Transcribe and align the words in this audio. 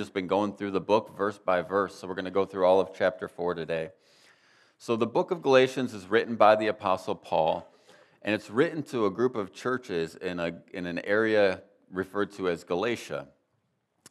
just 0.00 0.14
been 0.14 0.28
going 0.28 0.52
through 0.52 0.70
the 0.70 0.80
book 0.80 1.18
verse 1.18 1.38
by 1.38 1.60
verse, 1.60 1.92
so 1.92 2.06
we're 2.06 2.14
going 2.14 2.24
to 2.24 2.30
go 2.30 2.44
through 2.44 2.64
all 2.64 2.78
of 2.78 2.90
chapter 2.96 3.26
4 3.26 3.54
today. 3.54 3.90
So, 4.78 4.94
the 4.94 5.08
book 5.08 5.32
of 5.32 5.42
Galatians 5.42 5.92
is 5.92 6.06
written 6.06 6.36
by 6.36 6.54
the 6.54 6.68
Apostle 6.68 7.16
Paul, 7.16 7.68
and 8.22 8.32
it's 8.32 8.48
written 8.48 8.84
to 8.84 9.06
a 9.06 9.10
group 9.10 9.34
of 9.34 9.52
churches 9.52 10.14
in, 10.14 10.38
a, 10.38 10.52
in 10.72 10.86
an 10.86 11.00
area 11.00 11.62
referred 11.90 12.30
to 12.34 12.48
as 12.48 12.62
Galatia. 12.62 13.26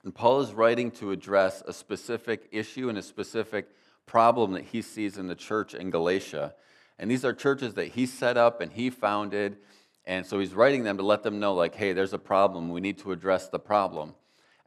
And 0.04 0.13
Paul 0.13 0.42
is 0.42 0.54
writing 0.54 0.92
to 0.92 1.12
address 1.12 1.63
a 1.65 1.71
specific 1.71 2.49
issue 2.51 2.90
and 2.90 2.97
a 2.97 3.01
specific 3.01 3.69
problem 4.06 4.51
that 4.51 4.65
he 4.65 4.81
sees 4.81 5.17
in 5.17 5.28
the 5.28 5.35
church 5.35 5.74
in 5.74 5.90
Galatia. 5.90 6.54
And 6.99 7.10
these 7.10 7.24
are 7.24 7.31
churches 7.31 7.76
that 7.76 7.88
he 7.88 8.08
set 8.08 8.35
up 8.35 8.60
and 8.60 8.74
he 8.74 8.90
founded. 8.90 9.56
And 10.06 10.26
so 10.26 10.38
he's 10.38 10.54
writing 10.54 10.83
them 10.83 10.97
to 10.97 11.04
let 11.04 11.24
them 11.24 11.40
know, 11.40 11.54
like, 11.54 11.76
hey, 11.76 11.94
there's 11.94 12.12
a 12.12 12.19
problem. 12.19 12.72
We 12.72 12.81
need 12.81 12.97
to 12.97 13.13
address 13.13 13.47
the 13.47 13.60
problem. 13.60 14.15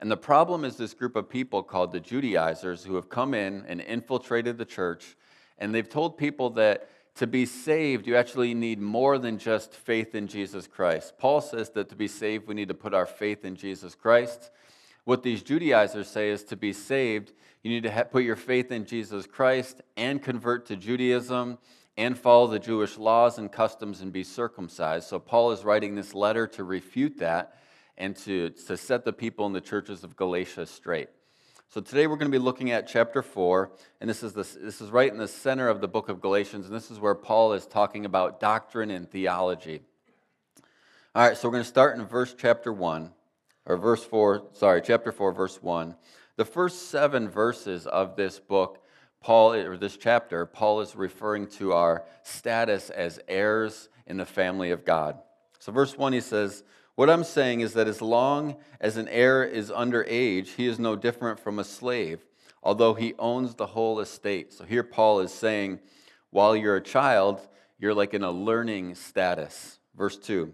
And 0.00 0.10
the 0.10 0.16
problem 0.16 0.64
is 0.64 0.76
this 0.76 0.94
group 0.94 1.14
of 1.14 1.28
people 1.28 1.62
called 1.62 1.92
the 1.92 2.00
Judaizers 2.00 2.84
who 2.84 2.94
have 2.94 3.10
come 3.10 3.34
in 3.34 3.64
and 3.68 3.80
infiltrated 3.80 4.56
the 4.56 4.64
church, 4.64 5.16
and 5.58 5.74
they've 5.74 5.88
told 5.88 6.16
people 6.16 6.50
that 6.50 6.88
to 7.16 7.26
be 7.26 7.44
saved, 7.44 8.06
you 8.06 8.16
actually 8.16 8.54
need 8.54 8.80
more 8.80 9.18
than 9.18 9.36
just 9.36 9.74
faith 9.74 10.14
in 10.14 10.26
Jesus 10.26 10.66
Christ. 10.66 11.18
Paul 11.18 11.42
says 11.42 11.68
that 11.70 11.90
to 11.90 11.96
be 11.96 12.08
saved, 12.08 12.46
we 12.46 12.54
need 12.54 12.68
to 12.68 12.74
put 12.74 12.94
our 12.94 13.04
faith 13.04 13.44
in 13.44 13.56
Jesus 13.56 13.94
Christ. 13.94 14.50
What 15.04 15.22
these 15.22 15.42
Judaizers 15.42 16.08
say 16.08 16.30
is 16.30 16.44
to 16.44 16.56
be 16.56 16.72
saved, 16.72 17.32
you 17.62 17.70
need 17.70 17.82
to 17.82 18.08
put 18.10 18.24
your 18.24 18.36
faith 18.36 18.72
in 18.72 18.86
Jesus 18.86 19.26
Christ 19.26 19.82
and 19.98 20.22
convert 20.22 20.64
to 20.66 20.76
Judaism 20.76 21.58
and 21.98 22.18
follow 22.18 22.46
the 22.46 22.58
Jewish 22.58 22.96
laws 22.96 23.36
and 23.36 23.52
customs 23.52 24.00
and 24.00 24.12
be 24.12 24.24
circumcised. 24.24 25.08
So 25.08 25.18
Paul 25.18 25.52
is 25.52 25.64
writing 25.64 25.94
this 25.94 26.14
letter 26.14 26.46
to 26.46 26.64
refute 26.64 27.18
that 27.18 27.59
and 28.00 28.16
to, 28.16 28.48
to 28.50 28.76
set 28.76 29.04
the 29.04 29.12
people 29.12 29.46
in 29.46 29.52
the 29.52 29.60
churches 29.60 30.02
of 30.02 30.16
Galatia 30.16 30.64
straight. 30.64 31.10
So 31.68 31.82
today 31.82 32.06
we're 32.06 32.16
going 32.16 32.32
to 32.32 32.36
be 32.36 32.42
looking 32.42 32.72
at 32.72 32.88
chapter 32.88 33.22
4, 33.22 33.70
and 34.00 34.08
this 34.08 34.22
is, 34.22 34.32
the, 34.32 34.42
this 34.58 34.80
is 34.80 34.90
right 34.90 35.12
in 35.12 35.18
the 35.18 35.28
center 35.28 35.68
of 35.68 35.82
the 35.82 35.86
book 35.86 36.08
of 36.08 36.20
Galatians, 36.20 36.66
and 36.66 36.74
this 36.74 36.90
is 36.90 36.98
where 36.98 37.14
Paul 37.14 37.52
is 37.52 37.66
talking 37.66 38.06
about 38.06 38.40
doctrine 38.40 38.90
and 38.90 39.08
theology. 39.08 39.82
All 41.14 41.28
right, 41.28 41.36
so 41.36 41.46
we're 41.46 41.52
going 41.52 41.62
to 41.62 41.68
start 41.68 41.96
in 41.98 42.06
verse 42.06 42.34
chapter 42.36 42.72
1, 42.72 43.10
or 43.66 43.76
verse 43.76 44.02
4, 44.02 44.48
sorry, 44.54 44.80
chapter 44.82 45.12
4, 45.12 45.32
verse 45.32 45.62
1. 45.62 45.94
The 46.36 46.44
first 46.46 46.88
seven 46.88 47.28
verses 47.28 47.86
of 47.86 48.16
this 48.16 48.40
book, 48.40 48.82
Paul, 49.20 49.52
or 49.52 49.76
this 49.76 49.98
chapter, 49.98 50.46
Paul 50.46 50.80
is 50.80 50.96
referring 50.96 51.48
to 51.48 51.74
our 51.74 52.04
status 52.22 52.88
as 52.88 53.20
heirs 53.28 53.90
in 54.06 54.16
the 54.16 54.24
family 54.24 54.70
of 54.70 54.86
God. 54.86 55.18
So, 55.58 55.70
verse 55.70 55.98
1, 55.98 56.14
he 56.14 56.22
says, 56.22 56.64
what 57.00 57.08
I'm 57.08 57.24
saying 57.24 57.60
is 57.60 57.72
that 57.72 57.88
as 57.88 58.02
long 58.02 58.56
as 58.78 58.98
an 58.98 59.08
heir 59.08 59.42
is 59.42 59.70
under 59.70 60.04
age, 60.06 60.50
he 60.50 60.66
is 60.66 60.78
no 60.78 60.96
different 60.96 61.40
from 61.40 61.58
a 61.58 61.64
slave, 61.64 62.26
although 62.62 62.92
he 62.92 63.14
owns 63.18 63.54
the 63.54 63.68
whole 63.68 64.00
estate. 64.00 64.52
So 64.52 64.64
here 64.64 64.82
Paul 64.82 65.20
is 65.20 65.32
saying, 65.32 65.78
while 66.28 66.54
you're 66.54 66.76
a 66.76 66.82
child, 66.82 67.40
you're 67.78 67.94
like 67.94 68.12
in 68.12 68.22
a 68.22 68.30
learning 68.30 68.96
status. 68.96 69.78
Verse 69.96 70.18
2 70.18 70.52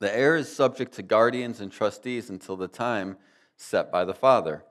The 0.00 0.12
heir 0.12 0.34
is 0.34 0.52
subject 0.52 0.94
to 0.94 1.04
guardians 1.04 1.60
and 1.60 1.70
trustees 1.70 2.30
until 2.30 2.56
the 2.56 2.66
time 2.66 3.16
set 3.56 3.92
by 3.92 4.04
the 4.04 4.12
father. 4.12 4.64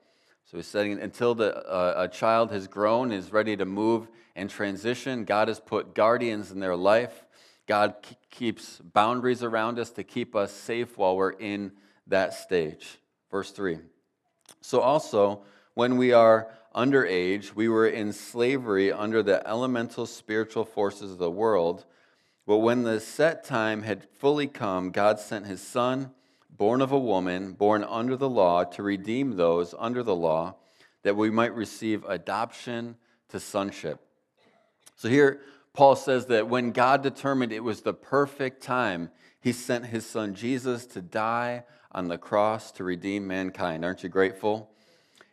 So 0.43 0.57
he's 0.57 0.67
saying 0.67 0.99
until 0.99 1.33
the, 1.33 1.65
uh, 1.65 1.93
a 1.95 2.07
child 2.09 2.51
has 2.51 2.67
grown, 2.67 3.13
is 3.13 3.31
ready 3.31 3.55
to 3.55 3.63
move 3.63 4.09
and 4.35 4.49
transition, 4.49 5.23
God 5.23 5.47
has 5.47 5.61
put 5.61 5.95
guardians 5.95 6.51
in 6.51 6.59
their 6.59 6.75
life 6.75 7.23
God 7.69 7.93
keeps 8.31 8.79
boundaries 8.79 9.43
around 9.43 9.77
us 9.77 9.91
to 9.91 10.03
keep 10.03 10.35
us 10.35 10.51
safe 10.51 10.97
while 10.97 11.15
we're 11.15 11.29
in 11.29 11.71
that 12.07 12.33
stage. 12.33 12.97
Verse 13.29 13.51
3. 13.51 13.77
So 14.59 14.79
also, 14.79 15.43
when 15.75 15.95
we 15.95 16.11
are 16.11 16.47
underage, 16.75 17.53
we 17.53 17.69
were 17.69 17.87
in 17.87 18.11
slavery 18.11 18.91
under 18.91 19.21
the 19.21 19.47
elemental 19.47 20.07
spiritual 20.07 20.65
forces 20.65 21.11
of 21.11 21.19
the 21.19 21.29
world. 21.29 21.85
But 22.47 22.57
when 22.57 22.81
the 22.81 22.99
set 22.99 23.43
time 23.43 23.83
had 23.83 24.03
fully 24.17 24.47
come, 24.47 24.89
God 24.89 25.19
sent 25.19 25.45
his 25.45 25.61
Son, 25.61 26.09
born 26.49 26.81
of 26.81 26.91
a 26.91 26.97
woman, 26.97 27.51
born 27.51 27.83
under 27.83 28.17
the 28.17 28.29
law, 28.29 28.63
to 28.63 28.81
redeem 28.81 29.35
those 29.35 29.75
under 29.77 30.01
the 30.01 30.15
law, 30.15 30.55
that 31.03 31.15
we 31.15 31.29
might 31.29 31.53
receive 31.53 32.03
adoption 32.05 32.95
to 33.27 33.39
sonship. 33.39 33.99
So 34.95 35.07
here, 35.07 35.41
Paul 35.73 35.95
says 35.95 36.25
that 36.27 36.49
when 36.49 36.71
God 36.71 37.03
determined 37.03 37.51
it 37.51 37.63
was 37.63 37.81
the 37.81 37.93
perfect 37.93 38.61
time, 38.61 39.11
he 39.39 39.51
sent 39.51 39.87
his 39.87 40.05
son 40.05 40.33
Jesus 40.35 40.85
to 40.87 41.01
die 41.01 41.63
on 41.91 42.07
the 42.07 42.17
cross 42.17 42.71
to 42.73 42.83
redeem 42.83 43.27
mankind. 43.27 43.85
Aren't 43.85 44.03
you 44.03 44.09
grateful? 44.09 44.71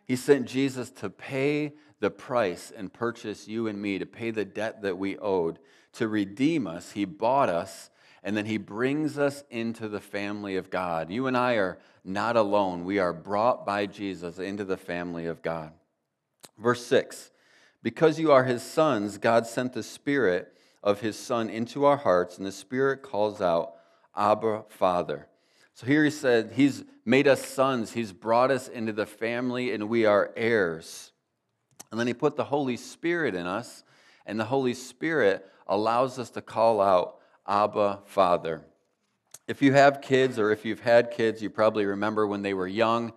He 0.05 0.17
sent 0.17 0.47
Jesus 0.47 0.91
to 0.91 1.11
pay 1.11 1.75
the 2.01 2.11
price 2.11 2.73
and 2.75 2.93
purchase 2.93 3.49
you 3.49 3.67
and 3.67 3.81
me, 3.81 3.99
to 3.99 4.07
pay 4.07 4.31
the 4.31 4.45
debt 4.45 4.83
that 4.83 4.99
we 4.99 5.19
owed, 5.19 5.59
to 5.95 6.07
redeem 6.07 6.67
us. 6.67 6.93
He 6.93 7.05
bought 7.05 7.49
us, 7.49 7.91
and 8.23 8.37
then 8.37 8.47
He 8.47 8.59
brings 8.59 9.19
us 9.19 9.43
into 9.51 9.89
the 9.89 10.01
family 10.01 10.57
of 10.57 10.71
God. 10.71 11.11
You 11.11 11.27
and 11.27 11.37
I 11.37 11.55
are 11.55 11.79
not 12.05 12.37
alone. 12.37 12.85
We 12.85 12.99
are 12.99 13.13
brought 13.13 13.67
by 13.67 13.87
Jesus 13.87 14.39
into 14.39 14.65
the 14.65 14.77
family 14.77 15.27
of 15.27 15.43
God. 15.43 15.73
Verse 16.59 16.85
6 16.87 17.31
because 17.87 18.19
you 18.19 18.33
are 18.33 18.43
his 18.43 18.65
sons, 18.65 19.17
God 19.17 19.47
sent 19.47 19.73
the 19.73 19.83
Spirit 19.85 20.53
of 20.83 21.03
his 21.03 21.17
Son 21.17 21.49
into 21.49 21.85
our 21.85 21.99
hearts, 21.99 22.37
and 22.37 22.45
the 22.45 22.51
Spirit 22.51 23.01
calls 23.01 23.41
out, 23.41 23.75
Abba, 24.17 24.65
Father. 24.69 25.29
So 25.73 25.87
here 25.87 26.03
he 26.03 26.11
said, 26.11 26.51
He's 26.57 26.83
made 27.05 27.29
us 27.29 27.47
sons, 27.47 27.93
He's 27.93 28.13
brought 28.13 28.51
us 28.51 28.67
into 28.67 28.93
the 28.93 29.07
family, 29.07 29.71
and 29.71 29.89
we 29.89 30.05
are 30.05 30.33
heirs. 30.37 31.13
And 31.93 32.01
then 32.01 32.09
He 32.09 32.13
put 32.13 32.35
the 32.35 32.43
Holy 32.43 32.77
Spirit 32.77 33.37
in 33.37 33.47
us, 33.47 33.85
and 34.27 34.41
the 34.41 34.47
Holy 34.47 34.75
Spirit 34.75 35.49
allows 35.69 36.19
us 36.19 36.31
to 36.31 36.43
call 36.43 36.81
out, 36.81 37.19
Abba, 37.47 38.01
Father. 38.05 38.63
If 39.47 39.63
you 39.63 39.75
have 39.75 40.03
kids, 40.03 40.41
or 40.41 40.51
if 40.51 40.65
you've 40.65 40.81
had 40.81 41.13
kids, 41.13 41.41
you 41.41 41.51
probably 41.51 41.87
remember 41.87 42.27
when 42.27 42.43
they 42.43 42.53
were 42.53 42.67
young, 42.67 43.13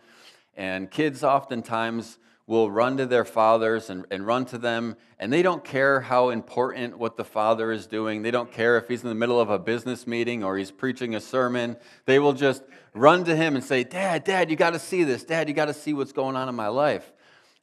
and 0.56 0.92
kids 0.92 1.24
oftentimes 1.24 2.20
will 2.50 2.72
run 2.72 2.98
to 2.98 3.06
their 3.06 3.24
fathers 3.24 3.92
and, 3.92 4.08
and 4.10 4.26
run 4.26 4.44
to 4.44 4.58
them, 4.58 4.96
and 5.20 5.32
they 5.32 5.44
don't 5.44 5.64
care 5.64 6.02
how 6.02 6.30
important 6.30 6.98
what 6.98 7.16
the 7.16 7.24
father 7.24 7.72
is 7.72 7.86
doing. 7.86 8.24
They 8.24 8.32
don't 8.32 8.52
care 8.52 8.76
if 8.76 8.88
he's 8.88 9.04
in 9.04 9.10
the 9.10 9.14
middle 9.14 9.40
of 9.40 9.52
a 9.52 9.60
business 9.60 10.08
meeting 10.08 10.44
or 10.44 10.58
he's 10.58 10.72
preaching 10.72 11.14
a 11.14 11.22
sermon. 11.22 11.78
They 12.06 12.18
will 12.18 12.34
just 12.34 12.64
run 12.96 13.24
to 13.26 13.36
him 13.36 13.56
and 13.56 13.64
say, 13.64 13.84
Dad, 13.84 14.24
Dad, 14.24 14.50
you 14.50 14.56
got 14.56 14.72
to 14.72 14.80
see 14.80 15.04
this. 15.04 15.24
Dad, 15.24 15.48
you 15.48 15.54
got 15.54 15.66
to 15.66 15.76
see 15.76 15.94
what's 15.94 16.12
going 16.12 16.36
on 16.36 16.50
in 16.50 16.56
my 16.56 16.70
life. 16.70 17.14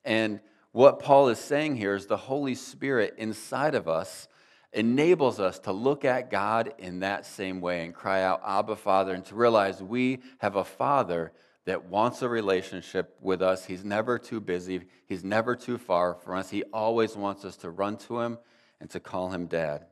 And 0.04 0.38
what 0.70 1.00
Paul 1.00 1.30
is 1.30 1.40
saying 1.40 1.74
here 1.74 1.96
is 1.96 2.06
the 2.06 2.16
Holy 2.16 2.54
Spirit 2.54 3.16
inside 3.18 3.74
of 3.74 3.88
us 3.88 4.28
enables 4.72 5.40
us 5.40 5.58
to 5.60 5.72
look 5.72 6.04
at 6.04 6.30
God 6.30 6.72
in 6.78 7.00
that 7.00 7.26
same 7.26 7.60
way 7.60 7.84
and 7.84 7.92
cry 7.92 8.22
out, 8.22 8.40
Abba, 8.46 8.76
Father, 8.76 9.14
and 9.14 9.24
to 9.24 9.34
realize 9.34 9.82
we 9.82 10.20
have 10.38 10.54
a 10.54 10.62
Father 10.62 11.32
that 11.66 11.86
wants 11.86 12.22
a 12.22 12.28
relationship 12.28 13.16
with 13.20 13.42
us. 13.42 13.64
He's 13.66 13.84
never 13.84 14.18
too 14.18 14.40
busy, 14.40 14.82
He's 15.06 15.24
never 15.24 15.54
too 15.54 15.78
far 15.78 16.14
from 16.14 16.38
us. 16.38 16.50
He 16.50 16.62
always 16.72 17.16
wants 17.16 17.44
us 17.44 17.56
to 17.58 17.70
run 17.70 17.96
to 17.98 18.20
Him 18.20 18.38
and 18.80 18.88
to 18.90 19.00
call 19.00 19.30
Him 19.30 19.46
Dad. 19.46 19.84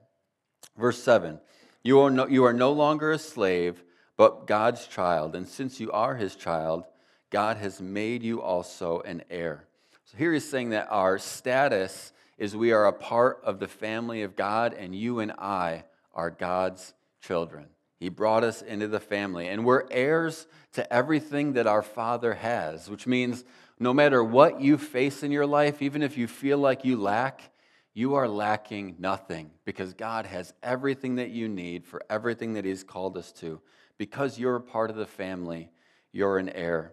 Verse 0.79 1.03
7 1.03 1.39
You 1.83 2.01
are 2.01 2.11
no, 2.11 2.27
you 2.27 2.45
are 2.45 2.53
no 2.53 2.73
longer 2.73 3.13
a 3.13 3.19
slave, 3.19 3.83
but 4.17 4.47
God's 4.47 4.87
child. 4.87 5.35
And 5.35 5.47
since 5.47 5.79
you 5.79 5.93
are 5.93 6.17
His 6.17 6.37
child, 6.37 6.85
God 7.31 7.57
has 7.57 7.81
made 7.81 8.23
you 8.23 8.41
also 8.41 9.01
an 9.01 9.25
heir. 9.29 9.67
So 10.05 10.17
here 10.17 10.33
he's 10.33 10.49
saying 10.49 10.71
that 10.71 10.89
our 10.91 11.19
status 11.19 12.13
is 12.39 12.55
we 12.55 12.73
are 12.73 12.87
a 12.87 12.93
part 12.93 13.41
of 13.43 13.59
the 13.59 13.69
family 13.69 14.23
of 14.23 14.37
God, 14.37 14.75
and 14.75 14.95
you 14.95 15.19
and 15.19 15.33
I 15.33 15.85
are 16.15 16.31
God's 16.31 16.95
children. 17.21 17.67
He 18.05 18.11
brought 18.11 18.45
us 18.45 18.61
into 18.61 18.87
the 18.87 19.01
family, 19.01 19.49
and 19.49 19.65
we're 19.65 19.87
heirs 19.91 20.47
to 20.75 20.93
everything 20.93 21.55
that 21.55 21.67
our 21.67 21.81
Father 21.81 22.35
has, 22.35 22.91
which 22.91 23.07
means 23.07 23.47
no 23.79 23.95
matter 23.95 24.23
what 24.23 24.61
you 24.61 24.77
face 24.77 25.23
in 25.23 25.33
your 25.33 25.47
life, 25.47 25.81
even 25.81 26.03
if 26.03 26.19
you 26.19 26.27
feel 26.27 26.59
like 26.59 26.85
you 26.85 26.99
lack, 26.99 27.51
you 27.95 28.17
are 28.17 28.29
lacking 28.29 28.97
nothing 28.99 29.53
because 29.65 29.95
God 29.95 30.27
has 30.27 30.53
everything 30.63 31.15
that 31.15 31.31
you 31.31 31.49
need 31.49 31.87
for 31.87 32.03
everything 32.11 32.53
that 32.53 32.67
He's 32.67 32.85
called 32.85 33.17
us 33.17 33.33
to. 33.41 33.63
Because 33.97 34.39
you're 34.39 34.57
a 34.57 34.61
part 34.61 34.91
of 34.91 34.97
the 34.97 35.07
family, 35.07 35.71
you're 36.13 36.37
an 36.37 36.51
heir. 36.51 36.93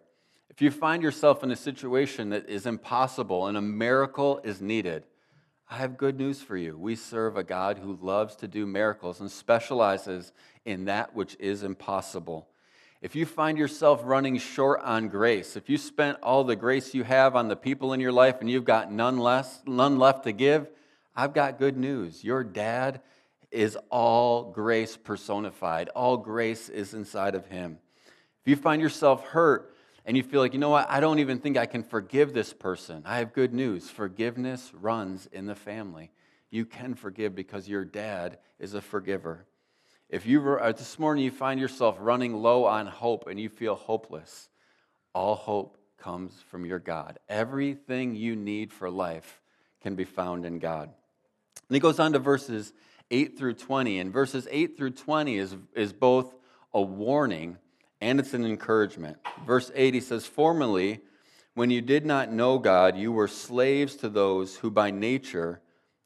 If 0.49 0.61
you 0.61 0.71
find 0.71 1.03
yourself 1.03 1.43
in 1.43 1.51
a 1.51 1.57
situation 1.57 2.29
that 2.29 2.47
is 2.47 2.65
impossible 2.65 3.47
and 3.47 3.57
a 3.57 3.61
miracle 3.61 4.39
is 4.45 4.61
needed, 4.61 5.03
I 5.69 5.75
have 5.75 5.97
good 5.97 6.17
news 6.17 6.41
for 6.41 6.57
you. 6.57 6.77
We 6.77 6.95
serve 6.95 7.37
a 7.37 7.43
God 7.43 7.77
who 7.77 7.97
loves 8.01 8.35
to 8.37 8.47
do 8.47 8.65
miracles 8.65 9.21
and 9.21 9.31
specializes 9.31 10.33
in 10.65 10.85
that 10.85 11.15
which 11.15 11.35
is 11.39 11.63
impossible. 11.63 12.47
If 13.01 13.15
you 13.15 13.25
find 13.25 13.57
yourself 13.57 14.01
running 14.03 14.37
short 14.37 14.81
on 14.81 15.07
grace, 15.07 15.55
if 15.55 15.69
you 15.69 15.77
spent 15.77 16.19
all 16.21 16.43
the 16.43 16.55
grace 16.55 16.93
you 16.93 17.03
have 17.03 17.35
on 17.35 17.47
the 17.47 17.55
people 17.55 17.93
in 17.93 17.99
your 17.99 18.11
life 18.11 18.41
and 18.41 18.49
you've 18.49 18.63
got 18.63 18.91
none 18.91 19.17
less, 19.17 19.61
none 19.65 19.97
left 19.97 20.25
to 20.25 20.31
give, 20.31 20.69
I've 21.15 21.33
got 21.33 21.57
good 21.57 21.77
news. 21.77 22.23
Your 22.23 22.43
dad 22.43 23.01
is 23.49 23.77
all 23.89 24.51
grace 24.51 24.95
personified. 24.97 25.89
All 25.89 26.15
grace 26.15 26.69
is 26.69 26.93
inside 26.93 27.33
of 27.33 27.47
him. 27.47 27.79
If 28.43 28.49
you 28.49 28.55
find 28.55 28.81
yourself 28.81 29.25
hurt 29.25 29.75
and 30.05 30.15
you 30.15 30.23
feel 30.23 30.39
like, 30.39 30.53
you 30.53 30.59
know 30.59 30.69
what, 30.69 30.89
I 30.89 30.99
don't 30.99 31.19
even 31.19 31.39
think 31.39 31.57
I 31.57 31.65
can 31.65 31.83
forgive 31.83 32.33
this 32.33 32.53
person. 32.53 33.01
I 33.05 33.17
have 33.17 33.33
good 33.33 33.53
news. 33.53 33.89
Forgiveness 33.89 34.71
runs 34.73 35.27
in 35.31 35.47
the 35.47 35.55
family. 35.55 36.11
You 36.49 36.65
can 36.65 36.95
forgive 36.95 37.35
because 37.35 37.67
your 37.67 37.83
dad 37.83 38.37
is 38.59 38.73
a 38.73 38.81
forgiver. 38.81 39.45
If 40.11 40.25
you 40.25 40.45
uh, 40.45 40.73
this 40.73 40.99
morning 40.99 41.23
you 41.23 41.31
find 41.31 41.57
yourself 41.57 41.95
running 41.97 42.35
low 42.35 42.65
on 42.65 42.85
hope 42.85 43.27
and 43.29 43.39
you 43.39 43.47
feel 43.47 43.75
hopeless, 43.75 44.49
all 45.15 45.35
hope 45.35 45.77
comes 45.97 46.33
from 46.49 46.65
your 46.65 46.79
God. 46.79 47.17
Everything 47.29 48.13
you 48.13 48.35
need 48.35 48.73
for 48.73 48.89
life 48.89 49.41
can 49.81 49.95
be 49.95 50.03
found 50.03 50.45
in 50.45 50.59
God. 50.59 50.89
And 51.69 51.75
he 51.75 51.79
goes 51.79 51.97
on 51.97 52.11
to 52.11 52.19
verses 52.19 52.73
8 53.09 53.37
through 53.37 53.53
20. 53.53 53.99
And 53.99 54.11
verses 54.11 54.49
8 54.51 54.75
through 54.75 54.91
20 54.91 55.37
is, 55.37 55.55
is 55.75 55.93
both 55.93 56.35
a 56.73 56.81
warning 56.81 57.57
and 58.01 58.19
it's 58.19 58.33
an 58.33 58.45
encouragement. 58.45 59.15
Verse 59.47 59.71
8, 59.73 59.93
he 59.93 60.01
says, 60.01 60.25
Formerly, 60.25 60.99
when 61.53 61.69
you 61.69 61.79
did 61.79 62.05
not 62.05 62.29
know 62.29 62.59
God, 62.59 62.97
you 62.97 63.13
were 63.13 63.29
slaves 63.29 63.95
to 63.97 64.09
those 64.09 64.57
who 64.57 64.71
by 64.71 64.91
nature 64.91 65.61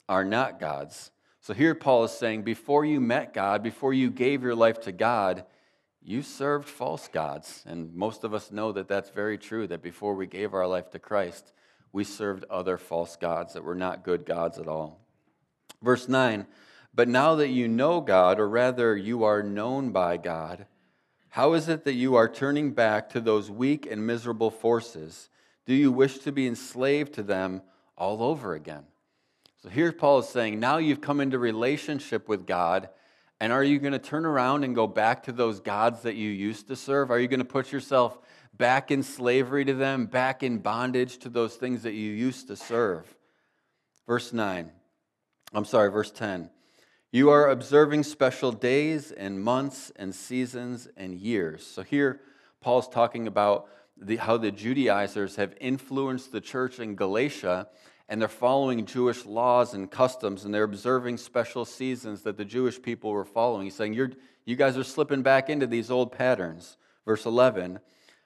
are 0.07 0.23
not 0.23 0.59
God's. 0.59 1.09
So 1.45 1.53
here 1.53 1.75
Paul 1.75 2.05
is 2.05 2.11
saying, 2.11 2.41
before 2.41 2.85
you 2.85 2.99
met 2.99 3.31
God, 3.31 3.61
before 3.61 3.93
you 3.93 4.09
gave 4.09 4.41
your 4.41 4.55
life 4.55 4.81
to 4.81 4.91
God, 4.91 5.45
you 6.01 6.23
served 6.23 6.67
false 6.67 7.07
gods. 7.07 7.63
And 7.67 7.93
most 7.93 8.23
of 8.23 8.33
us 8.33 8.51
know 8.51 8.71
that 8.71 8.87
that's 8.87 9.11
very 9.11 9.37
true, 9.37 9.67
that 9.67 9.83
before 9.83 10.15
we 10.15 10.25
gave 10.25 10.55
our 10.55 10.65
life 10.65 10.89
to 10.89 10.97
Christ, 10.97 11.53
we 11.91 12.03
served 12.03 12.45
other 12.49 12.79
false 12.79 13.15
gods 13.15 13.53
that 13.53 13.63
were 13.63 13.75
not 13.75 14.03
good 14.03 14.25
gods 14.25 14.57
at 14.57 14.67
all. 14.67 15.05
Verse 15.83 16.09
9, 16.09 16.47
but 16.95 17.07
now 17.07 17.35
that 17.35 17.49
you 17.49 17.67
know 17.67 18.01
God, 18.01 18.39
or 18.39 18.49
rather 18.49 18.97
you 18.97 19.23
are 19.23 19.43
known 19.43 19.91
by 19.91 20.17
God, 20.17 20.65
how 21.29 21.53
is 21.53 21.69
it 21.69 21.83
that 21.83 21.93
you 21.93 22.15
are 22.15 22.27
turning 22.27 22.71
back 22.71 23.07
to 23.11 23.21
those 23.21 23.51
weak 23.51 23.85
and 23.85 24.07
miserable 24.07 24.49
forces? 24.49 25.29
Do 25.67 25.75
you 25.75 25.91
wish 25.91 26.17
to 26.19 26.31
be 26.31 26.47
enslaved 26.47 27.13
to 27.13 27.21
them 27.21 27.61
all 27.95 28.23
over 28.23 28.55
again? 28.55 28.85
So 29.65 29.71
here 29.71 29.91
Paul 29.91 30.19
is 30.19 30.29
saying, 30.29 30.59
now 30.59 30.77
you've 30.77 31.01
come 31.01 31.19
into 31.19 31.39
relationship 31.39 32.29
with 32.29 32.45
God, 32.45 32.87
and 33.39 33.51
are 33.51 33.63
you 33.63 33.79
going 33.79 33.93
to 33.93 33.99
turn 33.99 34.23
around 34.23 34.63
and 34.63 34.75
go 34.75 34.85
back 34.85 35.23
to 35.23 35.31
those 35.31 35.59
gods 35.59 36.03
that 36.03 36.13
you 36.13 36.29
used 36.29 36.67
to 36.67 36.75
serve? 36.75 37.09
Are 37.09 37.19
you 37.19 37.27
going 37.27 37.39
to 37.39 37.45
put 37.45 37.71
yourself 37.71 38.19
back 38.55 38.91
in 38.91 39.01
slavery 39.01 39.65
to 39.65 39.73
them, 39.73 40.05
back 40.05 40.43
in 40.43 40.59
bondage 40.59 41.17
to 41.17 41.29
those 41.29 41.55
things 41.55 41.81
that 41.81 41.93
you 41.93 42.11
used 42.11 42.45
to 42.49 42.55
serve? 42.55 43.11
Verse 44.05 44.31
9, 44.31 44.69
I'm 45.51 45.65
sorry, 45.65 45.89
verse 45.89 46.11
10. 46.11 46.51
You 47.11 47.31
are 47.31 47.49
observing 47.49 48.03
special 48.03 48.51
days 48.51 49.11
and 49.11 49.41
months 49.41 49.91
and 49.95 50.13
seasons 50.13 50.87
and 50.95 51.15
years. 51.15 51.65
So 51.65 51.81
here, 51.81 52.21
Paul's 52.61 52.87
talking 52.87 53.25
about 53.25 53.67
the, 53.97 54.17
how 54.17 54.37
the 54.37 54.51
Judaizers 54.51 55.37
have 55.37 55.55
influenced 55.59 56.31
the 56.31 56.41
church 56.41 56.79
in 56.79 56.93
Galatia 56.93 57.67
and 58.07 58.21
they're 58.21 58.27
following 58.27 58.85
Jewish 58.85 59.25
laws 59.25 59.73
and 59.73 59.89
customs 59.89 60.45
and 60.45 60.53
they're 60.53 60.63
observing 60.63 61.17
special 61.17 61.65
seasons 61.65 62.21
that 62.21 62.37
the 62.37 62.45
Jewish 62.45 62.81
people 62.81 63.11
were 63.11 63.25
following. 63.25 63.65
He's 63.65 63.75
saying, 63.75 63.93
You're, 63.93 64.11
You 64.45 64.55
guys 64.55 64.77
are 64.77 64.83
slipping 64.83 65.21
back 65.23 65.49
into 65.49 65.67
these 65.67 65.89
old 65.89 66.11
patterns. 66.11 66.77
Verse 67.05 67.25
11 67.25 67.79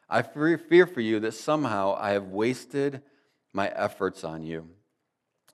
I 0.09 0.23
fear 0.23 0.87
for 0.87 1.01
you 1.01 1.19
that 1.19 1.33
somehow 1.33 1.95
I 1.99 2.11
have 2.11 2.29
wasted 2.29 3.01
my 3.53 3.67
efforts 3.69 4.23
on 4.23 4.43
you. 4.43 4.67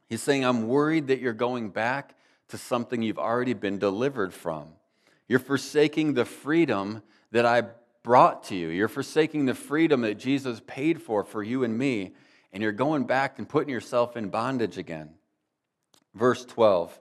He's 0.07 0.21
saying, 0.21 0.45
I'm 0.45 0.67
worried 0.67 1.07
that 1.07 1.19
you're 1.19 1.33
going 1.33 1.69
back 1.69 2.15
to 2.49 2.57
something 2.57 3.01
you've 3.01 3.19
already 3.19 3.53
been 3.53 3.79
delivered 3.79 4.33
from. 4.33 4.69
You're 5.27 5.39
forsaking 5.39 6.13
the 6.13 6.25
freedom 6.25 7.01
that 7.31 7.45
I 7.45 7.63
brought 8.03 8.43
to 8.45 8.55
you. 8.55 8.69
You're 8.69 8.87
forsaking 8.87 9.45
the 9.45 9.55
freedom 9.55 10.01
that 10.01 10.15
Jesus 10.15 10.61
paid 10.65 11.01
for 11.01 11.23
for 11.23 11.41
you 11.41 11.63
and 11.63 11.77
me, 11.77 12.13
and 12.55 12.63
you're 12.63 12.71
going 12.71 13.03
back 13.03 13.37
and 13.37 13.49
putting 13.49 13.69
yourself 13.69 14.15
in 14.15 14.29
bondage 14.29 14.77
again. 14.77 15.09
Verse 16.15 16.45
12 16.45 16.97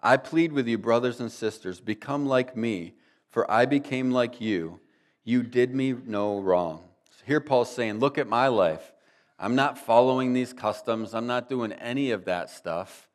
I 0.00 0.16
plead 0.16 0.52
with 0.52 0.68
you, 0.68 0.78
brothers 0.78 1.18
and 1.20 1.30
sisters, 1.30 1.80
become 1.80 2.26
like 2.26 2.56
me, 2.56 2.94
for 3.28 3.48
I 3.50 3.66
became 3.66 4.12
like 4.12 4.40
you. 4.40 4.78
You 5.24 5.42
did 5.42 5.74
me 5.74 5.92
no 5.92 6.38
wrong. 6.38 6.84
So 7.10 7.24
here 7.26 7.40
Paul's 7.40 7.74
saying, 7.74 7.98
Look 7.98 8.16
at 8.16 8.28
my 8.28 8.46
life. 8.46 8.92
I'm 9.40 9.56
not 9.56 9.76
following 9.76 10.32
these 10.34 10.52
customs, 10.52 11.14
I'm 11.14 11.26
not 11.26 11.48
doing 11.48 11.72
any 11.72 12.12
of 12.12 12.26
that 12.26 12.48
stuff. 12.48 13.08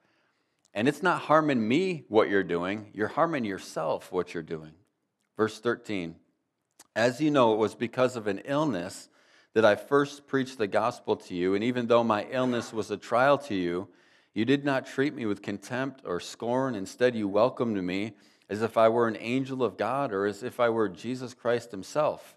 And 0.74 0.90
it's 0.90 1.02
not 1.02 1.22
harming 1.22 1.66
me 1.66 2.04
what 2.10 2.30
you're 2.30 2.44
doing, 2.44 2.92
you're 2.94 3.08
harming 3.08 3.46
yourself 3.46 4.12
what 4.12 4.34
you're 4.34 4.44
doing. 4.44 4.74
Verse 5.38 5.58
13 5.62 6.18
As 6.98 7.22
you 7.22 7.32
know, 7.32 7.54
it 7.54 7.58
was 7.58 7.76
because 7.76 8.18
of 8.18 8.28
an 8.28 8.40
illness 8.40 9.08
that 9.58 9.66
I 9.66 9.76
first 9.76 10.28
preached 10.28 10.60
the 10.60 10.68
gospel 10.68 11.16
to 11.16 11.34
you, 11.34 11.56
and 11.56 11.64
even 11.64 11.88
though 11.88 12.04
my 12.04 12.28
illness 12.30 12.72
was 12.72 12.92
a 12.92 12.96
trial 12.96 13.40
to 13.40 13.56
you, 13.56 13.88
you 14.36 14.46
did 14.46 14.64
not 14.64 14.86
treat 14.86 15.16
me 15.16 15.26
with 15.26 15.42
contempt 15.42 16.02
or 16.06 16.20
scorn. 16.20 16.76
Instead, 16.76 17.16
you 17.16 17.28
welcomed 17.28 17.84
me 17.84 18.14
as 18.52 18.62
if 18.62 18.78
I 18.78 18.88
were 18.88 19.08
an 19.08 19.18
angel 19.20 19.64
of 19.64 19.76
God 19.76 20.14
or 20.14 20.28
as 20.28 20.44
if 20.44 20.60
I 20.60 20.70
were 20.70 20.88
Jesus 20.88 21.34
Christ 21.34 21.72
himself. 21.72 22.36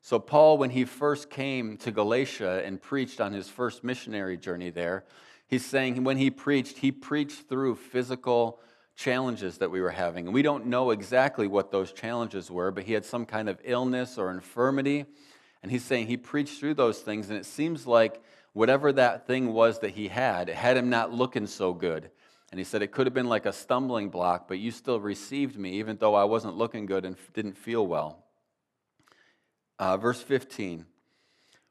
So, 0.00 0.20
Paul, 0.20 0.56
when 0.56 0.70
he 0.70 0.84
first 0.84 1.28
came 1.28 1.76
to 1.78 1.90
Galatia 1.90 2.62
and 2.64 2.80
preached 2.80 3.20
on 3.20 3.32
his 3.32 3.48
first 3.48 3.82
missionary 3.82 4.36
journey 4.36 4.70
there, 4.70 5.02
He's 5.48 5.66
saying 5.66 6.04
when 6.04 6.18
he 6.18 6.30
preached, 6.30 6.78
he 6.78 6.92
preached 6.92 7.48
through 7.48 7.74
physical 7.74 8.60
challenges 8.94 9.58
that 9.58 9.72
we 9.72 9.80
were 9.80 9.90
having. 9.90 10.26
And 10.26 10.34
we 10.34 10.42
don't 10.42 10.66
know 10.66 10.90
exactly 10.90 11.48
what 11.48 11.72
those 11.72 11.90
challenges 11.90 12.48
were, 12.48 12.70
but 12.70 12.84
he 12.84 12.92
had 12.92 13.04
some 13.04 13.26
kind 13.26 13.48
of 13.48 13.60
illness 13.64 14.18
or 14.18 14.30
infirmity. 14.30 15.04
And 15.64 15.72
he's 15.72 15.82
saying 15.82 16.08
he 16.08 16.18
preached 16.18 16.60
through 16.60 16.74
those 16.74 16.98
things, 16.98 17.30
and 17.30 17.38
it 17.38 17.46
seems 17.46 17.86
like 17.86 18.22
whatever 18.52 18.92
that 18.92 19.26
thing 19.26 19.54
was 19.54 19.78
that 19.78 19.92
he 19.92 20.08
had, 20.08 20.50
it 20.50 20.56
had 20.56 20.76
him 20.76 20.90
not 20.90 21.10
looking 21.10 21.46
so 21.46 21.72
good. 21.72 22.10
And 22.50 22.58
he 22.58 22.64
said, 22.64 22.82
It 22.82 22.92
could 22.92 23.06
have 23.06 23.14
been 23.14 23.30
like 23.30 23.46
a 23.46 23.52
stumbling 23.52 24.10
block, 24.10 24.46
but 24.46 24.58
you 24.58 24.70
still 24.70 25.00
received 25.00 25.56
me, 25.56 25.78
even 25.78 25.96
though 25.96 26.14
I 26.14 26.24
wasn't 26.24 26.58
looking 26.58 26.84
good 26.84 27.06
and 27.06 27.16
didn't 27.32 27.56
feel 27.56 27.86
well. 27.86 28.26
Uh, 29.78 29.96
verse 29.96 30.20
15 30.20 30.84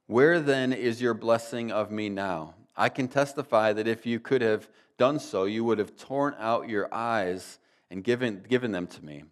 Where 0.07 0.40
then 0.40 0.74
is 0.74 1.00
your 1.00 1.13
blessing 1.13 1.72
of 1.72 1.92
me 1.92 2.10
now? 2.10 2.56
I 2.75 2.90
can 2.90 3.07
testify 3.07 3.74
that 3.74 3.88
if 3.88 4.07
you 4.07 4.19
could 4.19 4.42
have 4.42 4.68
done 4.98 5.19
so, 5.19 5.44
you 5.44 5.63
would 5.66 5.78
have 5.78 5.95
torn 5.95 6.34
out 6.40 6.68
your 6.68 6.92
eyes 6.92 7.60
and 7.92 8.04
given, 8.04 8.44
given 8.50 8.72
them 8.72 8.88
to 8.88 9.06
me. 9.06 9.25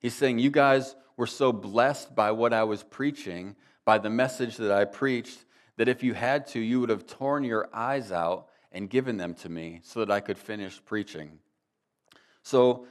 He's 0.00 0.16
saying, 0.16 0.40
You 0.40 0.50
guys 0.50 0.96
were 1.16 1.28
so 1.28 1.52
blessed 1.52 2.16
by 2.16 2.32
what 2.32 2.52
I 2.52 2.64
was 2.64 2.82
preaching, 2.82 3.54
by 3.88 3.96
the 3.96 4.10
message 4.10 4.58
that 4.58 4.70
I 4.70 4.84
preached, 4.84 5.46
that 5.78 5.88
if 5.88 6.02
you 6.02 6.12
had 6.12 6.46
to, 6.48 6.60
you 6.60 6.78
would 6.78 6.90
have 6.90 7.06
torn 7.06 7.42
your 7.42 7.70
eyes 7.72 8.12
out 8.12 8.48
and 8.70 8.90
given 8.90 9.16
them 9.16 9.32
to 9.36 9.48
me 9.48 9.80
so 9.82 10.00
that 10.00 10.10
I 10.10 10.20
could 10.20 10.36
finish 10.36 10.78
preaching. 10.84 11.38
So, 12.42 12.86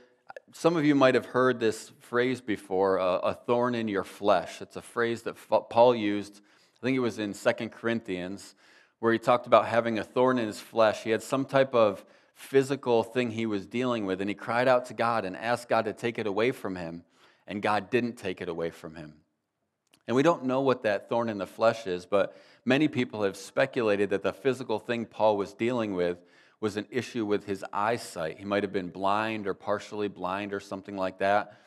some 0.53 0.75
of 0.75 0.86
you 0.86 0.95
might 0.95 1.13
have 1.13 1.27
heard 1.27 1.60
this 1.60 1.91
phrase 2.00 2.41
before 2.41 2.98
a 2.98 3.38
thorn 3.45 3.75
in 3.75 3.88
your 3.88 4.03
flesh. 4.03 4.60
It's 4.60 4.75
a 4.75 4.81
phrase 4.81 5.22
that 5.22 5.36
Paul 5.69 5.95
used, 5.95 6.41
I 6.81 6.86
think 6.88 6.98
it 6.98 7.01
was 7.01 7.19
in 7.19 7.36
Second 7.36 7.74
Corinthians 7.74 8.55
where 8.98 9.13
he 9.13 9.19
talked 9.19 9.45
about 9.45 9.67
having 9.67 10.00
a 10.00 10.03
thorn 10.03 10.39
in 10.39 10.48
his 10.48 10.60
flesh. 10.60 11.03
He 11.03 11.12
had 11.12 11.22
some 11.22 11.45
type 11.45 11.75
of 11.75 12.03
physical 12.33 13.03
thing 13.03 13.29
he 13.29 13.45
was 13.45 13.67
dealing 13.67 14.07
with, 14.07 14.19
and 14.19 14.31
he 14.31 14.33
cried 14.33 14.67
out 14.67 14.88
to 14.88 14.95
God 14.95 15.25
and 15.25 15.38
asked 15.38 15.69
God 15.69 15.86
to 15.86 15.93
take 15.93 16.17
it 16.17 16.25
away 16.25 16.50
from 16.51 16.75
him, 16.75 17.03
and 17.45 17.62
God 17.62 17.91
didn't 17.91 18.15
take 18.15 18.41
it 18.41 18.50
away 18.50 18.72
from 18.72 18.95
him. 18.95 19.13
And 20.07 20.15
we 20.15 20.23
don't 20.23 20.45
know 20.45 20.61
what 20.61 20.83
that 20.83 21.09
thorn 21.09 21.29
in 21.29 21.37
the 21.37 21.45
flesh 21.45 21.85
is, 21.85 22.05
but 22.05 22.35
many 22.63 22.87
people 22.87 23.23
have 23.23 23.35
speculated 23.35 24.09
that 24.11 24.23
the 24.23 24.33
physical 24.33 24.79
thing 24.79 25.05
Paul 25.05 25.37
was 25.37 25.53
dealing 25.53 25.93
with 25.93 26.17
was 26.59 26.77
an 26.77 26.87
issue 26.89 27.25
with 27.25 27.45
his 27.45 27.63
eyesight. 27.71 28.39
He 28.39 28.45
might 28.45 28.63
have 28.63 28.73
been 28.73 28.89
blind 28.89 29.47
or 29.47 29.53
partially 29.53 30.07
blind 30.07 30.53
or 30.53 30.59
something 30.59 30.95
like 30.95 31.19
that. 31.19 31.59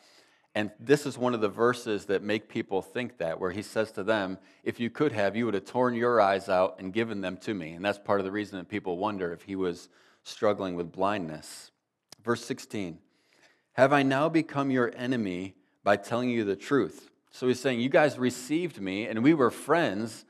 And 0.53 0.71
this 0.79 1.05
is 1.05 1.17
one 1.17 1.33
of 1.33 1.39
the 1.39 1.47
verses 1.47 2.05
that 2.05 2.23
make 2.23 2.49
people 2.49 2.81
think 2.81 3.19
that, 3.19 3.39
where 3.39 3.51
he 3.51 3.61
says 3.61 3.91
to 3.93 4.03
them, 4.03 4.37
If 4.63 4.81
you 4.81 4.89
could 4.89 5.13
have, 5.13 5.35
you 5.35 5.45
would 5.45 5.53
have 5.53 5.63
torn 5.63 5.93
your 5.93 6.19
eyes 6.19 6.49
out 6.49 6.75
and 6.79 6.91
given 6.91 7.21
them 7.21 7.37
to 7.37 7.53
me. 7.53 7.71
And 7.71 7.85
that's 7.85 7.99
part 7.99 8.19
of 8.19 8.25
the 8.25 8.31
reason 8.31 8.57
that 8.57 8.67
people 8.67 8.97
wonder 8.97 9.31
if 9.31 9.43
he 9.43 9.55
was 9.55 9.87
struggling 10.23 10.75
with 10.75 10.91
blindness. 10.91 11.71
Verse 12.23 12.43
16 12.43 12.97
Have 13.73 13.93
I 13.93 14.03
now 14.03 14.27
become 14.27 14.71
your 14.71 14.91
enemy 14.97 15.55
by 15.85 15.95
telling 15.95 16.29
you 16.29 16.43
the 16.43 16.57
truth? 16.57 17.10
So 17.31 17.47
he's 17.47 17.59
saying, 17.59 17.79
You 17.79 17.89
guys 17.89 18.19
received 18.19 18.79
me 18.79 19.07
and 19.07 19.23
we 19.23 19.33
were 19.33 19.51
friends. 19.51 20.25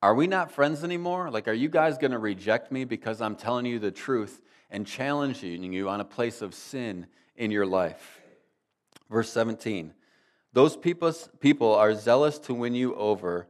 Are 0.00 0.14
we 0.14 0.26
not 0.26 0.52
friends 0.52 0.84
anymore? 0.84 1.30
Like, 1.30 1.48
are 1.48 1.52
you 1.52 1.68
guys 1.68 1.98
going 1.98 2.12
to 2.12 2.18
reject 2.18 2.70
me 2.70 2.84
because 2.84 3.20
I'm 3.20 3.34
telling 3.34 3.66
you 3.66 3.80
the 3.80 3.90
truth 3.90 4.40
and 4.70 4.86
challenging 4.86 5.72
you 5.72 5.88
on 5.88 6.00
a 6.00 6.04
place 6.04 6.40
of 6.40 6.54
sin 6.54 7.06
in 7.36 7.50
your 7.50 7.66
life? 7.66 8.20
Verse 9.10 9.30
17 9.32 9.92
Those 10.52 10.76
people 10.76 11.74
are 11.74 11.94
zealous 11.94 12.38
to 12.40 12.54
win 12.54 12.74
you 12.74 12.94
over, 12.94 13.48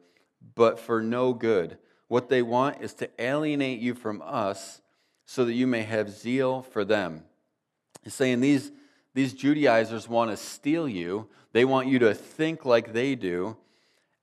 but 0.55 0.79
for 0.79 1.03
no 1.03 1.33
good. 1.33 1.79
What 2.09 2.31
they 2.31 2.41
want 2.41 2.81
is 2.81 2.95
to 2.95 3.11
alienate 3.23 3.81
you 3.81 3.95
from 3.95 4.23
us 4.25 4.81
so 5.27 5.45
that 5.45 5.53
you 5.53 5.67
may 5.67 5.83
have 5.83 6.09
zeal 6.09 6.63
for 6.63 6.87
them. 6.87 7.25
He's 8.03 8.15
saying 8.15 8.41
these, 8.41 8.73
these 9.13 9.35
Judaizers 9.35 10.09
want 10.09 10.31
to 10.31 10.39
steal 10.39 10.89
you, 10.89 11.29
they 11.53 11.65
want 11.65 11.89
you 11.89 11.99
to 12.01 12.15
think 12.15 12.65
like 12.65 12.93
they 12.93 13.15
do, 13.15 13.57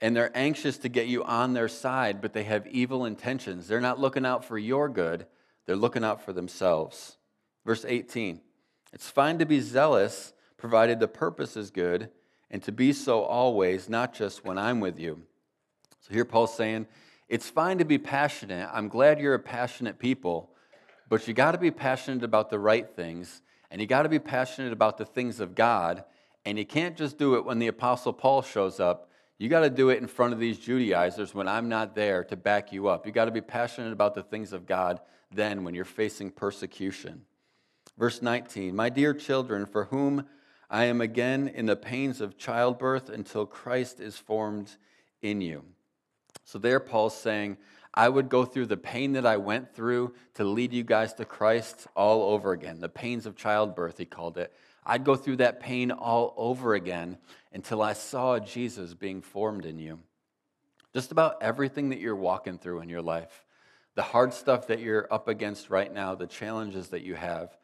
and 0.01 0.15
they're 0.15 0.35
anxious 0.35 0.77
to 0.79 0.89
get 0.89 1.07
you 1.07 1.23
on 1.23 1.53
their 1.53 1.67
side, 1.67 2.21
but 2.21 2.33
they 2.33 2.43
have 2.43 2.67
evil 2.67 3.05
intentions. 3.05 3.67
They're 3.67 3.81
not 3.81 3.99
looking 3.99 4.25
out 4.25 4.45
for 4.45 4.57
your 4.57 4.89
good, 4.89 5.25
they're 5.65 5.75
looking 5.75 6.03
out 6.03 6.23
for 6.23 6.33
themselves. 6.33 7.17
Verse 7.65 7.85
18 7.85 8.41
It's 8.93 9.09
fine 9.09 9.39
to 9.39 9.45
be 9.45 9.59
zealous, 9.59 10.33
provided 10.57 10.99
the 10.99 11.07
purpose 11.07 11.57
is 11.57 11.71
good, 11.71 12.09
and 12.51 12.61
to 12.63 12.71
be 12.71 12.93
so 12.93 13.23
always, 13.23 13.89
not 13.89 14.13
just 14.13 14.45
when 14.45 14.57
I'm 14.57 14.79
with 14.79 14.99
you. 14.99 15.21
So 16.01 16.13
here 16.13 16.25
Paul's 16.25 16.55
saying, 16.55 16.87
It's 17.27 17.49
fine 17.49 17.79
to 17.79 17.85
be 17.85 17.97
passionate. 17.97 18.69
I'm 18.71 18.87
glad 18.87 19.19
you're 19.19 19.33
a 19.33 19.39
passionate 19.39 19.97
people, 19.97 20.51
but 21.09 21.27
you 21.27 21.33
got 21.33 21.53
to 21.53 21.57
be 21.57 21.71
passionate 21.71 22.23
about 22.23 22.49
the 22.49 22.59
right 22.59 22.87
things, 22.87 23.41
and 23.71 23.81
you 23.81 23.87
got 23.87 24.03
to 24.03 24.09
be 24.09 24.19
passionate 24.19 24.71
about 24.71 24.97
the 24.97 25.05
things 25.05 25.39
of 25.39 25.55
God, 25.55 26.03
and 26.45 26.57
you 26.57 26.65
can't 26.65 26.95
just 26.95 27.17
do 27.17 27.35
it 27.35 27.45
when 27.45 27.59
the 27.59 27.67
Apostle 27.67 28.13
Paul 28.13 28.41
shows 28.41 28.79
up 28.79 29.09
you 29.37 29.49
got 29.49 29.61
to 29.61 29.69
do 29.69 29.89
it 29.89 30.01
in 30.01 30.07
front 30.07 30.33
of 30.33 30.39
these 30.39 30.57
Judaizers 30.57 31.35
when 31.35 31.47
I'm 31.47 31.67
not 31.67 31.93
there 31.93 32.23
to 32.25 32.37
back 32.37 32.71
you 32.71 32.87
up. 32.87 33.05
You 33.05 33.11
got 33.11 33.25
to 33.25 33.31
be 33.31 33.41
passionate 33.41 33.91
about 33.91 34.15
the 34.15 34.23
things 34.23 34.53
of 34.53 34.65
God 34.65 35.01
then 35.31 35.63
when 35.63 35.73
you're 35.75 35.83
facing 35.83 36.31
persecution. 36.31 37.23
Verse 37.97 38.21
19 38.21 38.75
My 38.75 38.89
dear 38.89 39.13
children, 39.13 39.65
for 39.65 39.85
whom 39.85 40.25
I 40.69 40.85
am 40.85 41.01
again 41.01 41.49
in 41.49 41.65
the 41.65 41.75
pains 41.75 42.21
of 42.21 42.37
childbirth 42.37 43.09
until 43.09 43.45
Christ 43.45 43.99
is 43.99 44.17
formed 44.17 44.71
in 45.21 45.41
you. 45.41 45.65
So 46.45 46.57
there, 46.57 46.79
Paul's 46.79 47.17
saying, 47.17 47.57
I 47.93 48.07
would 48.09 48.29
go 48.29 48.45
through 48.45 48.67
the 48.67 48.77
pain 48.77 49.13
that 49.13 49.25
I 49.25 49.37
went 49.37 49.73
through 49.73 50.13
to 50.35 50.43
lead 50.43 50.73
you 50.73 50.83
guys 50.83 51.13
to 51.15 51.25
Christ 51.25 51.87
all 51.95 52.33
over 52.33 52.51
again. 52.51 52.79
The 52.79 52.89
pains 52.89 53.25
of 53.25 53.35
childbirth, 53.35 53.97
he 53.97 54.05
called 54.05 54.37
it. 54.37 54.53
I'd 54.85 55.03
go 55.03 55.15
through 55.15 55.37
that 55.37 55.59
pain 55.59 55.91
all 55.91 56.33
over 56.37 56.75
again 56.75 57.17
until 57.51 57.81
I 57.81 57.93
saw 57.93 58.39
Jesus 58.39 58.93
being 58.93 59.21
formed 59.21 59.65
in 59.65 59.79
you. 59.79 59.99
Just 60.93 61.11
about 61.11 61.41
everything 61.41 61.89
that 61.89 61.99
you're 61.99 62.15
walking 62.15 62.57
through 62.57 62.81
in 62.81 62.89
your 62.89 63.01
life, 63.01 63.43
the 63.95 64.03
hard 64.03 64.33
stuff 64.33 64.67
that 64.67 64.79
you're 64.79 65.11
up 65.11 65.27
against 65.27 65.69
right 65.69 65.91
now, 65.91 66.15
the 66.15 66.27
challenges 66.27 66.89
that 66.89 67.01
you 67.01 67.15
have, 67.15 67.57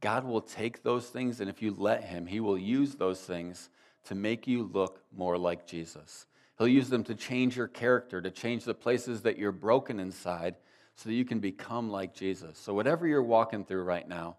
God 0.00 0.24
will 0.24 0.42
take 0.42 0.82
those 0.82 1.06
things, 1.06 1.40
and 1.40 1.48
if 1.48 1.62
you 1.62 1.74
let 1.76 2.04
Him, 2.04 2.26
He 2.26 2.40
will 2.40 2.58
use 2.58 2.94
those 2.94 3.20
things 3.20 3.70
to 4.04 4.14
make 4.14 4.46
you 4.46 4.64
look 4.72 5.02
more 5.16 5.38
like 5.38 5.66
Jesus. 5.66 6.26
He'll 6.58 6.68
use 6.68 6.88
them 6.88 7.04
to 7.04 7.14
change 7.14 7.56
your 7.56 7.68
character, 7.68 8.20
to 8.20 8.30
change 8.30 8.64
the 8.64 8.74
places 8.74 9.22
that 9.22 9.38
you're 9.38 9.52
broken 9.52 9.98
inside, 9.98 10.56
so 10.96 11.08
that 11.08 11.14
you 11.14 11.24
can 11.24 11.40
become 11.40 11.90
like 11.90 12.14
Jesus. 12.14 12.58
So, 12.58 12.72
whatever 12.72 13.06
you're 13.06 13.22
walking 13.22 13.64
through 13.64 13.82
right 13.82 14.08
now, 14.08 14.36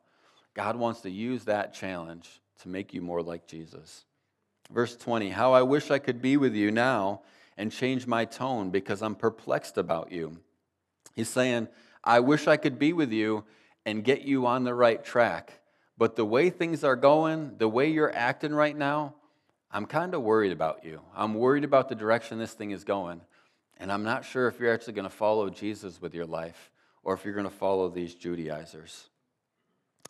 God 0.57 0.75
wants 0.75 1.01
to 1.01 1.11
use 1.11 1.43
that 1.43 1.75
challenge 1.75 2.41
to 2.63 2.67
make 2.67 2.91
you 2.91 2.99
more 2.99 3.21
like 3.21 3.45
Jesus. 3.45 4.05
Verse 4.71 4.97
20 4.97 5.29
How 5.29 5.53
I 5.53 5.61
wish 5.61 5.91
I 5.91 5.99
could 5.99 6.19
be 6.19 6.35
with 6.35 6.55
you 6.55 6.71
now 6.71 7.21
and 7.57 7.71
change 7.71 8.07
my 8.07 8.25
tone 8.25 8.71
because 8.71 9.03
I'm 9.03 9.13
perplexed 9.13 9.77
about 9.77 10.11
you. 10.11 10.39
He's 11.13 11.29
saying, 11.29 11.67
I 12.03 12.21
wish 12.21 12.47
I 12.47 12.57
could 12.57 12.79
be 12.79 12.91
with 12.91 13.11
you 13.11 13.43
and 13.85 14.03
get 14.03 14.23
you 14.23 14.47
on 14.47 14.63
the 14.63 14.73
right 14.73 15.03
track. 15.03 15.59
But 15.95 16.15
the 16.15 16.25
way 16.25 16.49
things 16.49 16.83
are 16.83 16.95
going, 16.95 17.57
the 17.59 17.69
way 17.69 17.91
you're 17.91 18.13
acting 18.15 18.53
right 18.53 18.75
now, 18.75 19.13
I'm 19.71 19.85
kind 19.85 20.15
of 20.15 20.23
worried 20.23 20.51
about 20.51 20.83
you. 20.83 21.01
I'm 21.15 21.35
worried 21.35 21.65
about 21.65 21.87
the 21.87 21.95
direction 21.95 22.39
this 22.39 22.53
thing 22.53 22.71
is 22.71 22.83
going. 22.83 23.21
And 23.77 23.91
I'm 23.91 24.03
not 24.03 24.25
sure 24.25 24.47
if 24.47 24.59
you're 24.59 24.73
actually 24.73 24.93
going 24.93 25.09
to 25.09 25.15
follow 25.15 25.51
Jesus 25.51 26.01
with 26.01 26.15
your 26.15 26.25
life 26.25 26.71
or 27.03 27.13
if 27.13 27.23
you're 27.23 27.35
going 27.35 27.49
to 27.49 27.55
follow 27.55 27.89
these 27.89 28.15
Judaizers. 28.15 29.09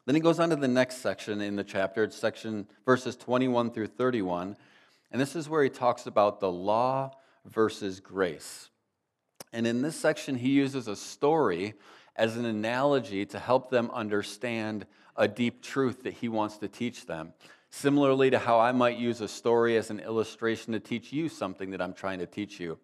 Then 0.05 0.15
he 0.15 0.21
goes 0.21 0.39
on 0.39 0.49
to 0.51 0.55
the 0.55 0.67
next 0.67 0.97
section 0.97 1.41
in 1.41 1.57
the 1.57 1.63
chapter. 1.63 2.03
It's 2.03 2.15
section 2.15 2.67
verses 2.85 3.15
21 3.17 3.71
through 3.71 3.87
31. 3.87 4.55
And 5.11 5.21
this 5.21 5.35
is 5.35 5.49
where 5.49 5.63
he 5.63 5.69
talks 5.69 6.05
about 6.05 6.39
the 6.39 6.51
law 6.51 7.11
versus 7.45 7.99
grace. 7.99 8.69
And 9.51 9.67
in 9.67 9.81
this 9.81 9.95
section, 9.95 10.35
he 10.35 10.49
uses 10.49 10.87
a 10.87 10.95
story 10.95 11.73
as 12.15 12.37
an 12.37 12.45
analogy 12.45 13.25
to 13.25 13.39
help 13.39 13.69
them 13.69 13.91
understand 13.91 14.85
a 15.15 15.27
deep 15.27 15.61
truth 15.61 16.03
that 16.03 16.13
he 16.13 16.29
wants 16.29 16.57
to 16.57 16.67
teach 16.67 17.05
them. 17.05 17.33
Similarly 17.69 18.29
to 18.29 18.39
how 18.39 18.59
I 18.59 18.71
might 18.71 18.97
use 18.97 19.19
a 19.21 19.27
story 19.27 19.77
as 19.77 19.89
an 19.89 19.99
illustration 19.99 20.73
to 20.73 20.79
teach 20.79 21.11
you 21.11 21.27
something 21.27 21.71
that 21.71 21.81
I'm 21.81 21.93
trying 21.93 22.19
to 22.19 22.25
teach 22.25 22.59
you. 22.59 22.79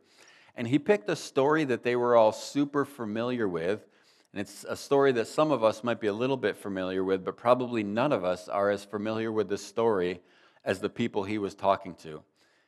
And 0.55 0.67
he 0.67 0.77
picked 0.77 1.09
a 1.09 1.15
story 1.15 1.63
that 1.65 1.83
they 1.83 1.95
were 1.95 2.15
all 2.15 2.31
super 2.31 2.85
familiar 2.85 3.47
with 3.47 3.87
and 4.33 4.41
it's 4.41 4.65
a 4.67 4.75
story 4.75 5.11
that 5.11 5.27
some 5.27 5.51
of 5.51 5.63
us 5.63 5.83
might 5.83 5.99
be 5.99 6.07
a 6.07 6.13
little 6.13 6.37
bit 6.37 6.57
familiar 6.57 7.03
with, 7.03 7.23
but 7.23 7.37
probably 7.37 7.83
none 7.83 8.11
of 8.11 8.25
us 8.25 8.49
are 8.49 8.71
as 8.71 8.83
familiar 8.83 9.31
with 9.31 9.47
this 9.47 9.63
story 9.63 10.21
as 10.65 10.79
the 10.79 10.89
people 10.89 11.23
he 11.23 11.37
was 11.37 11.53
talking 11.53 11.93
to. 11.95 12.23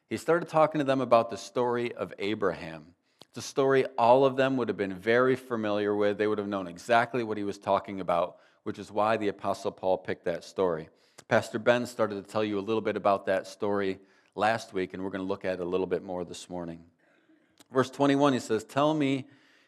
He 0.07 0.17
started 0.17 0.47
talking 0.47 0.77
to 0.77 0.85
them 0.85 1.01
about 1.01 1.31
the 1.31 1.37
story 1.37 1.91
of 1.91 2.13
Abraham. 2.19 2.85
It's 3.29 3.39
a 3.39 3.49
story 3.49 3.85
all 3.97 4.25
of 4.25 4.35
them 4.35 4.57
would 4.57 4.67
have 4.67 4.77
been 4.77 4.93
very 4.93 5.35
familiar 5.35 5.95
with. 5.95 6.19
They 6.19 6.27
would 6.27 6.37
have 6.37 6.47
known 6.47 6.67
exactly 6.67 7.23
what 7.23 7.37
he 7.37 7.43
was 7.43 7.57
talking 7.57 7.99
about, 7.99 8.37
which 8.61 8.77
is 8.77 8.91
why 8.91 9.17
the 9.17 9.29
Apostle 9.29 9.71
Paul 9.71 9.97
picked 9.97 10.25
that 10.25 10.43
story. 10.43 10.87
Pastor 11.27 11.57
Ben 11.57 11.87
started 11.87 12.23
to 12.23 12.31
tell 12.31 12.43
you 12.43 12.59
a 12.59 12.61
little 12.61 12.81
bit 12.81 12.95
about 12.95 13.25
that 13.25 13.47
story 13.47 13.97
last 14.35 14.71
week, 14.71 14.93
and 14.93 15.03
we're 15.03 15.09
going 15.09 15.23
to 15.23 15.27
look 15.27 15.43
at 15.43 15.55
it 15.55 15.59
a 15.61 15.65
little 15.65 15.87
bit 15.87 16.03
more 16.03 16.23
this 16.23 16.47
morning. 16.47 16.79
Verse 17.73 17.89
21, 17.89 18.33
he 18.33 18.39
says, 18.39 18.63
Tell 18.63 18.93
me 18.93 19.25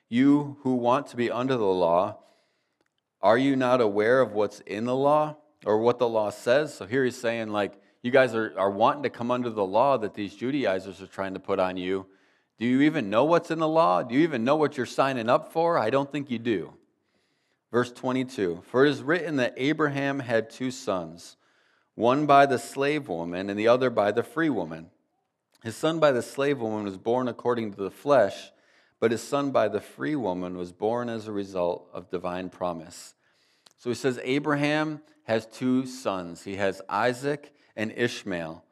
you 0.09 0.57
who 0.61 0.75
want 0.75 1.07
to 1.07 1.17
be 1.17 1.29
under 1.29 1.57
the 1.57 1.65
law, 1.65 2.17
are 3.21 3.37
you 3.37 3.55
not 3.55 3.81
aware 3.81 4.21
of 4.21 4.31
what's 4.31 4.59
in 4.61 4.85
the 4.85 4.95
law 4.95 5.35
or 5.65 5.79
what 5.79 5.99
the 5.99 6.07
law 6.07 6.29
says? 6.29 6.73
So 6.73 6.85
here 6.85 7.03
he's 7.03 7.19
saying, 7.19 7.49
like, 7.49 7.81
you 8.01 8.11
guys 8.11 8.35
are, 8.35 8.53
are 8.57 8.69
wanting 8.69 9.03
to 9.03 9.09
come 9.09 9.31
under 9.31 9.49
the 9.49 9.65
law 9.65 9.97
that 9.97 10.13
these 10.13 10.35
Judaizers 10.35 11.01
are 11.01 11.07
trying 11.07 11.33
to 11.33 11.39
put 11.39 11.59
on 11.59 11.77
you. 11.77 12.05
Do 12.57 12.65
you 12.65 12.81
even 12.81 13.09
know 13.09 13.25
what's 13.25 13.51
in 13.51 13.59
the 13.59 13.67
law? 13.67 14.03
Do 14.03 14.15
you 14.15 14.21
even 14.21 14.43
know 14.43 14.55
what 14.55 14.77
you're 14.77 14.85
signing 14.85 15.29
up 15.29 15.51
for? 15.51 15.77
I 15.77 15.89
don't 15.89 16.11
think 16.11 16.31
you 16.31 16.39
do. 16.39 16.73
Verse 17.71 17.91
22 17.91 18.61
For 18.63 18.85
it 18.85 18.91
is 18.91 19.01
written 19.01 19.35
that 19.37 19.53
Abraham 19.57 20.19
had 20.19 20.49
two 20.49 20.71
sons, 20.71 21.37
one 21.95 22.25
by 22.25 22.45
the 22.45 22.59
slave 22.59 23.09
woman 23.09 23.49
and 23.49 23.59
the 23.59 23.67
other 23.67 23.89
by 23.89 24.11
the 24.11 24.23
free 24.23 24.49
woman. 24.49 24.89
His 25.63 25.75
son 25.75 25.99
by 25.99 26.11
the 26.11 26.21
slave 26.21 26.59
woman 26.59 26.85
was 26.85 26.97
born 26.97 27.27
according 27.27 27.73
to 27.73 27.81
the 27.81 27.91
flesh 27.91 28.51
but 28.99 29.11
his 29.11 29.21
son 29.21 29.51
by 29.51 29.67
the 29.67 29.81
free 29.81 30.15
woman 30.15 30.57
was 30.57 30.71
born 30.71 31.09
as 31.09 31.27
a 31.27 31.31
result 31.31 31.87
of 31.93 32.09
divine 32.09 32.49
promise. 32.49 33.13
So 33.77 33.89
he 33.89 33.95
says 33.95 34.19
Abraham 34.23 35.01
has 35.23 35.45
two 35.45 35.85
sons. 35.85 36.43
He 36.43 36.55
has 36.55 36.81
Isaac 36.89 37.53
and 37.75 37.93
Ishmael. 37.95 38.63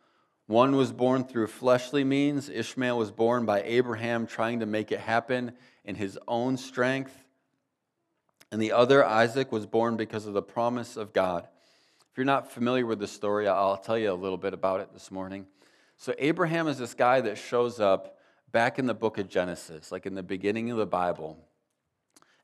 One 0.47 0.75
was 0.75 0.91
born 0.91 1.23
through 1.23 1.47
fleshly 1.47 2.03
means. 2.03 2.49
Ishmael 2.49 2.97
was 2.97 3.11
born 3.11 3.45
by 3.45 3.61
Abraham 3.63 4.27
trying 4.27 4.59
to 4.59 4.65
make 4.65 4.91
it 4.91 4.99
happen 4.99 5.53
in 5.83 5.95
his 5.95 6.17
own 6.27 6.57
strength. 6.57 7.15
And 8.51 8.61
the 8.61 8.71
other, 8.71 9.03
Isaac, 9.03 9.51
was 9.51 9.65
born 9.65 9.97
because 9.97 10.27
of 10.27 10.33
the 10.33 10.41
promise 10.41 10.97
of 10.97 11.13
God. 11.13 11.47
If 12.11 12.17
you're 12.17 12.25
not 12.25 12.51
familiar 12.51 12.85
with 12.85 12.99
the 12.99 13.07
story, 13.07 13.47
I'll 13.47 13.77
tell 13.77 13.97
you 13.97 14.11
a 14.11 14.13
little 14.13 14.37
bit 14.37 14.53
about 14.53 14.79
it 14.79 14.93
this 14.93 15.11
morning. 15.11 15.47
So, 15.97 16.13
Abraham 16.19 16.67
is 16.67 16.77
this 16.77 16.93
guy 16.93 17.21
that 17.21 17.37
shows 17.37 17.79
up 17.79 18.14
back 18.55 18.79
in 18.79 18.85
the 18.85 18.93
book 18.93 19.17
of 19.17 19.27
Genesis, 19.27 19.91
like 19.91 20.05
in 20.05 20.15
the 20.15 20.23
beginning 20.23 20.71
of 20.71 20.77
the 20.77 20.85
Bible. 20.85 21.37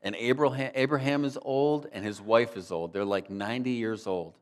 And 0.01 0.13
Abraham, 0.17 0.69
Abraham 0.75 1.23
is 1.23 1.39
old 1.41 1.87
and 1.93 2.03
his 2.03 2.19
wife 2.19 2.57
is 2.57 2.69
old. 2.69 2.91
They're 2.91 3.05
like 3.05 3.29
90 3.29 3.69
years 3.69 4.05
old. 4.05 4.33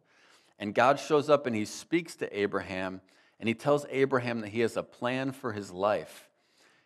And 0.57 0.73
God 0.73 0.99
shows 0.99 1.29
up 1.29 1.45
and 1.45 1.55
he 1.55 1.65
speaks 1.65 2.15
to 2.15 2.39
Abraham 2.39 3.01
and 3.39 3.47
he 3.47 3.53
tells 3.53 3.85
Abraham 3.91 4.41
that 4.41 4.47
he 4.47 4.61
has 4.61 4.77
a 4.77 4.81
plan 4.81 5.31
for 5.31 5.53
his 5.53 5.69
life. 5.69 6.27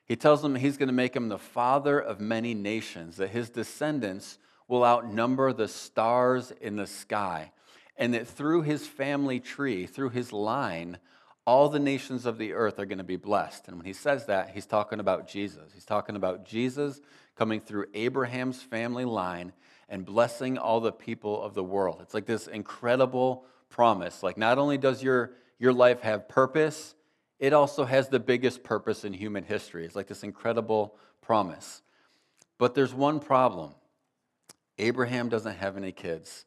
He 0.04 0.18
tells 0.18 0.44
him 0.44 0.54
he's 0.54 0.76
going 0.76 0.88
to 0.88 0.94
make 0.94 1.16
him 1.16 1.30
the 1.30 1.40
father 1.40 1.98
of 1.98 2.20
many 2.20 2.54
nations, 2.54 3.16
that 3.16 3.30
his 3.30 3.50
descendants 3.50 4.38
will 4.68 4.84
outnumber 4.84 5.54
the 5.54 5.70
stars 5.70 6.52
in 6.60 6.76
the 6.76 6.88
sky, 6.88 7.54
and 7.96 8.14
that 8.14 8.28
through 8.28 8.64
his 8.64 8.86
family 8.86 9.40
tree, 9.40 9.86
through 9.86 10.10
his 10.10 10.34
line, 10.34 10.98
all 11.46 11.68
the 11.68 11.80
nations 11.80 12.26
of 12.26 12.38
the 12.38 12.54
earth 12.54 12.80
are 12.80 12.86
going 12.86 13.00
to 13.00 13.04
be 13.04 13.18
blessed. 13.18 13.68
And 13.68 13.78
when 13.78 13.86
he 13.86 13.94
says 13.94 14.28
that, 14.28 14.52
he's 14.52 14.66
talking 14.66 15.00
about 15.00 15.28
Jesus. 15.28 15.72
He's 15.74 15.86
talking 15.86 16.16
about 16.16 16.46
Jesus 16.46 17.02
coming 17.36 17.60
through 17.60 17.88
Abraham's 17.94 18.62
family 18.62 19.06
line 19.06 19.52
and 19.90 20.06
blessing 20.06 20.58
all 20.58 20.80
the 20.80 20.92
people 20.92 21.42
of 21.42 21.54
the 21.54 21.64
world. 21.64 22.00
It's 22.02 22.14
like 22.14 22.26
this 22.26 22.48
incredible 22.48 23.46
promise. 23.70 24.24
Like, 24.24 24.38
not 24.38 24.58
only 24.58 24.78
does 24.78 25.04
your, 25.04 25.34
your 25.60 25.74
life 25.74 26.02
have 26.02 26.30
purpose, 26.30 26.96
it 27.40 27.52
also 27.52 27.84
has 27.84 28.08
the 28.08 28.20
biggest 28.20 28.64
purpose 28.64 29.04
in 29.04 29.12
human 29.12 29.44
history. 29.44 29.86
It's 29.86 29.96
like 29.96 30.08
this 30.08 30.24
incredible 30.24 30.96
promise. 31.22 31.82
But 32.58 32.76
there's 32.76 32.94
one 32.94 33.20
problem 33.20 33.74
Abraham 34.80 35.30
doesn't 35.30 35.58
have 35.58 35.78
any 35.78 35.92
kids, 35.92 36.46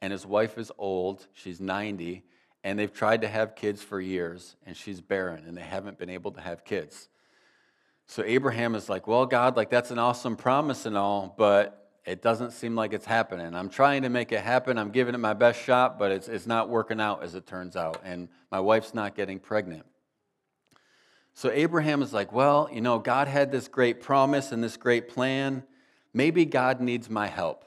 and 0.00 0.12
his 0.12 0.24
wife 0.24 0.56
is 0.56 0.72
old, 0.78 1.26
she's 1.34 1.60
90 1.60 2.22
and 2.66 2.76
they've 2.76 2.92
tried 2.92 3.20
to 3.20 3.28
have 3.28 3.54
kids 3.54 3.80
for 3.80 4.00
years, 4.00 4.56
and 4.66 4.76
she's 4.76 5.00
barren, 5.00 5.44
and 5.46 5.56
they 5.56 5.62
haven't 5.62 5.98
been 5.98 6.10
able 6.10 6.32
to 6.32 6.40
have 6.40 6.64
kids. 6.64 7.08
So 8.06 8.24
Abraham 8.26 8.74
is 8.74 8.88
like, 8.88 9.06
Well, 9.06 9.24
God, 9.24 9.56
like 9.56 9.70
that's 9.70 9.92
an 9.92 10.00
awesome 10.00 10.34
promise 10.34 10.84
and 10.84 10.98
all, 10.98 11.32
but 11.38 11.92
it 12.04 12.22
doesn't 12.22 12.50
seem 12.50 12.74
like 12.74 12.92
it's 12.92 13.06
happening. 13.06 13.54
I'm 13.54 13.68
trying 13.68 14.02
to 14.02 14.08
make 14.08 14.32
it 14.32 14.40
happen. 14.40 14.78
I'm 14.78 14.90
giving 14.90 15.14
it 15.14 15.18
my 15.18 15.32
best 15.32 15.62
shot, 15.62 15.96
but 15.96 16.10
it's, 16.10 16.26
it's 16.26 16.48
not 16.48 16.68
working 16.68 17.00
out 17.00 17.22
as 17.22 17.36
it 17.36 17.46
turns 17.46 17.76
out. 17.76 18.00
And 18.04 18.28
my 18.50 18.58
wife's 18.58 18.94
not 18.94 19.14
getting 19.14 19.38
pregnant. 19.38 19.86
So 21.34 21.52
Abraham 21.52 22.02
is 22.02 22.12
like, 22.12 22.32
well, 22.32 22.68
you 22.72 22.80
know, 22.80 22.98
God 22.98 23.28
had 23.28 23.52
this 23.52 23.68
great 23.68 24.00
promise 24.00 24.50
and 24.50 24.62
this 24.62 24.76
great 24.76 25.08
plan. 25.08 25.62
Maybe 26.12 26.44
God 26.44 26.80
needs 26.80 27.08
my 27.08 27.28
help. 27.28 27.64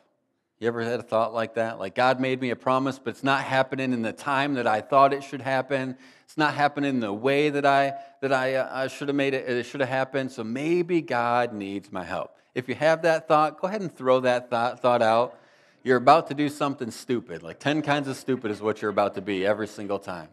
You 0.59 0.67
ever 0.67 0.81
had 0.81 0.99
a 0.99 1.03
thought 1.03 1.33
like 1.33 1.55
that? 1.55 1.79
Like, 1.79 1.95
God 1.95 2.19
made 2.19 2.41
me 2.41 2.49
a 2.49 2.55
promise, 2.55 2.99
but 2.99 3.11
it's 3.11 3.23
not 3.23 3.43
happening 3.43 3.93
in 3.93 4.01
the 4.01 4.11
time 4.11 4.55
that 4.55 4.67
I 4.67 4.81
thought 4.81 5.13
it 5.13 5.23
should 5.23 5.41
happen. 5.41 5.95
It's 6.25 6.37
not 6.37 6.53
happening 6.53 6.89
in 6.89 6.99
the 6.99 7.13
way 7.13 7.49
that 7.49 7.65
I, 7.65 7.93
that 8.21 8.33
I, 8.33 8.55
uh, 8.55 8.69
I 8.69 8.87
should 8.87 9.07
have 9.07 9.15
made 9.15 9.33
it, 9.33 9.47
it 9.47 9.65
should 9.65 9.79
have 9.79 9.89
happened. 9.89 10.33
So 10.33 10.43
maybe 10.43 11.01
God 11.01 11.53
needs 11.53 11.93
my 11.93 12.03
help. 12.03 12.35
If 12.55 12.67
you 12.67 12.75
have 12.75 13.03
that 13.03 13.27
thought, 13.27 13.61
go 13.61 13.67
ahead 13.67 13.79
and 13.79 13.95
throw 13.95 14.19
that 14.21 14.49
thought, 14.49 14.81
thought 14.81 15.01
out. 15.01 15.39
You're 15.81 15.97
about 15.97 16.27
to 16.27 16.33
do 16.33 16.49
something 16.49 16.91
stupid. 16.91 17.41
Like 17.41 17.59
10 17.59 17.81
kinds 17.81 18.09
of 18.09 18.17
stupid 18.17 18.51
is 18.51 18.61
what 18.61 18.81
you're 18.81 18.91
about 18.91 19.15
to 19.15 19.21
be 19.21 19.45
every 19.45 19.67
single 19.67 19.97
time. 19.97 20.27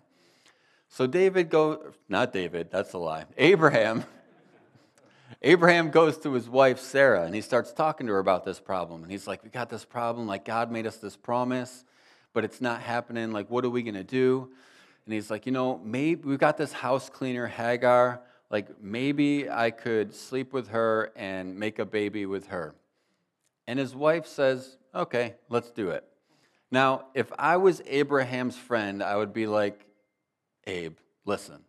So 0.88 1.06
David 1.06 1.50
go, 1.50 1.92
not 2.08 2.32
David, 2.32 2.68
that's 2.72 2.94
a 2.94 2.98
lie. 2.98 3.26
Abraham 3.36 4.04
Abraham 5.42 5.90
goes 5.90 6.18
to 6.18 6.32
his 6.32 6.48
wife 6.48 6.78
Sarah 6.78 7.24
and 7.24 7.34
he 7.34 7.40
starts 7.40 7.72
talking 7.72 8.06
to 8.06 8.12
her 8.14 8.18
about 8.18 8.44
this 8.44 8.60
problem. 8.60 9.02
And 9.02 9.10
he's 9.10 9.26
like, 9.26 9.42
We 9.42 9.50
got 9.50 9.68
this 9.68 9.84
problem. 9.84 10.26
Like, 10.26 10.44
God 10.44 10.70
made 10.70 10.86
us 10.86 10.96
this 10.96 11.16
promise, 11.16 11.84
but 12.32 12.44
it's 12.44 12.60
not 12.60 12.80
happening. 12.80 13.32
Like, 13.32 13.50
what 13.50 13.64
are 13.64 13.70
we 13.70 13.82
going 13.82 13.94
to 13.94 14.04
do? 14.04 14.48
And 15.04 15.14
he's 15.14 15.30
like, 15.30 15.46
You 15.46 15.52
know, 15.52 15.78
maybe 15.84 16.22
we've 16.28 16.38
got 16.38 16.56
this 16.56 16.72
house 16.72 17.08
cleaner, 17.08 17.46
Hagar. 17.46 18.20
Like, 18.50 18.80
maybe 18.80 19.50
I 19.50 19.70
could 19.70 20.14
sleep 20.14 20.52
with 20.52 20.68
her 20.68 21.12
and 21.16 21.58
make 21.58 21.78
a 21.78 21.84
baby 21.84 22.26
with 22.26 22.48
her. 22.48 22.74
And 23.66 23.78
his 23.78 23.94
wife 23.94 24.26
says, 24.26 24.78
Okay, 24.94 25.34
let's 25.48 25.70
do 25.70 25.90
it. 25.90 26.04
Now, 26.70 27.06
if 27.14 27.32
I 27.38 27.56
was 27.56 27.82
Abraham's 27.86 28.56
friend, 28.56 29.02
I 29.02 29.16
would 29.16 29.32
be 29.32 29.46
like, 29.46 29.86
Abe, 30.66 30.96
listen, 31.24 31.62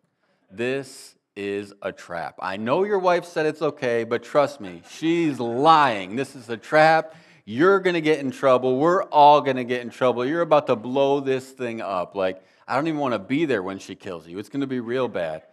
this 0.50 1.17
is 1.38 1.72
a 1.84 1.92
trap. 1.92 2.40
I 2.42 2.58
know 2.58 2.84
your 2.84 2.98
wife 2.98 3.24
said 3.24 3.46
it's 3.46 3.62
okay, 3.62 4.04
but 4.04 4.24
trust 4.24 4.60
me, 4.60 4.82
she's 4.90 5.40
lying. 5.40 6.16
This 6.16 6.36
is 6.36 6.50
a 6.50 6.58
trap. 6.58 7.16
You're 7.46 7.80
going 7.80 7.94
to 7.94 8.02
get 8.02 8.20
in 8.20 8.32
trouble. 8.32 8.78
We're 8.78 9.04
all 9.04 9.42
going 9.42 9.56
to 9.56 9.64
get 9.64 9.82
in 9.82 9.92
trouble. 9.92 10.26
You're 10.26 10.42
about 10.42 10.68
to 10.68 10.76
blow 10.76 11.20
this 11.20 11.50
thing 11.50 11.80
up. 11.80 12.16
Like, 12.16 12.42
I 12.68 12.76
don't 12.76 12.88
even 12.88 13.00
want 13.00 13.14
to 13.14 13.20
be 13.20 13.46
there 13.46 13.62
when 13.62 13.78
she 13.78 13.96
kills 13.96 14.28
you. 14.28 14.40
It's 14.40 14.50
going 14.50 14.62
to 14.62 14.68
be 14.68 14.80
real 14.80 15.08
bad. 15.08 15.44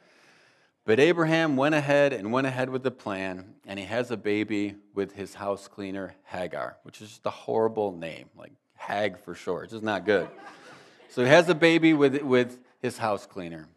But 0.86 0.98
Abraham 1.00 1.56
went 1.56 1.74
ahead 1.74 2.12
and 2.12 2.32
went 2.32 2.46
ahead 2.46 2.70
with 2.70 2.82
the 2.82 2.90
plan, 2.90 3.54
and 3.66 3.78
he 3.78 3.84
has 3.84 4.10
a 4.10 4.16
baby 4.16 4.76
with 4.94 5.12
his 5.12 5.34
house 5.34 5.68
cleaner, 5.68 6.14
Hagar, 6.24 6.78
which 6.82 7.00
is 7.00 7.10
just 7.10 7.26
a 7.26 7.30
horrible 7.30 7.92
name, 7.92 8.28
like 8.36 8.52
Hag 8.74 9.18
for 9.18 9.34
short. 9.34 9.64
It's 9.64 9.72
just 9.72 9.84
not 9.84 10.04
good. 10.04 10.28
So 11.10 11.22
he 11.22 11.28
has 11.28 11.48
a 11.48 11.54
baby 11.54 11.94
with, 11.94 12.20
with 12.22 12.58
his 12.80 12.98
house 12.98 13.24
cleaner. 13.24 13.68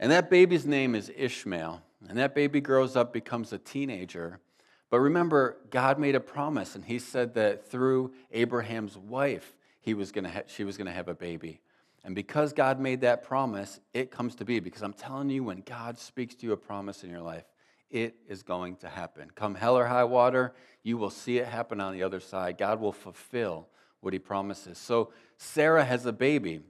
And 0.00 0.10
that 0.10 0.30
baby's 0.30 0.66
name 0.66 0.96
is 0.96 1.12
Ishmael. 1.14 1.82
And 2.08 2.18
that 2.18 2.34
baby 2.34 2.60
grows 2.60 2.96
up, 2.96 3.12
becomes 3.12 3.52
a 3.52 3.58
teenager. 3.58 4.40
But 4.88 4.98
remember, 4.98 5.58
God 5.70 6.00
made 6.00 6.16
a 6.16 6.20
promise, 6.20 6.74
and 6.74 6.84
He 6.84 6.98
said 6.98 7.34
that 7.34 7.70
through 7.70 8.12
Abraham's 8.32 8.96
wife, 8.96 9.54
he 9.80 9.94
was 9.94 10.12
gonna 10.12 10.30
ha- 10.30 10.42
she 10.46 10.64
was 10.64 10.76
going 10.76 10.86
to 10.86 10.92
have 10.92 11.08
a 11.08 11.14
baby. 11.14 11.60
And 12.04 12.14
because 12.14 12.52
God 12.52 12.80
made 12.80 13.02
that 13.02 13.22
promise, 13.22 13.80
it 13.92 14.10
comes 14.10 14.34
to 14.36 14.44
be. 14.44 14.60
Because 14.60 14.82
I'm 14.82 14.92
telling 14.92 15.28
you, 15.28 15.44
when 15.44 15.60
God 15.60 15.98
speaks 15.98 16.34
to 16.36 16.46
you 16.46 16.52
a 16.52 16.56
promise 16.56 17.04
in 17.04 17.10
your 17.10 17.20
life, 17.20 17.44
it 17.90 18.14
is 18.26 18.42
going 18.42 18.76
to 18.76 18.88
happen. 18.88 19.30
Come 19.34 19.54
hell 19.54 19.76
or 19.76 19.86
high 19.86 20.04
water, 20.04 20.54
you 20.82 20.96
will 20.96 21.10
see 21.10 21.38
it 21.38 21.46
happen 21.46 21.80
on 21.80 21.92
the 21.92 22.02
other 22.02 22.20
side. 22.20 22.56
God 22.56 22.80
will 22.80 22.92
fulfill 22.92 23.68
what 24.00 24.14
He 24.14 24.18
promises. 24.18 24.78
So 24.78 25.12
Sarah 25.36 25.84
has 25.84 26.06
a 26.06 26.12
baby. 26.12 26.60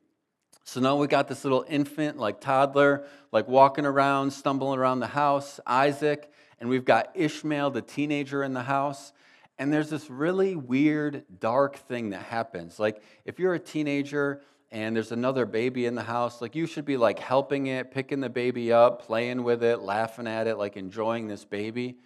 So 0.71 0.79
now 0.79 0.95
we 0.95 1.09
got 1.09 1.27
this 1.27 1.43
little 1.43 1.65
infant, 1.69 2.17
like 2.17 2.41
toddler, 2.41 3.05
like 3.33 3.49
walking 3.49 3.85
around, 3.85 4.31
stumbling 4.31 4.79
around 4.79 5.01
the 5.01 5.09
house, 5.09 5.59
Isaac, 5.67 6.31
and 6.61 6.69
we've 6.69 6.85
got 6.85 7.11
Ishmael, 7.17 7.73
the 7.73 7.83
teenager, 7.83 8.45
in 8.45 8.53
the 8.53 8.63
house. 8.63 9.13
And 9.59 9.73
there's 9.73 9.91
this 9.91 10.09
really 10.09 10.55
weird, 10.55 11.25
dark 11.41 11.77
thing 11.77 12.11
that 12.11 12.23
happens. 12.23 12.79
Like, 12.79 13.03
if 13.25 13.41
you're 13.41 13.55
a 13.55 13.59
teenager 13.59 14.43
and 14.71 14.95
there's 14.95 15.11
another 15.11 15.45
baby 15.45 15.87
in 15.87 15.97
the 15.97 16.05
house, 16.05 16.41
like, 16.41 16.55
you 16.55 16.67
should 16.67 16.85
be 16.85 16.97
like 16.97 17.19
helping 17.19 17.67
it, 17.67 17.91
picking 17.91 18.21
the 18.21 18.31
baby 18.31 18.73
up, 18.73 19.03
playing 19.03 19.43
with 19.43 19.65
it, 19.65 19.81
laughing 19.81 20.29
at 20.29 20.47
it, 20.47 20.57
like 20.57 20.77
enjoying 20.77 21.27
this 21.27 21.45
baby. 21.45 21.97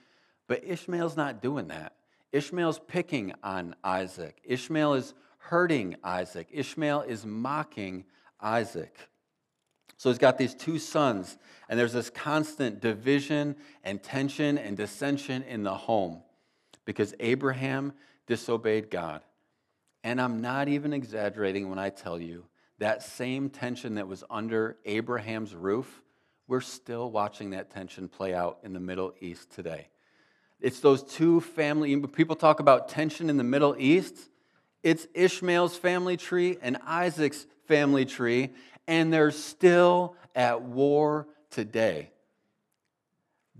But 0.46 0.64
Ishmael's 0.64 1.18
not 1.18 1.42
doing 1.42 1.68
that. 1.68 1.92
Ishmael's 2.32 2.78
picking 2.88 3.34
on 3.42 3.76
Isaac. 3.84 4.40
Ishmael 4.42 4.94
is 4.94 5.12
hurting 5.36 5.96
Isaac. 6.02 6.48
Ishmael 6.50 7.02
is 7.02 7.26
mocking 7.26 8.06
Isaac. 8.40 8.96
So 9.96 10.10
he's 10.10 10.18
got 10.18 10.38
these 10.38 10.54
two 10.54 10.78
sons, 10.78 11.38
and 11.68 11.78
there's 11.78 11.92
this 11.92 12.10
constant 12.10 12.80
division 12.80 13.56
and 13.82 14.02
tension 14.02 14.58
and 14.58 14.76
dissension 14.76 15.42
in 15.44 15.62
the 15.62 15.74
home 15.74 16.22
because 16.84 17.14
Abraham 17.20 17.92
disobeyed 18.26 18.90
God. 18.90 19.22
And 20.02 20.20
I'm 20.20 20.40
not 20.42 20.68
even 20.68 20.92
exaggerating 20.92 21.70
when 21.70 21.78
I 21.78 21.88
tell 21.90 22.20
you 22.20 22.44
that 22.78 23.02
same 23.02 23.48
tension 23.48 23.94
that 23.94 24.08
was 24.08 24.24
under 24.28 24.76
Abraham's 24.84 25.54
roof, 25.54 26.02
we're 26.46 26.60
still 26.60 27.10
watching 27.10 27.50
that 27.50 27.70
tension 27.70 28.08
play 28.08 28.34
out 28.34 28.58
in 28.62 28.72
the 28.72 28.80
Middle 28.80 29.14
East 29.20 29.50
today. 29.52 29.88
It's 30.60 30.80
those 30.80 31.02
two 31.02 31.40
family, 31.40 31.96
people 32.08 32.36
talk 32.36 32.60
about 32.60 32.88
tension 32.88 33.30
in 33.30 33.36
the 33.36 33.44
Middle 33.44 33.76
East. 33.78 34.16
It's 34.82 35.06
Ishmael's 35.14 35.76
family 35.76 36.16
tree 36.16 36.58
and 36.60 36.76
Isaac's 36.86 37.46
family 37.66 38.04
tree, 38.04 38.50
and 38.86 39.12
they're 39.12 39.30
still 39.30 40.16
at 40.34 40.62
war 40.62 41.26
today. 41.50 42.10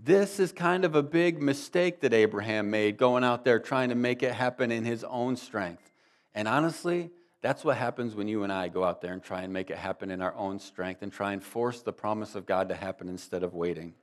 This 0.01 0.39
is 0.39 0.51
kind 0.51 0.85
of 0.85 0.95
a 0.95 1.01
big 1.01 1.41
mistake 1.41 2.01
that 2.01 2.13
Abraham 2.13 2.69
made 2.69 2.97
going 2.97 3.23
out 3.23 3.43
there 3.43 3.59
trying 3.59 3.89
to 3.89 3.95
make 3.95 4.21
it 4.21 4.33
happen 4.33 4.71
in 4.71 4.85
his 4.85 5.03
own 5.03 5.35
strength. 5.35 5.91
And 6.35 6.47
honestly, 6.47 7.09
that's 7.41 7.63
what 7.63 7.77
happens 7.77 8.15
when 8.15 8.27
you 8.27 8.43
and 8.43 8.51
I 8.51 8.67
go 8.67 8.83
out 8.83 9.01
there 9.01 9.13
and 9.13 9.23
try 9.23 9.43
and 9.43 9.53
make 9.53 9.69
it 9.69 9.77
happen 9.77 10.11
in 10.11 10.21
our 10.21 10.35
own 10.35 10.59
strength 10.59 11.01
and 11.01 11.11
try 11.11 11.33
and 11.33 11.43
force 11.43 11.81
the 11.81 11.93
promise 11.93 12.35
of 12.35 12.45
God 12.45 12.69
to 12.69 12.75
happen 12.75 13.07
instead 13.07 13.43
of 13.43 13.53
waiting. 13.53 13.93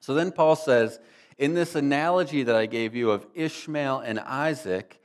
So 0.00 0.14
then 0.14 0.32
Paul 0.32 0.56
says, 0.56 0.98
in 1.36 1.54
this 1.54 1.74
analogy 1.74 2.44
that 2.44 2.56
I 2.56 2.66
gave 2.66 2.94
you 2.94 3.10
of 3.10 3.26
Ishmael 3.34 4.00
and 4.00 4.18
Isaac, 4.20 5.00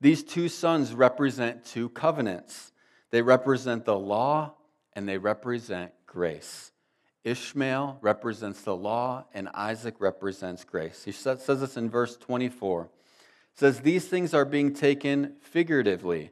these 0.00 0.22
two 0.22 0.48
sons 0.48 0.94
represent 0.94 1.64
two 1.64 1.90
covenants. 1.90 2.69
They 3.10 3.22
represent 3.22 3.84
the 3.84 3.98
law 3.98 4.54
and 4.94 5.08
they 5.08 5.18
represent 5.18 5.92
grace. 6.06 6.72
Ishmael 7.24 7.98
represents 8.00 8.62
the 8.62 8.74
law 8.74 9.26
and 9.34 9.48
Isaac 9.52 9.96
represents 9.98 10.64
grace. 10.64 11.04
He 11.04 11.12
says 11.12 11.44
this 11.46 11.76
in 11.76 11.90
verse 11.90 12.16
24. 12.16 12.84
It 12.84 12.88
says, 13.54 13.80
These 13.80 14.08
things 14.08 14.32
are 14.32 14.44
being 14.44 14.72
taken 14.72 15.36
figuratively. 15.42 16.30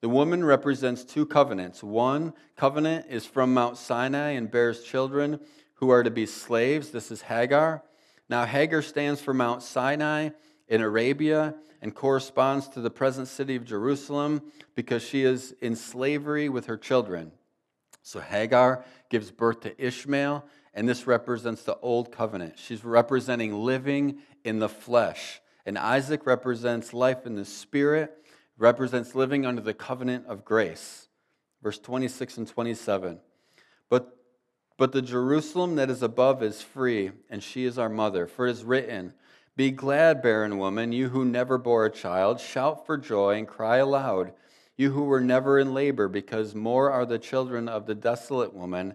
The 0.00 0.08
woman 0.08 0.44
represents 0.44 1.04
two 1.04 1.26
covenants. 1.26 1.82
One 1.82 2.32
covenant 2.56 3.06
is 3.10 3.26
from 3.26 3.52
Mount 3.52 3.76
Sinai 3.76 4.30
and 4.30 4.50
bears 4.50 4.82
children 4.82 5.40
who 5.74 5.90
are 5.90 6.02
to 6.02 6.10
be 6.10 6.24
slaves. 6.24 6.90
This 6.90 7.10
is 7.10 7.22
Hagar. 7.22 7.82
Now, 8.28 8.46
Hagar 8.46 8.80
stands 8.80 9.20
for 9.20 9.34
Mount 9.34 9.62
Sinai 9.62 10.30
in 10.70 10.80
Arabia 10.80 11.54
and 11.82 11.94
corresponds 11.94 12.68
to 12.68 12.80
the 12.80 12.90
present 12.90 13.28
city 13.28 13.56
of 13.56 13.64
Jerusalem 13.64 14.40
because 14.74 15.02
she 15.02 15.24
is 15.24 15.54
in 15.60 15.76
slavery 15.76 16.48
with 16.48 16.66
her 16.66 16.78
children. 16.78 17.32
So 18.02 18.20
Hagar 18.20 18.84
gives 19.10 19.30
birth 19.30 19.60
to 19.60 19.84
Ishmael, 19.84 20.44
and 20.72 20.88
this 20.88 21.06
represents 21.06 21.64
the 21.64 21.76
old 21.80 22.12
covenant. 22.12 22.58
She's 22.58 22.84
representing 22.84 23.52
living 23.52 24.20
in 24.44 24.60
the 24.60 24.68
flesh. 24.68 25.40
And 25.66 25.76
Isaac 25.76 26.24
represents 26.24 26.94
life 26.94 27.26
in 27.26 27.34
the 27.34 27.44
spirit, 27.44 28.24
represents 28.56 29.14
living 29.14 29.44
under 29.44 29.60
the 29.60 29.74
covenant 29.74 30.26
of 30.26 30.44
grace. 30.44 31.08
Verse 31.62 31.78
26 31.78 32.38
and 32.38 32.48
27. 32.48 33.20
But, 33.88 34.16
but 34.78 34.92
the 34.92 35.02
Jerusalem 35.02 35.74
that 35.76 35.90
is 35.90 36.02
above 36.02 36.42
is 36.42 36.62
free, 36.62 37.10
and 37.28 37.42
she 37.42 37.64
is 37.64 37.78
our 37.78 37.90
mother. 37.90 38.26
For 38.26 38.46
it 38.46 38.52
is 38.52 38.64
written, 38.64 39.12
be 39.60 39.70
glad, 39.70 40.22
barren 40.22 40.56
woman, 40.56 40.90
you 40.90 41.10
who 41.10 41.22
never 41.22 41.58
bore 41.58 41.84
a 41.84 41.90
child. 41.90 42.40
Shout 42.40 42.86
for 42.86 42.96
joy 42.96 43.36
and 43.36 43.46
cry 43.46 43.76
aloud, 43.76 44.32
you 44.78 44.90
who 44.90 45.02
were 45.02 45.20
never 45.20 45.58
in 45.58 45.74
labor, 45.74 46.08
because 46.08 46.54
more 46.54 46.90
are 46.90 47.04
the 47.04 47.18
children 47.18 47.68
of 47.68 47.84
the 47.84 47.94
desolate 47.94 48.54
woman 48.54 48.94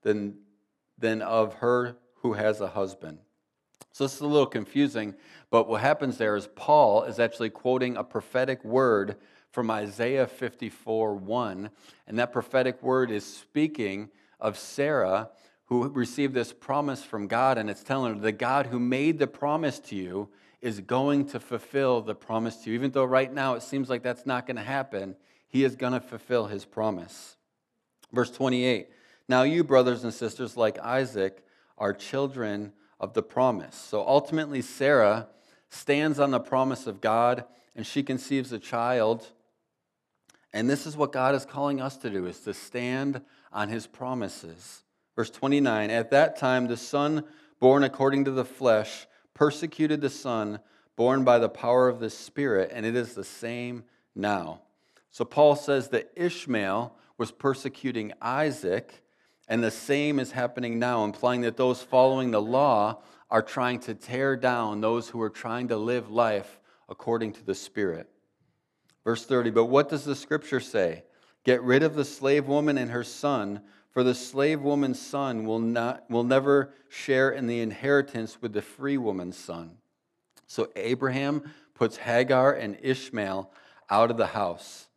than, 0.00 0.38
than 0.96 1.20
of 1.20 1.56
her 1.56 1.98
who 2.22 2.32
has 2.32 2.62
a 2.62 2.68
husband. 2.68 3.18
So 3.92 4.04
this 4.04 4.14
is 4.14 4.22
a 4.22 4.26
little 4.26 4.46
confusing, 4.46 5.14
but 5.50 5.68
what 5.68 5.82
happens 5.82 6.16
there 6.16 6.34
is 6.34 6.48
Paul 6.56 7.02
is 7.02 7.20
actually 7.20 7.50
quoting 7.50 7.98
a 7.98 8.02
prophetic 8.02 8.64
word 8.64 9.16
from 9.50 9.70
Isaiah 9.70 10.26
54 10.26 11.14
1, 11.14 11.68
and 12.06 12.18
that 12.18 12.32
prophetic 12.32 12.82
word 12.82 13.10
is 13.10 13.26
speaking 13.26 14.08
of 14.40 14.56
Sarah 14.56 15.28
who 15.66 15.88
received 15.88 16.34
this 16.34 16.52
promise 16.52 17.02
from 17.02 17.26
God, 17.26 17.58
and 17.58 17.68
it's 17.68 17.82
telling 17.82 18.14
her 18.14 18.20
the 18.20 18.32
God 18.32 18.66
who 18.66 18.78
made 18.78 19.18
the 19.18 19.26
promise 19.26 19.78
to 19.80 19.96
you 19.96 20.28
is 20.60 20.80
going 20.80 21.26
to 21.26 21.40
fulfill 21.40 22.00
the 22.00 22.14
promise 22.14 22.56
to 22.58 22.70
you. 22.70 22.76
Even 22.76 22.92
though 22.92 23.04
right 23.04 23.32
now 23.32 23.54
it 23.54 23.62
seems 23.62 23.90
like 23.90 24.02
that's 24.02 24.26
not 24.26 24.46
going 24.46 24.56
to 24.56 24.62
happen, 24.62 25.16
he 25.48 25.64
is 25.64 25.76
going 25.76 25.92
to 25.92 26.00
fulfill 26.00 26.46
his 26.46 26.64
promise. 26.64 27.36
Verse 28.12 28.30
28 28.30 28.88
Now 29.28 29.42
you, 29.42 29.64
brothers 29.64 30.04
and 30.04 30.14
sisters, 30.14 30.56
like 30.56 30.78
Isaac, 30.78 31.44
are 31.78 31.92
children 31.92 32.72
of 33.00 33.14
the 33.14 33.22
promise. 33.22 33.74
So 33.74 34.06
ultimately, 34.06 34.62
Sarah 34.62 35.28
stands 35.68 36.18
on 36.18 36.30
the 36.30 36.40
promise 36.40 36.86
of 36.86 37.00
God 37.00 37.44
and 37.74 37.86
she 37.86 38.02
conceives 38.02 38.52
a 38.52 38.58
child. 38.58 39.32
And 40.52 40.70
this 40.70 40.86
is 40.86 40.96
what 40.96 41.12
God 41.12 41.34
is 41.34 41.44
calling 41.44 41.80
us 41.80 41.96
to 41.98 42.10
do 42.10 42.26
is 42.26 42.40
to 42.40 42.54
stand 42.54 43.20
on 43.52 43.68
his 43.68 43.86
promises. 43.86 44.82
Verse 45.16 45.30
29, 45.30 45.90
at 45.90 46.10
that 46.10 46.36
time 46.36 46.68
the 46.68 46.76
son 46.76 47.24
born 47.58 47.82
according 47.82 48.26
to 48.26 48.30
the 48.30 48.44
flesh 48.44 49.06
persecuted 49.34 50.00
the 50.00 50.10
son 50.10 50.60
born 50.94 51.24
by 51.24 51.38
the 51.38 51.48
power 51.48 51.88
of 51.88 52.00
the 52.00 52.10
spirit, 52.10 52.70
and 52.72 52.86
it 52.86 52.96
is 52.96 53.14
the 53.14 53.24
same 53.24 53.84
now. 54.14 54.60
So 55.10 55.24
Paul 55.24 55.56
says 55.56 55.88
that 55.88 56.10
Ishmael 56.16 56.94
was 57.18 57.30
persecuting 57.30 58.12
Isaac, 58.20 59.02
and 59.48 59.62
the 59.62 59.70
same 59.70 60.18
is 60.18 60.32
happening 60.32 60.78
now, 60.78 61.04
implying 61.04 61.42
that 61.42 61.56
those 61.56 61.82
following 61.82 62.30
the 62.30 62.42
law 62.42 63.02
are 63.30 63.42
trying 63.42 63.80
to 63.80 63.94
tear 63.94 64.36
down 64.36 64.80
those 64.80 65.08
who 65.08 65.20
are 65.20 65.30
trying 65.30 65.68
to 65.68 65.76
live 65.76 66.10
life 66.10 66.60
according 66.88 67.32
to 67.32 67.44
the 67.44 67.54
Spirit. 67.54 68.08
Verse 69.04 69.24
30 69.24 69.50
But 69.50 69.66
what 69.66 69.88
does 69.88 70.04
the 70.04 70.16
scripture 70.16 70.60
say? 70.60 71.04
Get 71.44 71.62
rid 71.62 71.82
of 71.82 71.94
the 71.94 72.04
slave 72.04 72.46
woman 72.46 72.76
and 72.76 72.90
her 72.90 73.04
son, 73.04 73.62
for 73.96 74.04
the 74.04 74.14
slave 74.14 74.60
woman's 74.60 75.00
son 75.00 75.46
will, 75.46 75.58
not, 75.58 76.04
will 76.10 76.22
never 76.22 76.70
share 76.90 77.30
in 77.30 77.46
the 77.46 77.60
inheritance 77.60 78.42
with 78.42 78.52
the 78.52 78.60
free 78.60 78.98
woman's 78.98 79.38
son. 79.38 79.70
So 80.46 80.68
Abraham 80.76 81.50
puts 81.72 81.96
Hagar 81.96 82.52
and 82.52 82.76
Ishmael 82.82 83.50
out 83.88 84.10
of 84.10 84.18
the 84.18 84.26
house. 84.26 84.88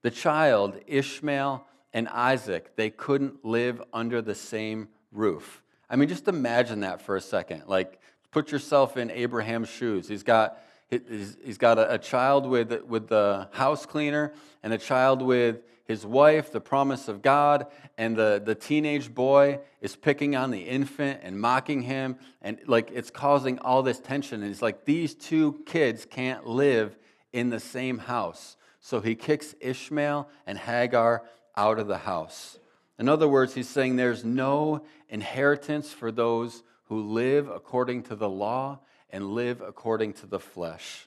The 0.00 0.10
child, 0.10 0.80
Ishmael 0.86 1.66
and 1.92 2.08
Isaac, 2.08 2.76
they 2.76 2.88
couldn't 2.88 3.44
live 3.44 3.82
under 3.92 4.22
the 4.22 4.34
same 4.34 4.88
roof. 5.12 5.62
I 5.90 5.96
mean, 5.96 6.08
just 6.08 6.26
imagine 6.26 6.80
that 6.80 7.02
for 7.02 7.14
a 7.14 7.20
second. 7.20 7.64
Like, 7.66 8.00
put 8.30 8.50
yourself 8.50 8.96
in 8.96 9.10
Abraham's 9.10 9.68
shoes. 9.68 10.08
He's 10.08 10.22
got, 10.22 10.62
he's 10.88 11.58
got 11.58 11.78
a, 11.78 11.98
child 11.98 12.46
with, 12.46 12.72
with 12.84 13.08
the 13.08 13.50
house 13.52 13.84
cleaner 13.84 14.32
and 14.62 14.72
a 14.72 14.78
child 14.78 15.20
with 15.20 15.58
his 15.86 16.04
wife, 16.04 16.50
the 16.50 16.60
promise 16.60 17.08
of 17.08 17.22
God, 17.22 17.66
and 17.96 18.16
the, 18.16 18.42
the 18.44 18.54
teenage 18.54 19.14
boy 19.14 19.60
is 19.80 19.94
picking 19.94 20.34
on 20.34 20.50
the 20.50 20.62
infant 20.62 21.20
and 21.22 21.40
mocking 21.40 21.82
him. 21.82 22.16
And 22.42 22.58
like 22.66 22.90
it's 22.92 23.10
causing 23.10 23.58
all 23.60 23.82
this 23.82 24.00
tension. 24.00 24.42
And 24.42 24.50
he's 24.50 24.62
like 24.62 24.84
these 24.84 25.14
two 25.14 25.62
kids 25.66 26.04
can't 26.04 26.46
live 26.46 26.96
in 27.32 27.50
the 27.50 27.60
same 27.60 27.98
house. 27.98 28.56
So 28.80 29.00
he 29.00 29.14
kicks 29.14 29.54
Ishmael 29.60 30.28
and 30.46 30.58
Hagar 30.58 31.22
out 31.56 31.78
of 31.78 31.86
the 31.86 31.98
house. 31.98 32.58
In 32.98 33.08
other 33.08 33.28
words, 33.28 33.54
he's 33.54 33.68
saying 33.68 33.96
there's 33.96 34.24
no 34.24 34.82
inheritance 35.08 35.92
for 35.92 36.10
those 36.10 36.62
who 36.84 37.02
live 37.02 37.48
according 37.48 38.04
to 38.04 38.16
the 38.16 38.28
law 38.28 38.80
and 39.10 39.32
live 39.32 39.60
according 39.60 40.14
to 40.14 40.26
the 40.26 40.40
flesh. 40.40 41.06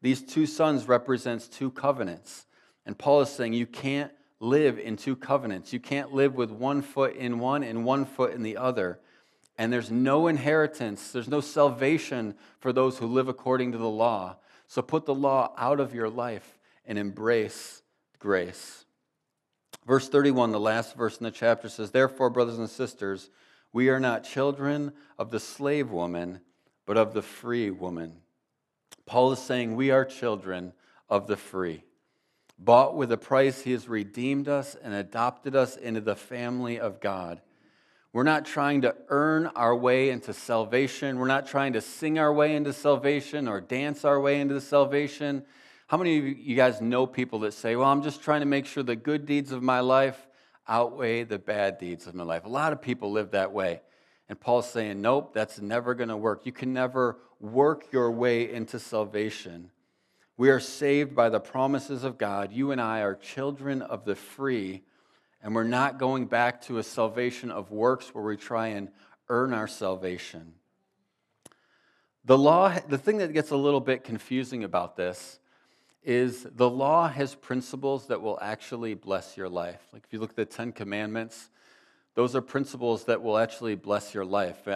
These 0.00 0.22
two 0.22 0.46
sons 0.46 0.88
represents 0.88 1.48
two 1.48 1.70
covenants. 1.70 2.46
And 2.86 2.98
Paul 2.98 3.20
is 3.20 3.30
saying 3.30 3.52
you 3.52 3.66
can't 3.66 4.12
live 4.40 4.78
in 4.78 4.96
two 4.96 5.14
covenants. 5.14 5.72
You 5.72 5.80
can't 5.80 6.12
live 6.12 6.34
with 6.34 6.50
one 6.50 6.82
foot 6.82 7.14
in 7.14 7.38
one 7.38 7.62
and 7.62 7.84
one 7.84 8.04
foot 8.04 8.32
in 8.32 8.42
the 8.42 8.56
other. 8.56 8.98
And 9.56 9.72
there's 9.72 9.90
no 9.90 10.26
inheritance, 10.26 11.12
there's 11.12 11.28
no 11.28 11.40
salvation 11.40 12.34
for 12.58 12.72
those 12.72 12.98
who 12.98 13.06
live 13.06 13.28
according 13.28 13.72
to 13.72 13.78
the 13.78 13.88
law. 13.88 14.36
So 14.66 14.82
put 14.82 15.06
the 15.06 15.14
law 15.14 15.52
out 15.56 15.78
of 15.78 15.94
your 15.94 16.08
life 16.08 16.58
and 16.86 16.98
embrace 16.98 17.82
grace. 18.18 18.84
Verse 19.86 20.08
31, 20.08 20.50
the 20.50 20.60
last 20.60 20.96
verse 20.96 21.18
in 21.18 21.24
the 21.24 21.30
chapter 21.30 21.68
says, 21.68 21.90
Therefore, 21.90 22.30
brothers 22.30 22.58
and 22.58 22.70
sisters, 22.70 23.30
we 23.72 23.88
are 23.88 24.00
not 24.00 24.24
children 24.24 24.92
of 25.18 25.30
the 25.30 25.40
slave 25.40 25.90
woman, 25.90 26.40
but 26.86 26.96
of 26.96 27.14
the 27.14 27.22
free 27.22 27.70
woman. 27.70 28.14
Paul 29.06 29.32
is 29.32 29.40
saying 29.40 29.76
we 29.76 29.90
are 29.90 30.04
children 30.04 30.72
of 31.08 31.26
the 31.26 31.36
free. 31.36 31.84
Bought 32.64 32.96
with 32.96 33.10
a 33.10 33.16
price, 33.16 33.62
he 33.62 33.72
has 33.72 33.88
redeemed 33.88 34.46
us 34.46 34.76
and 34.80 34.94
adopted 34.94 35.56
us 35.56 35.76
into 35.76 36.00
the 36.00 36.14
family 36.14 36.78
of 36.78 37.00
God. 37.00 37.40
We're 38.12 38.22
not 38.22 38.44
trying 38.44 38.82
to 38.82 38.94
earn 39.08 39.48
our 39.56 39.74
way 39.74 40.10
into 40.10 40.32
salvation. 40.32 41.18
We're 41.18 41.26
not 41.26 41.48
trying 41.48 41.72
to 41.72 41.80
sing 41.80 42.20
our 42.20 42.32
way 42.32 42.54
into 42.54 42.72
salvation 42.72 43.48
or 43.48 43.60
dance 43.60 44.04
our 44.04 44.20
way 44.20 44.40
into 44.40 44.60
salvation. 44.60 45.44
How 45.88 45.96
many 45.96 46.18
of 46.18 46.24
you 46.38 46.54
guys 46.54 46.80
know 46.80 47.04
people 47.04 47.40
that 47.40 47.54
say, 47.54 47.74
Well, 47.74 47.88
I'm 47.88 48.02
just 48.02 48.22
trying 48.22 48.42
to 48.42 48.46
make 48.46 48.66
sure 48.66 48.84
the 48.84 48.94
good 48.94 49.26
deeds 49.26 49.50
of 49.50 49.60
my 49.60 49.80
life 49.80 50.28
outweigh 50.68 51.24
the 51.24 51.40
bad 51.40 51.78
deeds 51.78 52.06
of 52.06 52.14
my 52.14 52.22
life? 52.22 52.44
A 52.44 52.48
lot 52.48 52.72
of 52.72 52.80
people 52.80 53.10
live 53.10 53.32
that 53.32 53.50
way. 53.50 53.80
And 54.28 54.38
Paul's 54.38 54.70
saying, 54.70 55.00
Nope, 55.00 55.34
that's 55.34 55.60
never 55.60 55.94
going 55.94 56.10
to 56.10 56.16
work. 56.16 56.46
You 56.46 56.52
can 56.52 56.72
never 56.72 57.18
work 57.40 57.92
your 57.92 58.12
way 58.12 58.52
into 58.52 58.78
salvation. 58.78 59.72
We 60.42 60.50
are 60.50 60.58
saved 60.58 61.14
by 61.14 61.28
the 61.28 61.38
promises 61.38 62.02
of 62.02 62.18
God. 62.18 62.52
You 62.52 62.72
and 62.72 62.80
I 62.80 63.02
are 63.02 63.14
children 63.14 63.80
of 63.80 64.04
the 64.04 64.16
free, 64.16 64.82
and 65.40 65.54
we're 65.54 65.62
not 65.62 66.00
going 66.00 66.26
back 66.26 66.62
to 66.62 66.78
a 66.78 66.82
salvation 66.82 67.52
of 67.52 67.70
works 67.70 68.12
where 68.12 68.24
we 68.24 68.36
try 68.36 68.66
and 68.66 68.88
earn 69.28 69.52
our 69.54 69.68
salvation. 69.68 70.54
The 72.24 72.36
law, 72.36 72.76
the 72.88 72.98
thing 72.98 73.18
that 73.18 73.32
gets 73.32 73.52
a 73.52 73.56
little 73.56 73.78
bit 73.78 74.02
confusing 74.02 74.64
about 74.64 74.96
this 74.96 75.38
is 76.02 76.42
the 76.42 76.68
law 76.68 77.06
has 77.06 77.36
principles 77.36 78.08
that 78.08 78.20
will 78.20 78.40
actually 78.42 78.94
bless 78.94 79.36
your 79.36 79.48
life. 79.48 79.80
Like 79.92 80.02
if 80.02 80.12
you 80.12 80.18
look 80.18 80.30
at 80.30 80.36
the 80.36 80.44
Ten 80.44 80.72
Commandments, 80.72 81.50
those 82.16 82.34
are 82.34 82.42
principles 82.42 83.04
that 83.04 83.22
will 83.22 83.38
actually 83.38 83.76
bless 83.76 84.12
your 84.12 84.24
life. 84.24 84.66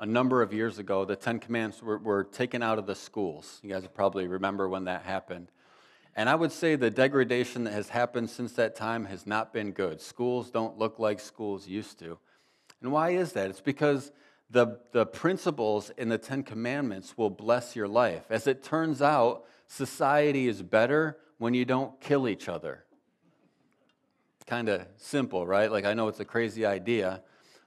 A 0.00 0.06
number 0.06 0.40
of 0.40 0.52
years 0.54 0.78
ago, 0.78 1.04
the 1.04 1.14
Ten 1.14 1.38
Commandments 1.38 1.82
were, 1.82 1.98
were 1.98 2.24
taken 2.24 2.62
out 2.62 2.78
of 2.78 2.86
the 2.86 2.94
schools. 2.94 3.60
You 3.62 3.68
guys 3.68 3.86
probably 3.94 4.26
remember 4.26 4.66
when 4.66 4.84
that 4.84 5.02
happened. 5.02 5.48
And 6.16 6.28
I 6.28 6.34
would 6.34 6.52
say 6.52 6.74
the 6.74 6.90
degradation 6.90 7.64
that 7.64 7.74
has 7.74 7.90
happened 7.90 8.30
since 8.30 8.52
that 8.54 8.74
time 8.74 9.04
has 9.04 9.26
not 9.26 9.52
been 9.52 9.72
good. 9.72 10.00
Schools 10.00 10.50
don't 10.50 10.78
look 10.78 10.98
like 10.98 11.20
schools 11.20 11.68
used 11.68 11.98
to. 11.98 12.18
And 12.80 12.90
why 12.90 13.10
is 13.10 13.32
that? 13.32 13.50
It's 13.50 13.60
because 13.60 14.10
the, 14.50 14.80
the 14.92 15.04
principles 15.04 15.90
in 15.98 16.08
the 16.08 16.18
Ten 16.18 16.42
Commandments 16.44 17.18
will 17.18 17.30
bless 17.30 17.76
your 17.76 17.86
life. 17.86 18.24
As 18.30 18.46
it 18.46 18.62
turns 18.62 19.02
out, 19.02 19.44
society 19.66 20.48
is 20.48 20.62
better 20.62 21.18
when 21.36 21.52
you 21.52 21.66
don't 21.66 22.00
kill 22.00 22.26
each 22.26 22.48
other. 22.48 22.84
Kind 24.46 24.70
of 24.70 24.86
simple, 24.96 25.46
right? 25.46 25.70
Like, 25.70 25.84
I 25.84 25.92
know 25.92 26.08
it's 26.08 26.20
a 26.20 26.24
crazy 26.24 26.64
idea. 26.64 27.22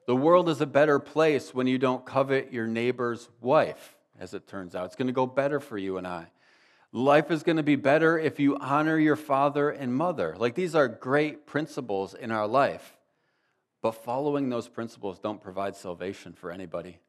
The 0.06 0.16
world 0.16 0.50
is 0.50 0.60
a 0.60 0.66
better 0.66 1.00
place 1.00 1.54
when 1.54 1.68
you 1.68 1.78
don't 1.78 2.06
covet 2.06 2.52
your 2.52 2.68
neighbor's 2.68 3.30
wife, 3.40 3.96
as 4.20 4.34
it 4.34 4.48
turns 4.48 4.76
out. 4.76 4.86
It's 4.86 4.96
going 4.96 5.08
to 5.08 5.14
go 5.14 5.26
better 5.26 5.60
for 5.60 5.78
you 5.78 5.98
and 5.98 6.06
I. 6.06 6.28
Life 6.92 7.32
is 7.32 7.42
going 7.42 7.58
to 7.58 7.64
be 7.64 7.76
better 7.76 8.20
if 8.20 8.40
you 8.40 8.58
honor 8.58 9.00
your 9.00 9.16
father 9.16 9.70
and 9.70 9.96
mother. 9.96 10.36
Like, 10.38 10.56
these 10.56 10.76
are 10.76 10.88
great 10.88 11.48
principles 11.48 12.14
in 12.14 12.32
our 12.32 12.48
life. 12.48 12.98
But 13.82 14.04
following 14.04 14.50
those 14.50 14.68
principles 14.68 15.20
don't 15.20 15.42
provide 15.42 15.76
salvation 15.76 16.34
for 16.34 16.52
anybody. 16.52 17.00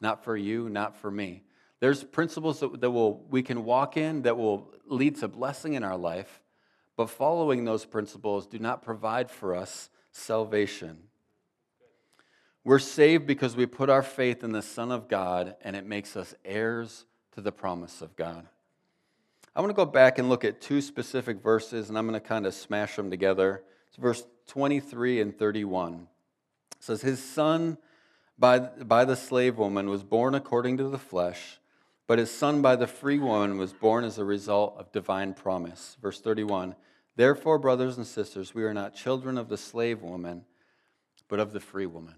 Not 0.00 0.24
for 0.24 0.36
you, 0.36 0.68
not 0.68 0.96
for 0.96 1.10
me. 1.10 1.42
There's 1.80 2.04
principles 2.04 2.60
that, 2.60 2.80
that 2.80 2.90
will, 2.90 3.24
we 3.30 3.42
can 3.42 3.64
walk 3.64 3.96
in 3.96 4.22
that 4.22 4.36
will 4.36 4.72
lead 4.86 5.16
to 5.16 5.28
blessing 5.28 5.74
in 5.74 5.82
our 5.82 5.96
life, 5.96 6.42
but 6.96 7.08
following 7.08 7.64
those 7.64 7.84
principles 7.86 8.46
do 8.46 8.58
not 8.58 8.82
provide 8.82 9.30
for 9.30 9.54
us 9.54 9.88
salvation. 10.12 10.98
We're 12.64 12.78
saved 12.78 13.26
because 13.26 13.56
we 13.56 13.66
put 13.66 13.90
our 13.90 14.02
faith 14.02 14.44
in 14.44 14.52
the 14.52 14.62
Son 14.62 14.92
of 14.92 15.08
God, 15.08 15.56
and 15.62 15.74
it 15.74 15.86
makes 15.86 16.16
us 16.16 16.34
heirs 16.44 17.04
to 17.32 17.40
the 17.40 17.52
promise 17.52 18.02
of 18.02 18.16
God. 18.16 18.46
I 19.56 19.60
want 19.60 19.70
to 19.70 19.74
go 19.74 19.86
back 19.86 20.18
and 20.18 20.28
look 20.28 20.44
at 20.44 20.60
two 20.60 20.80
specific 20.80 21.42
verses, 21.42 21.88
and 21.88 21.98
I'm 21.98 22.06
going 22.06 22.20
to 22.20 22.26
kind 22.26 22.46
of 22.46 22.54
smash 22.54 22.96
them 22.96 23.10
together. 23.10 23.62
It's 23.88 23.96
verse 23.96 24.24
23 24.46 25.20
and 25.20 25.36
31. 25.36 26.06
It 26.72 26.84
says, 26.84 27.02
His 27.02 27.22
son 27.22 27.78
by, 28.38 28.58
by 28.58 29.04
the 29.04 29.16
slave 29.16 29.58
woman 29.58 29.88
was 29.88 30.02
born 30.02 30.34
according 30.34 30.76
to 30.78 30.84
the 30.84 30.98
flesh 30.98 31.60
but 32.10 32.18
his 32.18 32.32
son 32.32 32.60
by 32.60 32.74
the 32.74 32.88
free 32.88 33.20
woman 33.20 33.56
was 33.56 33.72
born 33.72 34.02
as 34.02 34.18
a 34.18 34.24
result 34.24 34.74
of 34.76 34.90
divine 34.90 35.32
promise. 35.32 35.96
Verse 36.02 36.20
31 36.20 36.74
Therefore, 37.14 37.56
brothers 37.56 37.98
and 37.98 38.04
sisters, 38.04 38.52
we 38.52 38.64
are 38.64 38.74
not 38.74 38.96
children 38.96 39.38
of 39.38 39.48
the 39.48 39.56
slave 39.56 40.02
woman, 40.02 40.44
but 41.28 41.38
of 41.38 41.52
the 41.52 41.60
free 41.60 41.86
woman. 41.86 42.16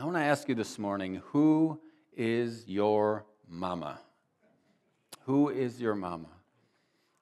I 0.00 0.04
want 0.04 0.16
to 0.16 0.22
ask 0.22 0.48
you 0.48 0.54
this 0.54 0.78
morning 0.78 1.20
who 1.26 1.78
is 2.16 2.66
your 2.66 3.26
mama? 3.46 4.00
Who 5.26 5.50
is 5.50 5.78
your 5.78 5.94
mama? 5.94 6.30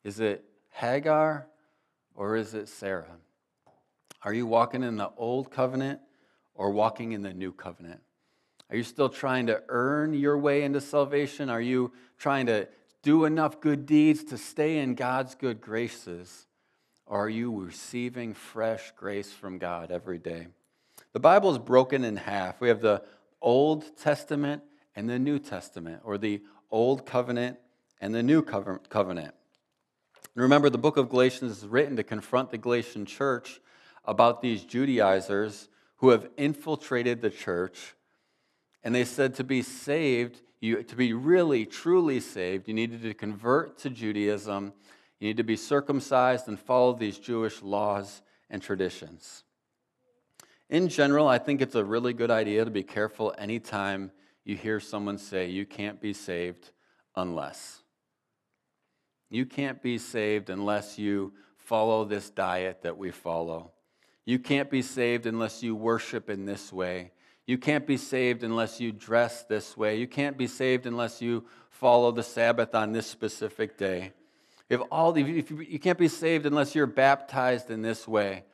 Is 0.05 0.21
it 0.21 0.45
Hagar 0.71 1.49
or 2.15 2.37
is 2.37 2.55
it 2.55 2.69
Sarah? 2.69 3.17
Are 4.23 4.33
you 4.33 4.47
walking 4.47 4.85
in 4.85 4.97
the 4.97 5.11
old 5.17 5.51
covenant 5.51 5.99
or 6.55 6.71
walking 6.71 7.11
in 7.11 7.23
the 7.23 7.35
new 7.35 7.51
covenant? 7.51 7.99
Are 8.71 8.77
you 8.77 8.85
still 8.85 9.09
trying 9.09 9.49
to 9.49 9.61
earn 9.69 10.15
your 10.15 10.39
way 10.39 10.63
into 10.63 10.81
salvation? 10.81 11.51
Are 11.51 11.61
you 11.61 11.91
trying 12.17 12.47
to 12.47 12.69
do 13.03 13.25
enough 13.25 13.61
good 13.61 13.87
deeds 13.87 14.23
to 14.25 14.39
stay 14.39 14.79
in 14.79 14.95
God's 14.95 15.35
good 15.35 15.61
graces? 15.61 16.47
Or 17.07 17.25
are 17.25 17.29
you 17.29 17.61
receiving 17.61 18.35
fresh 18.35 18.93
grace 18.97 19.33
from 19.33 19.59
God 19.59 19.91
every 19.91 20.19
day? 20.19 20.47
The 21.13 21.21
Bible 21.21 21.51
is 21.51 21.59
broken 21.59 22.05
in 22.05 22.17
half. 22.17 22.61
We 22.61 22.69
have 22.69 22.81
the 22.81 23.03
Old 23.41 23.97
Testament 23.97 24.63
and 24.95 25.09
the 25.09 25.19
New 25.19 25.39
Testament, 25.39 26.03
or 26.05 26.19
the 26.19 26.43
Old 26.71 27.07
Covenant 27.07 27.59
and 28.01 28.15
the 28.15 28.23
New 28.23 28.43
Covenant. 28.43 29.35
Remember, 30.35 30.71
the 30.71 30.79
book 30.79 30.97
of 30.97 31.09
Galatians 31.09 31.59
is 31.59 31.67
written 31.67 31.97
to 31.97 32.03
confront 32.03 32.51
the 32.51 32.59
Galatian 32.59 33.07
church 33.07 33.61
about 34.05 34.41
these 34.41 34.65
Judaizers 34.65 35.69
who 35.97 36.11
have 36.11 36.29
infiltrated 36.37 37.21
the 37.21 37.31
church. 37.31 37.95
And 38.85 38.95
they 38.95 39.05
said 39.05 39.35
to 39.37 39.45
be 39.45 39.63
saved, 39.63 40.41
you, 40.61 40.83
to 40.83 40.97
be 40.97 41.13
really, 41.13 41.67
truly 41.67 42.21
saved, 42.21 42.69
you 42.69 42.75
needed 42.75 43.03
to 43.03 43.15
convert 43.15 43.79
to 43.79 43.91
Judaism. 43.91 44.73
You 45.19 45.29
need 45.29 45.37
to 45.39 45.45
be 45.45 45.57
circumcised 45.57 46.49
and 46.49 46.59
follow 46.59 46.93
these 46.93 47.19
Jewish 47.19 47.63
laws 47.63 48.23
and 48.49 48.63
traditions. 48.63 49.45
In 50.71 50.89
general, 50.89 51.27
I 51.27 51.39
think 51.39 51.63
it's 51.63 51.75
a 51.75 51.85
really 51.85 52.13
good 52.13 52.31
idea 52.31 52.65
to 52.65 52.71
be 52.71 52.83
careful 52.83 53.35
anytime 53.39 54.11
you 54.45 54.55
hear 54.57 54.81
someone 54.81 55.19
say, 55.19 55.49
You 55.49 55.65
can't 55.65 56.01
be 56.01 56.13
saved 56.13 56.71
unless. 57.17 57.83
You 59.31 59.47
can't 59.47 59.83
be 59.83 59.99
saved 59.99 60.51
unless 60.51 60.99
you 60.99 61.33
follow 61.57 62.05
this 62.05 62.31
diet 62.31 62.83
that 62.83 62.97
we 62.97 63.11
follow. 63.11 63.73
You 64.25 64.39
can't 64.39 64.71
be 64.71 64.83
saved 64.83 65.27
unless 65.27 65.63
you 65.63 65.75
worship 65.75 66.29
in 66.29 66.45
this 66.45 66.73
way. 66.73 67.13
You 67.47 67.57
can't 67.57 67.87
be 67.87 67.97
saved 67.97 68.43
unless 68.43 68.79
you 68.79 68.93
dress 68.93 69.45
this 69.45 69.75
way. 69.75 69.97
You 69.97 70.07
can't 70.07 70.37
be 70.37 70.47
saved 70.47 70.85
unless 70.85 71.23
you 71.23 71.47
follow 71.71 72.13
the 72.13 72.23
Sabbath 72.23 72.75
on 72.75 72.93
this 72.93 73.07
specific 73.07 73.79
day. 73.79 74.13
If 74.69 74.83
all, 74.91 75.17
if 75.17 75.51
you, 75.51 75.61
you 75.67 75.79
can't 75.79 75.97
be 75.97 76.09
saved 76.09 76.45
unless 76.45 76.75
you're 76.75 76.87
baptized 76.87 77.71
in 77.71 77.81
this 77.81 78.07
way. 78.07 78.45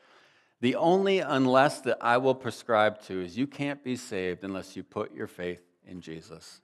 The 0.65 0.77
only 0.77 1.19
unless 1.19 1.83
that 1.83 1.99
I 2.01 2.17
will 2.17 2.35
prescribe 2.35 3.03
to 3.03 3.21
is 3.21 3.37
you 3.37 3.47
can't 3.47 3.85
be 3.85 3.97
saved 3.97 4.45
unless 4.45 4.77
you 4.77 4.83
put 4.83 5.13
your 5.13 5.27
faith 5.27 5.61
in 5.87 6.01
Jesus. 6.01 6.63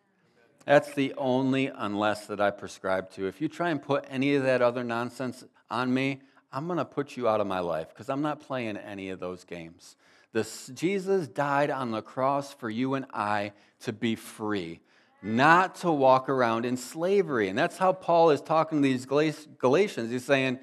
That's 0.65 0.95
the 0.95 1.13
only 1.19 1.67
unless 1.67 2.27
that 2.29 2.41
I 2.41 2.51
prescribe 2.51 3.11
to. 3.11 3.27
If 3.27 3.43
you 3.43 3.49
try 3.49 3.69
and 3.69 3.83
put 3.83 4.07
any 4.09 4.37
of 4.37 4.45
that 4.45 4.63
other 4.63 4.83
nonsense 4.83 5.45
on 5.71 5.93
me, 5.93 6.23
I'm 6.51 6.65
going 6.65 6.79
to 6.79 6.85
put 6.87 7.19
you 7.19 7.29
out 7.29 7.43
of 7.43 7.47
my 7.47 7.61
life 7.61 7.91
because 7.91 8.09
I'm 8.09 8.23
not 8.23 8.41
playing 8.41 8.79
any 8.79 9.11
of 9.11 9.21
those 9.21 9.45
games. 9.45 9.97
This, 10.33 10.69
Jesus 10.69 11.29
died 11.29 11.69
on 11.69 11.91
the 11.91 12.01
cross 12.01 12.55
for 12.55 12.71
you 12.71 12.95
and 12.95 13.05
I 13.13 13.53
to 13.81 13.93
be 13.93 14.15
free, 14.15 14.81
not 15.23 15.75
to 15.75 15.93
walk 15.93 16.31
around 16.31 16.65
in 16.65 16.79
slavery. 16.79 17.51
And 17.51 17.59
that's 17.59 17.77
how 17.77 17.93
Paul 17.93 18.31
is 18.31 18.41
talking 18.41 18.81
to 18.81 18.89
these 18.89 19.05
Galatians. 19.05 20.11
He's 20.11 20.25
saying, 20.25 20.59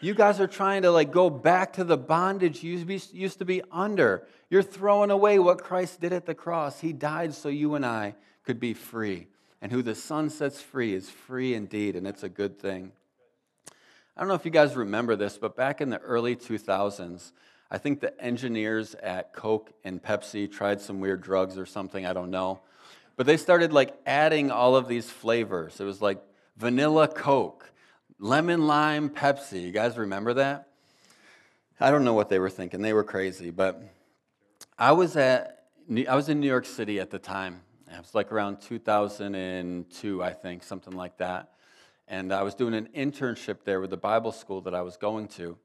you 0.00 0.14
guys 0.14 0.40
are 0.40 0.46
trying 0.46 0.82
to 0.82 0.90
like 0.90 1.10
go 1.10 1.30
back 1.30 1.74
to 1.74 1.84
the 1.84 1.96
bondage 1.96 2.62
you 2.62 2.78
used 3.12 3.38
to 3.38 3.44
be 3.44 3.62
under. 3.70 4.26
You're 4.50 4.62
throwing 4.62 5.10
away 5.10 5.38
what 5.38 5.62
Christ 5.62 6.00
did 6.00 6.12
at 6.12 6.26
the 6.26 6.34
cross. 6.34 6.80
He 6.80 6.92
died 6.92 7.34
so 7.34 7.48
you 7.48 7.74
and 7.74 7.84
I 7.84 8.14
could 8.44 8.60
be 8.60 8.74
free. 8.74 9.26
And 9.60 9.72
who 9.72 9.82
the 9.82 9.94
Son 9.94 10.30
sets 10.30 10.60
free 10.60 10.94
is 10.94 11.10
free 11.10 11.54
indeed, 11.54 11.96
and 11.96 12.06
it's 12.06 12.22
a 12.22 12.28
good 12.28 12.58
thing. 12.60 12.92
I 14.16 14.20
don't 14.20 14.28
know 14.28 14.34
if 14.34 14.44
you 14.44 14.50
guys 14.50 14.76
remember 14.76 15.16
this, 15.16 15.36
but 15.36 15.56
back 15.56 15.80
in 15.80 15.90
the 15.90 15.98
early 15.98 16.36
2000s, 16.36 17.32
I 17.70 17.78
think 17.78 18.00
the 18.00 18.18
engineers 18.20 18.94
at 18.96 19.32
Coke 19.32 19.72
and 19.84 20.02
Pepsi 20.02 20.50
tried 20.50 20.80
some 20.80 21.00
weird 21.00 21.20
drugs 21.20 21.58
or 21.58 21.66
something, 21.66 22.06
I 22.06 22.12
don't 22.12 22.30
know. 22.30 22.60
But 23.16 23.26
they 23.26 23.36
started 23.36 23.72
like 23.72 23.94
adding 24.06 24.50
all 24.50 24.76
of 24.76 24.88
these 24.88 25.10
flavors. 25.10 25.80
It 25.80 25.84
was 25.84 26.00
like 26.00 26.22
vanilla 26.56 27.08
Coke, 27.08 27.70
lemon 28.18 28.66
lime 28.66 29.10
Pepsi. 29.10 29.62
You 29.62 29.72
guys 29.72 29.96
remember 29.96 30.34
that? 30.34 30.68
I 31.80 31.90
don't 31.90 32.04
know 32.04 32.14
what 32.14 32.28
they 32.28 32.38
were 32.38 32.50
thinking. 32.50 32.82
They 32.82 32.92
were 32.92 33.04
crazy, 33.04 33.50
but 33.50 33.82
I 34.78 34.92
was 34.92 35.16
at 35.16 35.54
I 36.06 36.14
was 36.16 36.28
in 36.28 36.40
New 36.40 36.46
York 36.48 36.66
City 36.66 37.00
at 37.00 37.10
the 37.10 37.18
time. 37.18 37.62
It 37.90 37.98
was 37.98 38.14
like 38.14 38.30
around 38.30 38.60
2002, 38.60 40.22
I 40.22 40.32
think, 40.34 40.62
something 40.62 40.94
like 40.94 41.16
that. 41.16 41.52
And 42.08 42.32
I 42.32 42.42
was 42.42 42.54
doing 42.54 42.74
an 42.74 42.88
internship 42.94 43.64
there 43.64 43.80
with 43.80 43.90
the 43.90 43.96
Bible 43.96 44.32
school 44.32 44.60
that 44.62 44.74
I 44.74 44.82
was 44.82 44.98
going 44.98 45.28
to. 45.28 45.56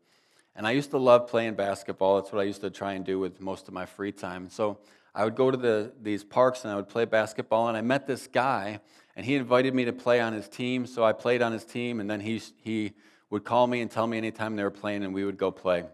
And 0.56 0.66
I 0.66 0.72
used 0.72 0.92
to 0.92 0.98
love 0.98 1.28
playing 1.28 1.56
basketball. 1.56 2.16
That's 2.22 2.32
what 2.32 2.39
I 2.39 2.46
used 2.46 2.62
to 2.62 2.70
try 2.70 2.94
and 2.94 3.04
do 3.04 3.20
with 3.20 3.42
most 3.42 3.68
of 3.68 3.74
my 3.74 3.86
free 3.86 4.13
time. 4.13 4.50
So 4.50 4.78
I 5.13 5.26
would 5.26 5.36
go 5.36 5.52
to 5.52 5.58
the, 5.58 5.92
these 6.02 6.24
parks 6.24 6.63
and 6.63 6.72
I 6.72 6.76
would 6.76 6.88
play 6.88 7.04
basketball. 7.04 7.68
And 7.68 7.76
I 7.76 7.82
met 7.82 8.08
this 8.08 8.28
guy, 8.28 8.80
and 9.15 9.26
he 9.26 9.36
invited 9.36 9.76
me 9.76 9.86
to 9.86 9.93
play 9.93 10.19
on 10.19 10.34
his 10.34 10.47
team. 10.47 10.86
So 10.86 11.04
I 11.04 11.13
played 11.13 11.41
on 11.41 11.52
his 11.52 11.65
team, 11.65 11.99
and 11.99 12.10
then 12.10 12.19
he, 12.19 12.41
he 12.62 12.93
would 13.30 13.43
call 13.43 13.67
me 13.67 13.82
and 13.82 13.89
tell 13.89 14.08
me 14.08 14.17
anytime 14.17 14.56
they 14.56 14.63
were 14.63 14.71
playing, 14.71 15.04
and 15.04 15.13
we 15.13 15.23
would 15.23 15.38
go 15.38 15.52
play. 15.52 15.86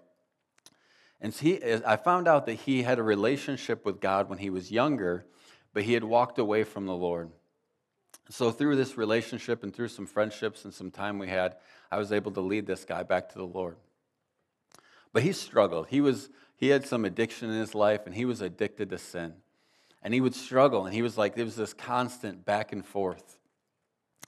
And 1.22 1.34
he, 1.34 1.62
I 1.86 1.98
found 1.98 2.28
out 2.28 2.46
that 2.46 2.54
he 2.54 2.84
had 2.84 2.98
a 2.98 3.04
relationship 3.04 3.86
with 3.86 4.00
God 4.00 4.30
when 4.30 4.38
he 4.38 4.50
was 4.50 4.72
younger, 4.72 5.26
but 5.74 5.84
he 5.84 5.94
had 5.94 6.04
walked 6.04 6.40
away 6.40 6.64
from 6.64 6.86
the 6.86 6.96
Lord. 6.96 7.30
So, 8.30 8.52
through 8.52 8.76
this 8.76 8.96
relationship 8.96 9.64
and 9.64 9.74
through 9.74 9.88
some 9.88 10.06
friendships 10.06 10.64
and 10.64 10.74
some 10.74 10.92
time 10.92 11.18
we 11.18 11.28
had, 11.28 11.56
I 11.92 11.98
was 11.98 12.12
able 12.12 12.32
to 12.34 12.42
lead 12.42 12.68
this 12.68 12.86
guy 12.86 13.04
back 13.04 13.30
to 13.30 13.38
the 13.38 13.46
Lord. 13.46 13.76
But 15.12 15.24
he 15.24 15.34
struggled. 15.34 15.88
He, 15.88 16.00
was, 16.00 16.30
he 16.56 16.70
had 16.70 16.86
some 16.86 17.06
addiction 17.06 17.50
in 17.50 17.60
his 17.60 17.74
life, 17.74 18.02
and 18.06 18.14
he 18.14 18.26
was 18.26 18.42
addicted 18.42 18.92
to 18.92 18.98
sin. 19.00 19.34
And 20.02 20.14
he 20.14 20.22
would 20.22 20.36
struggle, 20.36 20.86
and 20.86 20.94
he 20.94 21.02
was 21.02 21.18
like, 21.18 21.36
there 21.36 21.46
was 21.46 21.58
this 21.58 21.74
constant 21.74 22.46
back 22.46 22.72
and 22.72 22.86
forth. 22.86 23.38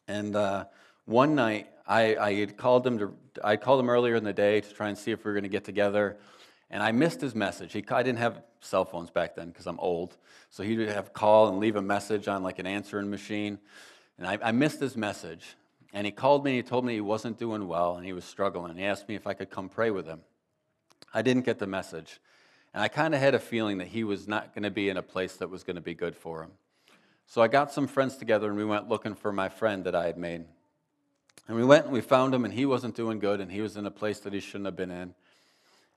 And 0.07 0.35
uh, 0.35 0.65
one 1.05 1.35
night, 1.35 1.69
I, 1.87 2.15
I 2.15 2.33
had 2.33 2.57
called 2.57 2.85
him 2.85 2.99
to, 2.99 3.13
I 3.43 3.55
called 3.55 3.79
him 3.79 3.89
earlier 3.89 4.15
in 4.15 4.23
the 4.23 4.33
day 4.33 4.61
to 4.61 4.73
try 4.73 4.89
and 4.89 4.97
see 4.97 5.11
if 5.11 5.23
we 5.23 5.29
were 5.29 5.33
going 5.33 5.43
to 5.43 5.49
get 5.49 5.63
together. 5.63 6.17
And 6.69 6.81
I 6.81 6.91
missed 6.91 7.21
his 7.21 7.35
message. 7.35 7.73
He, 7.73 7.83
I 7.89 8.03
didn't 8.03 8.19
have 8.19 8.43
cell 8.61 8.85
phones 8.85 9.09
back 9.09 9.35
then 9.35 9.49
because 9.49 9.67
I'm 9.67 9.79
old. 9.79 10.17
So 10.49 10.63
he 10.63 10.77
would 10.77 10.89
have 10.89 11.13
call 11.13 11.49
and 11.49 11.59
leave 11.59 11.75
a 11.75 11.81
message 11.81 12.27
on 12.27 12.43
like 12.43 12.59
an 12.59 12.65
answering 12.65 13.09
machine. 13.09 13.59
And 14.17 14.27
I, 14.27 14.37
I 14.41 14.51
missed 14.51 14.79
his 14.79 14.95
message. 14.95 15.55
And 15.93 16.05
he 16.05 16.11
called 16.11 16.45
me 16.45 16.51
and 16.51 16.63
he 16.65 16.69
told 16.69 16.85
me 16.85 16.93
he 16.93 17.01
wasn't 17.01 17.37
doing 17.37 17.67
well 17.67 17.97
and 17.97 18.05
he 18.05 18.13
was 18.13 18.23
struggling. 18.23 18.77
He 18.77 18.85
asked 18.85 19.09
me 19.09 19.15
if 19.15 19.27
I 19.27 19.33
could 19.33 19.49
come 19.49 19.67
pray 19.67 19.91
with 19.91 20.05
him. 20.05 20.21
I 21.13 21.21
didn't 21.21 21.45
get 21.45 21.59
the 21.59 21.67
message. 21.67 22.21
And 22.73 22.81
I 22.81 22.87
kind 22.87 23.13
of 23.13 23.19
had 23.19 23.35
a 23.35 23.39
feeling 23.39 23.79
that 23.79 23.87
he 23.87 24.03
was 24.03 24.27
not 24.27 24.53
going 24.55 24.63
to 24.63 24.71
be 24.71 24.89
in 24.89 24.97
a 24.97 25.01
place 25.01 25.35
that 25.37 25.49
was 25.49 25.63
going 25.63 25.75
to 25.75 25.81
be 25.81 25.93
good 25.93 26.15
for 26.15 26.43
him. 26.43 26.51
So 27.25 27.41
I 27.41 27.47
got 27.47 27.71
some 27.71 27.87
friends 27.87 28.17
together 28.17 28.47
and 28.47 28.57
we 28.57 28.65
went 28.65 28.89
looking 28.89 29.15
for 29.15 29.31
my 29.31 29.49
friend 29.49 29.83
that 29.85 29.95
I 29.95 30.05
had 30.05 30.17
made. 30.17 30.45
And 31.47 31.57
we 31.57 31.63
went 31.63 31.85
and 31.85 31.93
we 31.93 32.01
found 32.01 32.33
him 32.33 32.45
and 32.45 32.53
he 32.53 32.65
wasn't 32.65 32.95
doing 32.95 33.19
good 33.19 33.41
and 33.41 33.51
he 33.51 33.61
was 33.61 33.77
in 33.77 33.85
a 33.85 33.91
place 33.91 34.19
that 34.19 34.33
he 34.33 34.39
shouldn't 34.39 34.65
have 34.65 34.75
been 34.75 34.91
in. 34.91 35.13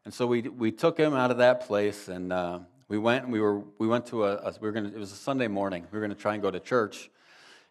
And 0.05 0.13
so 0.13 0.27
we, 0.27 0.43
we 0.43 0.71
took 0.73 0.99
him 0.99 1.15
out 1.15 1.31
of 1.31 1.39
that 1.39 1.67
place 1.67 2.09
and 2.09 2.33
uh, 2.33 2.61
we 2.89 2.99
went 2.99 3.25
and 3.25 3.33
we, 3.33 3.41
were, 3.41 3.61
we 3.79 3.87
went 3.87 4.07
to 4.07 4.25
a, 4.25 4.35
a 4.37 4.55
we 4.61 4.69
were 4.69 4.73
gonna, 4.73 4.89
it 4.89 4.99
was 4.99 5.13
a 5.13 5.17
Sunday 5.17 5.49
morning. 5.49 5.87
We 5.91 5.99
were 5.99 6.05
going 6.05 6.15
to 6.15 6.21
try 6.21 6.35
and 6.35 6.43
go 6.43 6.51
to 6.51 6.61
church. 6.61 7.11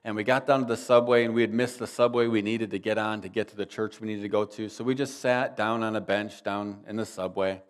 And 0.05 0.15
we 0.17 0.25
got 0.25 0.45
down 0.45 0.59
to 0.59 0.65
the 0.65 0.75
subway, 0.75 1.23
and 1.23 1.33
we 1.33 1.39
had 1.39 1.53
missed 1.53 1.79
the 1.79 1.87
subway 1.87 2.27
we 2.27 2.41
needed 2.41 2.71
to 2.71 2.79
get 2.79 2.97
on 2.97 3.21
to 3.21 3.29
get 3.29 3.47
to 3.49 3.55
the 3.55 3.65
church 3.65 4.01
we 4.01 4.07
needed 4.09 4.23
to 4.23 4.27
go 4.27 4.43
to. 4.43 4.67
So 4.67 4.83
we 4.83 4.95
just 4.95 5.21
sat 5.21 5.55
down 5.55 5.81
on 5.81 5.95
a 5.95 6.01
bench 6.01 6.43
down 6.43 6.83
in 6.89 6.97
the 6.97 7.05
subway. 7.05 7.61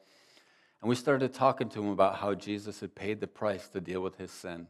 And 0.83 0.89
we 0.89 0.97
started 0.97 1.33
talking 1.33 1.69
to 1.69 1.79
him 1.81 1.91
about 1.91 2.17
how 2.17 2.33
Jesus 2.33 2.81
had 2.81 2.93
paid 2.93 3.21
the 3.21 3.27
price 3.27 3.69
to 3.69 3.79
deal 3.79 4.01
with 4.01 4.17
his 4.17 4.31
sin. 4.31 4.67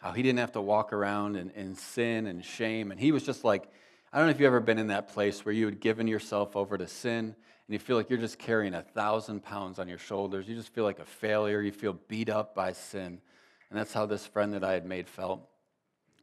How 0.00 0.12
he 0.12 0.22
didn't 0.22 0.38
have 0.38 0.52
to 0.52 0.60
walk 0.60 0.92
around 0.92 1.34
in, 1.34 1.50
in 1.50 1.74
sin 1.74 2.28
and 2.28 2.44
shame. 2.44 2.92
And 2.92 3.00
he 3.00 3.10
was 3.10 3.24
just 3.24 3.42
like, 3.42 3.68
I 4.12 4.18
don't 4.18 4.28
know 4.28 4.30
if 4.30 4.38
you've 4.38 4.46
ever 4.46 4.60
been 4.60 4.78
in 4.78 4.86
that 4.86 5.08
place 5.08 5.44
where 5.44 5.52
you 5.52 5.64
had 5.64 5.80
given 5.80 6.06
yourself 6.06 6.54
over 6.54 6.78
to 6.78 6.86
sin 6.86 7.24
and 7.24 7.34
you 7.66 7.80
feel 7.80 7.96
like 7.96 8.08
you're 8.08 8.20
just 8.20 8.38
carrying 8.38 8.72
a 8.72 8.82
thousand 8.82 9.42
pounds 9.42 9.80
on 9.80 9.88
your 9.88 9.98
shoulders. 9.98 10.46
You 10.46 10.54
just 10.54 10.72
feel 10.72 10.84
like 10.84 11.00
a 11.00 11.04
failure. 11.04 11.60
You 11.60 11.72
feel 11.72 11.98
beat 12.06 12.30
up 12.30 12.54
by 12.54 12.72
sin. 12.72 13.20
And 13.68 13.76
that's 13.76 13.92
how 13.92 14.06
this 14.06 14.24
friend 14.24 14.54
that 14.54 14.62
I 14.62 14.74
had 14.74 14.86
made 14.86 15.08
felt. 15.08 15.40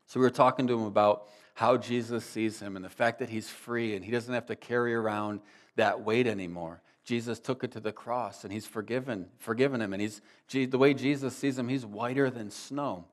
So 0.05 0.17
we 0.17 0.25
were 0.25 0.31
talking 0.31 0.65
to 0.67 0.79
him 0.79 0.85
about 0.85 1.27
how 1.55 1.75
Jesus 1.75 2.23
sees 2.23 2.61
him 2.61 2.77
and 2.77 2.85
the 2.85 2.89
fact 2.89 3.19
that 3.19 3.27
he's 3.27 3.49
free 3.49 3.97
and 3.97 4.05
he 4.05 4.11
doesn't 4.11 4.33
have 4.33 4.45
to 4.45 4.55
carry 4.55 4.95
around 4.95 5.41
that 5.75 6.05
weight 6.05 6.25
anymore. 6.25 6.81
Jesus 7.05 7.39
took 7.39 7.63
it 7.63 7.71
to 7.73 7.79
the 7.79 7.91
cross 7.91 8.43
and 8.43 8.51
he's 8.51 8.65
forgiven, 8.65 9.27
forgiven 9.37 9.79
him. 9.79 9.93
And 9.93 10.01
he's 10.01 10.21
the 10.49 10.77
way 10.77 10.93
Jesus 10.93 11.35
sees 11.35 11.57
him, 11.57 11.69
he's 11.69 11.85
whiter 11.85 12.29
than 12.31 12.49
snow. 12.49 13.05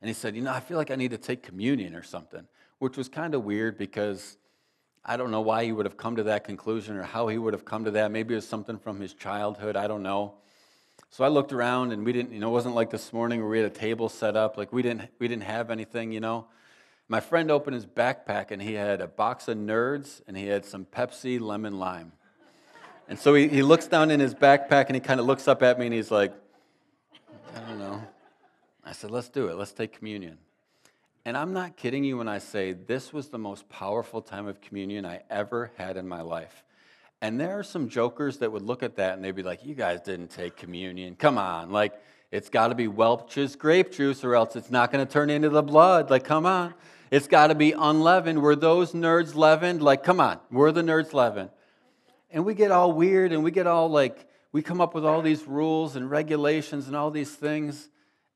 And 0.00 0.08
he 0.08 0.14
said, 0.14 0.34
You 0.34 0.42
know, 0.42 0.52
I 0.52 0.60
feel 0.60 0.78
like 0.78 0.90
I 0.90 0.96
need 0.96 1.10
to 1.10 1.18
take 1.18 1.42
communion 1.42 1.94
or 1.94 2.02
something, 2.02 2.46
which 2.78 2.96
was 2.96 3.08
kind 3.08 3.34
of 3.34 3.44
weird 3.44 3.76
because 3.76 4.38
I 5.04 5.16
don't 5.16 5.30
know 5.30 5.42
why 5.42 5.64
he 5.64 5.72
would 5.72 5.84
have 5.84 5.98
come 5.98 6.16
to 6.16 6.22
that 6.24 6.44
conclusion 6.44 6.96
or 6.96 7.02
how 7.02 7.28
he 7.28 7.36
would 7.36 7.52
have 7.52 7.64
come 7.64 7.84
to 7.84 7.90
that. 7.92 8.10
Maybe 8.10 8.34
it 8.34 8.38
was 8.38 8.48
something 8.48 8.78
from 8.78 9.00
his 9.00 9.12
childhood. 9.12 9.76
I 9.76 9.86
don't 9.86 10.02
know. 10.02 10.34
So 11.10 11.24
I 11.24 11.28
looked 11.28 11.52
around 11.52 11.92
and 11.92 12.06
we 12.06 12.12
didn't, 12.12 12.32
you 12.32 12.40
know, 12.40 12.48
it 12.48 12.52
wasn't 12.52 12.74
like 12.74 12.88
this 12.88 13.12
morning 13.12 13.40
where 13.40 13.50
we 13.50 13.58
had 13.58 13.66
a 13.66 13.74
table 13.74 14.08
set 14.08 14.34
up. 14.34 14.56
Like 14.56 14.72
we 14.72 14.80
didn't, 14.80 15.10
we 15.18 15.28
didn't 15.28 15.42
have 15.42 15.70
anything, 15.70 16.10
you 16.10 16.20
know. 16.20 16.46
My 17.06 17.20
friend 17.20 17.50
opened 17.50 17.74
his 17.74 17.84
backpack 17.84 18.50
and 18.50 18.62
he 18.62 18.72
had 18.72 19.02
a 19.02 19.08
box 19.08 19.46
of 19.48 19.58
nerds 19.58 20.22
and 20.26 20.36
he 20.36 20.46
had 20.46 20.64
some 20.64 20.86
Pepsi 20.86 21.38
lemon 21.38 21.78
lime. 21.78 22.12
And 23.12 23.20
so 23.20 23.34
he, 23.34 23.46
he 23.46 23.62
looks 23.62 23.86
down 23.88 24.10
in 24.10 24.20
his 24.20 24.34
backpack 24.34 24.86
and 24.86 24.94
he 24.94 25.00
kind 25.00 25.20
of 25.20 25.26
looks 25.26 25.46
up 25.46 25.62
at 25.62 25.78
me 25.78 25.84
and 25.84 25.94
he's 25.94 26.10
like, 26.10 26.32
I 27.54 27.60
don't 27.60 27.78
know. 27.78 28.02
I 28.86 28.92
said, 28.92 29.10
let's 29.10 29.28
do 29.28 29.48
it. 29.48 29.56
Let's 29.56 29.72
take 29.72 29.92
communion. 29.92 30.38
And 31.26 31.36
I'm 31.36 31.52
not 31.52 31.76
kidding 31.76 32.04
you 32.04 32.16
when 32.16 32.26
I 32.26 32.38
say 32.38 32.72
this 32.72 33.12
was 33.12 33.28
the 33.28 33.36
most 33.36 33.68
powerful 33.68 34.22
time 34.22 34.46
of 34.46 34.62
communion 34.62 35.04
I 35.04 35.20
ever 35.28 35.72
had 35.76 35.98
in 35.98 36.08
my 36.08 36.22
life. 36.22 36.64
And 37.20 37.38
there 37.38 37.58
are 37.58 37.62
some 37.62 37.90
jokers 37.90 38.38
that 38.38 38.50
would 38.50 38.62
look 38.62 38.82
at 38.82 38.96
that 38.96 39.12
and 39.12 39.22
they'd 39.22 39.32
be 39.32 39.42
like, 39.42 39.62
You 39.62 39.74
guys 39.74 40.00
didn't 40.00 40.28
take 40.28 40.56
communion. 40.56 41.14
Come 41.14 41.36
on. 41.36 41.70
Like, 41.70 41.92
It's 42.30 42.48
got 42.48 42.68
to 42.68 42.74
be 42.74 42.88
Welch's 42.88 43.56
grape 43.56 43.92
juice 43.92 44.24
or 44.24 44.34
else 44.34 44.56
it's 44.56 44.70
not 44.70 44.90
going 44.90 45.06
to 45.06 45.12
turn 45.12 45.28
into 45.28 45.50
the 45.50 45.62
blood. 45.62 46.08
Like, 46.08 46.24
come 46.24 46.46
on. 46.46 46.72
It's 47.10 47.28
got 47.28 47.48
to 47.48 47.54
be 47.54 47.72
unleavened. 47.72 48.40
Were 48.40 48.56
those 48.56 48.92
nerds 48.92 49.34
leavened? 49.34 49.82
Like, 49.82 50.02
come 50.02 50.18
on. 50.18 50.40
Were 50.50 50.72
the 50.72 50.80
nerds 50.80 51.12
leavened? 51.12 51.50
And 52.32 52.46
we 52.46 52.54
get 52.54 52.70
all 52.70 52.92
weird 52.92 53.32
and 53.32 53.44
we 53.44 53.50
get 53.50 53.66
all 53.66 53.88
like, 53.88 54.26
we 54.52 54.62
come 54.62 54.80
up 54.80 54.94
with 54.94 55.04
all 55.04 55.20
these 55.22 55.46
rules 55.46 55.96
and 55.96 56.10
regulations 56.10 56.86
and 56.88 56.96
all 56.96 57.10
these 57.10 57.30
things. 57.30 57.90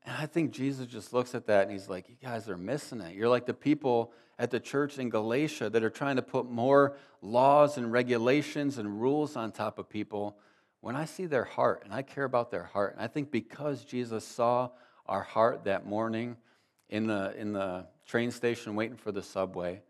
And 0.05 0.15
I 0.17 0.27
think 0.27 0.53
Jesus 0.53 0.87
just 0.87 1.13
looks 1.13 1.35
at 1.35 1.47
that 1.47 1.63
and 1.63 1.73
he's 1.73 1.89
like, 1.89 2.09
You 2.09 2.17
guys 2.23 2.49
are 2.49 2.59
missing 2.59 3.01
it. 3.01 3.15
You're 3.15 3.29
like 3.31 3.47
the 3.47 3.55
people 3.55 4.13
at 4.39 4.51
the 4.51 4.61
church 4.61 4.99
in 4.99 5.09
Galatia 5.09 5.71
that 5.71 5.83
are 5.83 5.91
trying 5.91 6.17
to 6.17 6.23
put 6.23 6.49
more 6.49 6.97
laws 7.23 7.79
and 7.79 7.91
regulations 7.91 8.77
and 8.77 9.01
rules 9.01 9.35
on 9.35 9.51
top 9.51 9.79
of 9.79 9.89
people. 9.89 10.37
When 10.81 10.95
I 10.95 11.07
see 11.07 11.25
their 11.25 11.45
heart 11.45 11.83
and 11.85 11.93
I 11.93 12.03
care 12.03 12.25
about 12.25 12.51
their 12.51 12.65
heart, 12.65 12.95
and 12.95 13.03
I 13.03 13.09
think 13.09 13.31
because 13.31 13.85
Jesus 13.85 14.25
saw 14.25 14.71
our 15.07 15.23
heart 15.23 15.65
that 15.65 15.87
morning 15.87 16.37
in 16.91 17.07
the, 17.07 17.35
in 17.37 17.55
the 17.55 17.87
train 18.07 18.31
station 18.31 18.75
waiting 18.75 18.97
for 18.97 19.11
the 19.11 19.23
subway, 19.23 19.81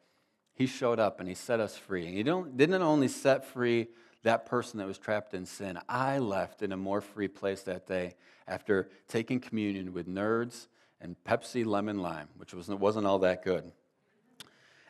he 0.57 0.67
showed 0.67 0.99
up 0.99 1.21
and 1.21 1.29
he 1.29 1.35
set 1.35 1.61
us 1.61 1.77
free. 1.77 2.07
And 2.07 2.17
he 2.17 2.23
don't, 2.23 2.57
didn't 2.57 2.83
only 2.83 3.09
set 3.09 3.45
free 3.45 3.89
that 4.23 4.47
person 4.47 4.79
that 4.79 4.89
was 4.89 4.99
trapped 4.99 5.35
in 5.35 5.47
sin, 5.47 5.79
I 5.89 6.19
left 6.19 6.63
in 6.63 6.73
a 6.73 6.77
more 6.77 7.01
free 7.01 7.29
place 7.29 7.63
that 7.63 7.87
day 7.87 8.15
after 8.49 8.89
taking 9.07 9.39
communion 9.39 9.93
with 9.93 10.09
nerds 10.09 10.67
and 11.01 11.15
Pepsi 11.25 11.65
Lemon 11.65 11.99
Lime, 11.99 12.29
which 12.37 12.53
was, 12.53 12.69
wasn't 12.69 13.07
all 13.07 13.21
that 13.21 13.45
good. 13.45 13.71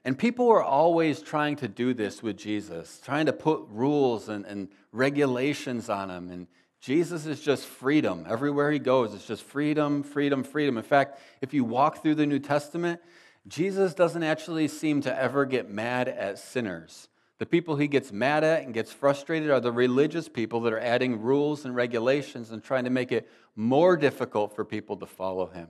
And 0.05 0.16
people 0.16 0.46
were 0.46 0.62
always 0.62 1.20
trying 1.20 1.57
to 1.57 1.68
do 1.68 1.92
this 1.92 2.22
with 2.22 2.38
Jesus, 2.38 3.00
trying 3.05 3.26
to 3.26 3.33
put 3.33 3.66
rules 3.68 4.29
and, 4.29 4.46
and 4.46 4.68
regulations 4.92 5.90
on 5.90 6.09
him. 6.11 6.31
And 6.31 6.46
Jesus 6.81 7.26
is 7.26 7.40
just 7.40 7.66
freedom. 7.66 8.24
Everywhere 8.29 8.70
he 8.70 8.79
goes, 8.79 9.12
it's 9.14 9.26
just 9.26 9.42
freedom, 9.42 10.05
freedom, 10.05 10.44
freedom. 10.44 10.79
In 10.79 10.85
fact, 10.85 11.18
if 11.42 11.52
you 11.52 11.64
walk 11.64 12.02
through 12.02 12.14
the 12.14 12.26
New 12.26 12.38
Testament, 12.38 13.00
Jesus 13.46 13.94
doesn't 13.94 14.22
actually 14.22 14.68
seem 14.68 15.02
to 15.02 15.16
ever 15.16 15.44
get 15.44 15.70
mad 15.70 16.09
at 16.09 16.38
sinners. 16.38 17.09
The 17.38 17.46
people 17.46 17.76
he 17.76 17.87
gets 17.87 18.12
mad 18.12 18.44
at 18.44 18.64
and 18.64 18.72
gets 18.72 18.92
frustrated 18.92 19.50
are 19.50 19.61
the 19.61 19.72
religious 19.72 20.28
people 20.28 20.61
that 20.62 20.72
are 20.72 20.80
adding 20.80 21.20
rules 21.20 21.64
and 21.64 21.76
regulations 21.76 22.50
and 22.50 22.64
trying 22.64 22.85
to 22.85 22.90
make 22.90 23.12
it 23.12 23.28
more 23.54 23.96
difficult 23.96 24.56
for 24.56 24.64
people 24.64 24.96
to 24.96 25.06
follow 25.06 25.46
him. 25.46 25.68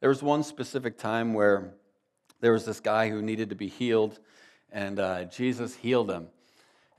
There 0.00 0.08
was 0.08 0.22
one 0.22 0.42
specific 0.42 0.98
time 0.98 1.34
where 1.34 1.74
there 2.40 2.52
was 2.52 2.64
this 2.64 2.80
guy 2.80 3.08
who 3.08 3.22
needed 3.22 3.50
to 3.50 3.54
be 3.54 3.68
healed, 3.68 4.18
and 4.72 4.98
uh, 4.98 5.24
Jesus 5.24 5.76
healed 5.76 6.10
him. 6.10 6.26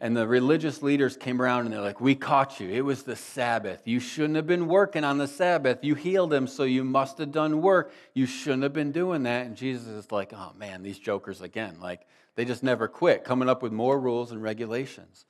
And 0.03 0.17
the 0.17 0.27
religious 0.27 0.83
leaders 0.83 1.15
came 1.15 1.41
around 1.41 1.61
and 1.61 1.73
they're 1.73 1.79
like, 1.79 2.01
We 2.01 2.13
caught 2.13 2.59
you. 2.59 2.69
It 2.69 2.81
was 2.81 3.03
the 3.03 3.15
Sabbath. 3.15 3.83
You 3.85 4.01
shouldn't 4.01 4.35
have 4.35 4.45
been 4.45 4.67
working 4.67 5.05
on 5.05 5.17
the 5.17 5.29
Sabbath. 5.29 5.81
You 5.81 5.95
healed 5.95 6.33
him, 6.33 6.45
so 6.45 6.63
you 6.65 6.83
must 6.83 7.19
have 7.19 7.31
done 7.31 7.61
work. 7.61 7.93
You 8.13 8.25
shouldn't 8.25 8.63
have 8.63 8.73
been 8.73 8.91
doing 8.91 9.23
that. 9.23 9.45
And 9.45 9.55
Jesus 9.55 9.87
is 9.87 10.11
like, 10.11 10.33
Oh 10.35 10.51
man, 10.57 10.83
these 10.83 10.99
jokers 10.99 11.39
again. 11.39 11.77
Like, 11.79 12.01
they 12.35 12.43
just 12.43 12.63
never 12.63 12.89
quit, 12.89 13.23
coming 13.23 13.47
up 13.47 13.63
with 13.63 13.71
more 13.71 13.97
rules 13.97 14.33
and 14.33 14.43
regulations. 14.43 15.25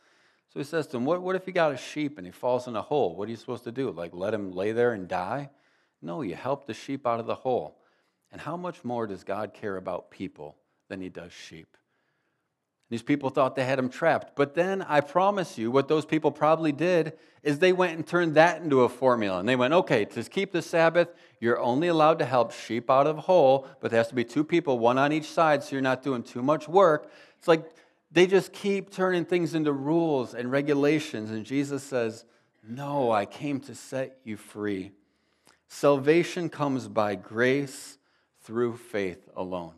So 0.52 0.60
he 0.60 0.64
says 0.64 0.88
to 0.88 0.98
him, 0.98 1.06
What, 1.06 1.22
what 1.22 1.36
if 1.36 1.46
you 1.46 1.54
got 1.54 1.72
a 1.72 1.78
sheep 1.78 2.18
and 2.18 2.26
he 2.26 2.32
falls 2.32 2.68
in 2.68 2.76
a 2.76 2.82
hole? 2.82 3.16
What 3.16 3.28
are 3.28 3.32
you 3.32 3.38
supposed 3.38 3.66
to 3.66 3.72
do? 3.72 3.92
Like, 3.92 4.16
let 4.16 4.34
him 4.34 4.54
lay 4.54 4.72
there 4.72 4.94
and 4.94 5.08
die? 5.08 5.52
No, 6.02 6.24
you 6.24 6.34
help 6.34 6.66
the 6.66 6.74
sheep 6.74 7.06
out 7.06 7.20
of 7.20 7.28
the 7.28 7.36
hole. 7.36 7.78
And 8.32 8.42
how 8.42 8.58
much 8.58 8.84
more 8.84 9.06
does 9.06 9.24
God 9.24 9.54
care 9.54 9.78
about 9.78 10.10
people 10.10 10.56
than 10.90 11.00
he 11.00 11.10
does 11.10 11.32
sheep? 11.32 11.78
These 12.94 13.02
people 13.02 13.32
thought 13.32 13.56
they 13.56 13.66
had 13.66 13.80
him 13.80 13.90
trapped. 13.90 14.36
But 14.36 14.54
then 14.54 14.84
I 14.84 15.02
promise 15.02 15.58
you, 15.58 15.72
what 15.72 15.88
those 15.88 16.06
people 16.06 16.32
probably 16.32 16.72
did 16.72 17.14
is 17.42 17.58
they 17.58 17.74
went 17.74 17.96
and 17.96 18.06
turned 18.06 18.36
that 18.36 18.62
into 18.62 18.82
a 18.82 18.88
formula. 18.88 19.40
And 19.40 19.50
they 19.50 19.56
went, 19.56 19.74
okay, 19.74 20.06
to 20.06 20.24
keep 20.26 20.52
the 20.52 20.62
Sabbath, 20.62 21.08
you're 21.40 21.60
only 21.60 21.88
allowed 21.88 22.20
to 22.20 22.26
help 22.26 22.52
sheep 22.52 22.92
out 22.92 23.08
of 23.08 23.18
a 23.18 23.22
hole, 23.22 23.68
but 23.80 23.90
there 23.90 23.98
has 23.98 24.10
to 24.10 24.14
be 24.14 24.24
two 24.24 24.44
people, 24.44 24.78
one 24.78 25.00
on 25.00 25.12
each 25.12 25.26
side, 25.26 25.64
so 25.64 25.72
you're 25.72 25.82
not 25.82 26.04
doing 26.04 26.22
too 26.22 26.44
much 26.44 26.70
work. 26.70 27.12
It's 27.40 27.48
like 27.48 27.68
they 28.12 28.28
just 28.28 28.54
keep 28.54 28.92
turning 28.92 29.26
things 29.26 29.56
into 29.56 29.74
rules 29.74 30.36
and 30.36 30.52
regulations. 30.52 31.32
And 31.32 31.48
Jesus 31.48 31.82
says, 31.82 32.26
no, 32.64 33.10
I 33.10 33.26
came 33.26 33.60
to 33.62 33.74
set 33.74 34.20
you 34.24 34.38
free. 34.38 34.92
Salvation 35.68 36.48
comes 36.48 36.88
by 36.88 37.16
grace 37.16 37.98
through 38.44 38.78
faith 38.78 39.28
alone. 39.36 39.74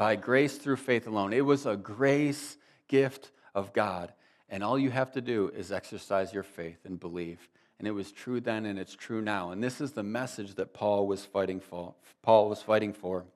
By 0.00 0.16
grace 0.16 0.56
through 0.56 0.76
faith 0.76 1.06
alone. 1.06 1.34
It 1.34 1.44
was 1.44 1.66
a 1.66 1.76
grace 1.76 2.56
gift 2.88 3.32
of 3.54 3.74
God. 3.74 4.14
And 4.48 4.64
all 4.64 4.78
you 4.78 4.90
have 4.90 5.12
to 5.12 5.20
do 5.20 5.52
is 5.54 5.70
exercise 5.70 6.32
your 6.32 6.42
faith 6.42 6.86
and 6.86 6.98
believe. 6.98 7.50
And 7.78 7.86
it 7.86 7.90
was 7.90 8.10
true 8.10 8.40
then 8.40 8.64
and 8.64 8.78
it's 8.78 8.96
true 8.96 9.20
now. 9.20 9.50
And 9.50 9.62
this 9.62 9.78
is 9.78 9.92
the 9.92 10.02
message 10.02 10.54
that 10.54 10.72
Paul 10.72 11.06
was 11.06 11.26
fighting 11.26 11.60
for. 11.60 11.94
Paul 12.22 12.48
was 12.48 12.62
fighting 12.62 12.94
for. 12.94 13.26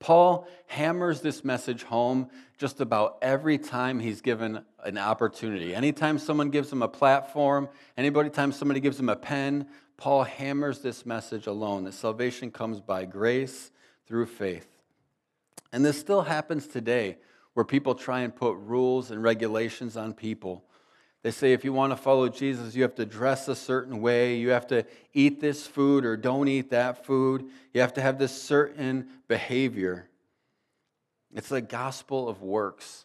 Paul 0.00 0.48
hammers 0.66 1.20
this 1.20 1.44
message 1.44 1.84
home 1.84 2.30
just 2.58 2.80
about 2.80 3.18
every 3.22 3.56
time 3.56 4.00
he's 4.00 4.22
given 4.22 4.64
an 4.82 4.98
opportunity. 4.98 5.72
Anytime 5.72 6.18
someone 6.18 6.50
gives 6.50 6.72
him 6.72 6.82
a 6.82 6.88
platform, 6.88 7.68
anybody 7.96 8.28
time 8.28 8.50
somebody 8.50 8.80
gives 8.80 8.98
him 8.98 9.08
a 9.08 9.14
pen, 9.14 9.68
Paul 9.98 10.24
hammers 10.24 10.80
this 10.80 11.06
message 11.06 11.46
alone 11.46 11.84
that 11.84 11.94
salvation 11.94 12.50
comes 12.50 12.80
by 12.80 13.04
grace 13.04 13.70
through 14.08 14.26
faith. 14.26 14.73
And 15.74 15.84
this 15.84 15.98
still 15.98 16.22
happens 16.22 16.68
today 16.68 17.16
where 17.54 17.64
people 17.64 17.96
try 17.96 18.20
and 18.20 18.34
put 18.34 18.56
rules 18.58 19.10
and 19.10 19.20
regulations 19.20 19.96
on 19.96 20.14
people. 20.14 20.62
They 21.24 21.32
say 21.32 21.52
if 21.52 21.64
you 21.64 21.72
want 21.72 21.90
to 21.90 21.96
follow 21.96 22.28
Jesus, 22.28 22.76
you 22.76 22.82
have 22.82 22.94
to 22.94 23.04
dress 23.04 23.48
a 23.48 23.56
certain 23.56 24.00
way, 24.00 24.36
you 24.36 24.50
have 24.50 24.68
to 24.68 24.86
eat 25.14 25.40
this 25.40 25.66
food 25.66 26.04
or 26.04 26.16
don't 26.16 26.46
eat 26.46 26.70
that 26.70 27.04
food, 27.04 27.46
you 27.72 27.80
have 27.80 27.92
to 27.94 28.00
have 28.00 28.20
this 28.20 28.40
certain 28.40 29.08
behavior. 29.26 30.08
It's 31.34 31.50
a 31.50 31.60
gospel 31.60 32.28
of 32.28 32.40
works. 32.40 33.04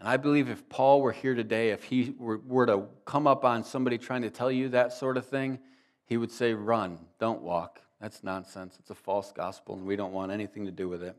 And 0.00 0.08
I 0.08 0.16
believe 0.16 0.50
if 0.50 0.68
Paul 0.68 1.00
were 1.00 1.12
here 1.12 1.36
today, 1.36 1.70
if 1.70 1.84
he 1.84 2.14
were, 2.18 2.66
to 2.66 2.86
come 3.04 3.28
up 3.28 3.44
on 3.44 3.62
somebody 3.62 3.96
trying 3.96 4.22
to 4.22 4.30
tell 4.30 4.50
you 4.50 4.70
that 4.70 4.92
sort 4.92 5.18
of 5.18 5.26
thing, 5.26 5.60
he 6.04 6.16
would 6.16 6.32
say, 6.32 6.52
Run, 6.52 6.98
don't 7.20 7.42
walk. 7.42 7.80
That's 8.00 8.24
nonsense. 8.24 8.74
It's 8.80 8.90
a 8.90 8.96
false 8.96 9.30
gospel, 9.30 9.76
and 9.76 9.86
we 9.86 9.94
don't 9.94 10.12
want 10.12 10.32
anything 10.32 10.64
to 10.64 10.72
do 10.72 10.88
with 10.88 11.04
it. 11.04 11.16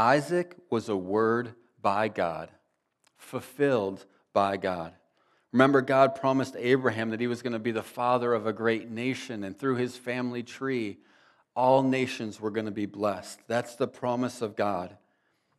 Isaac 0.00 0.56
was 0.70 0.88
a 0.88 0.96
word 0.96 1.52
by 1.82 2.08
God, 2.08 2.48
fulfilled 3.18 4.06
by 4.32 4.56
God. 4.56 4.94
Remember, 5.52 5.82
God 5.82 6.14
promised 6.14 6.56
Abraham 6.58 7.10
that 7.10 7.20
he 7.20 7.26
was 7.26 7.42
going 7.42 7.52
to 7.52 7.58
be 7.58 7.70
the 7.70 7.82
father 7.82 8.32
of 8.32 8.46
a 8.46 8.52
great 8.54 8.88
nation, 8.88 9.44
and 9.44 9.58
through 9.58 9.76
his 9.76 9.98
family 9.98 10.42
tree, 10.42 10.96
all 11.54 11.82
nations 11.82 12.40
were 12.40 12.50
going 12.50 12.64
to 12.64 12.72
be 12.72 12.86
blessed. 12.86 13.40
That's 13.46 13.74
the 13.76 13.86
promise 13.86 14.40
of 14.40 14.56
God. 14.56 14.96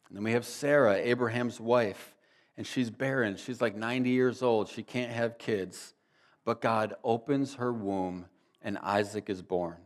And 0.09 0.17
then 0.17 0.23
we 0.23 0.31
have 0.31 0.47
Sarah, 0.47 0.95
Abraham's 0.95 1.59
wife, 1.59 2.15
and 2.57 2.65
she's 2.65 2.89
barren. 2.89 3.37
She's 3.37 3.61
like 3.61 3.75
90 3.75 4.09
years 4.09 4.41
old. 4.41 4.69
She 4.69 4.81
can't 4.81 5.11
have 5.11 5.37
kids. 5.37 5.93
But 6.45 6.61
God 6.61 6.95
opens 7.03 7.53
her 7.55 7.71
womb 7.71 8.25
and 8.63 8.79
Isaac 8.79 9.29
is 9.29 9.43
born. 9.43 9.77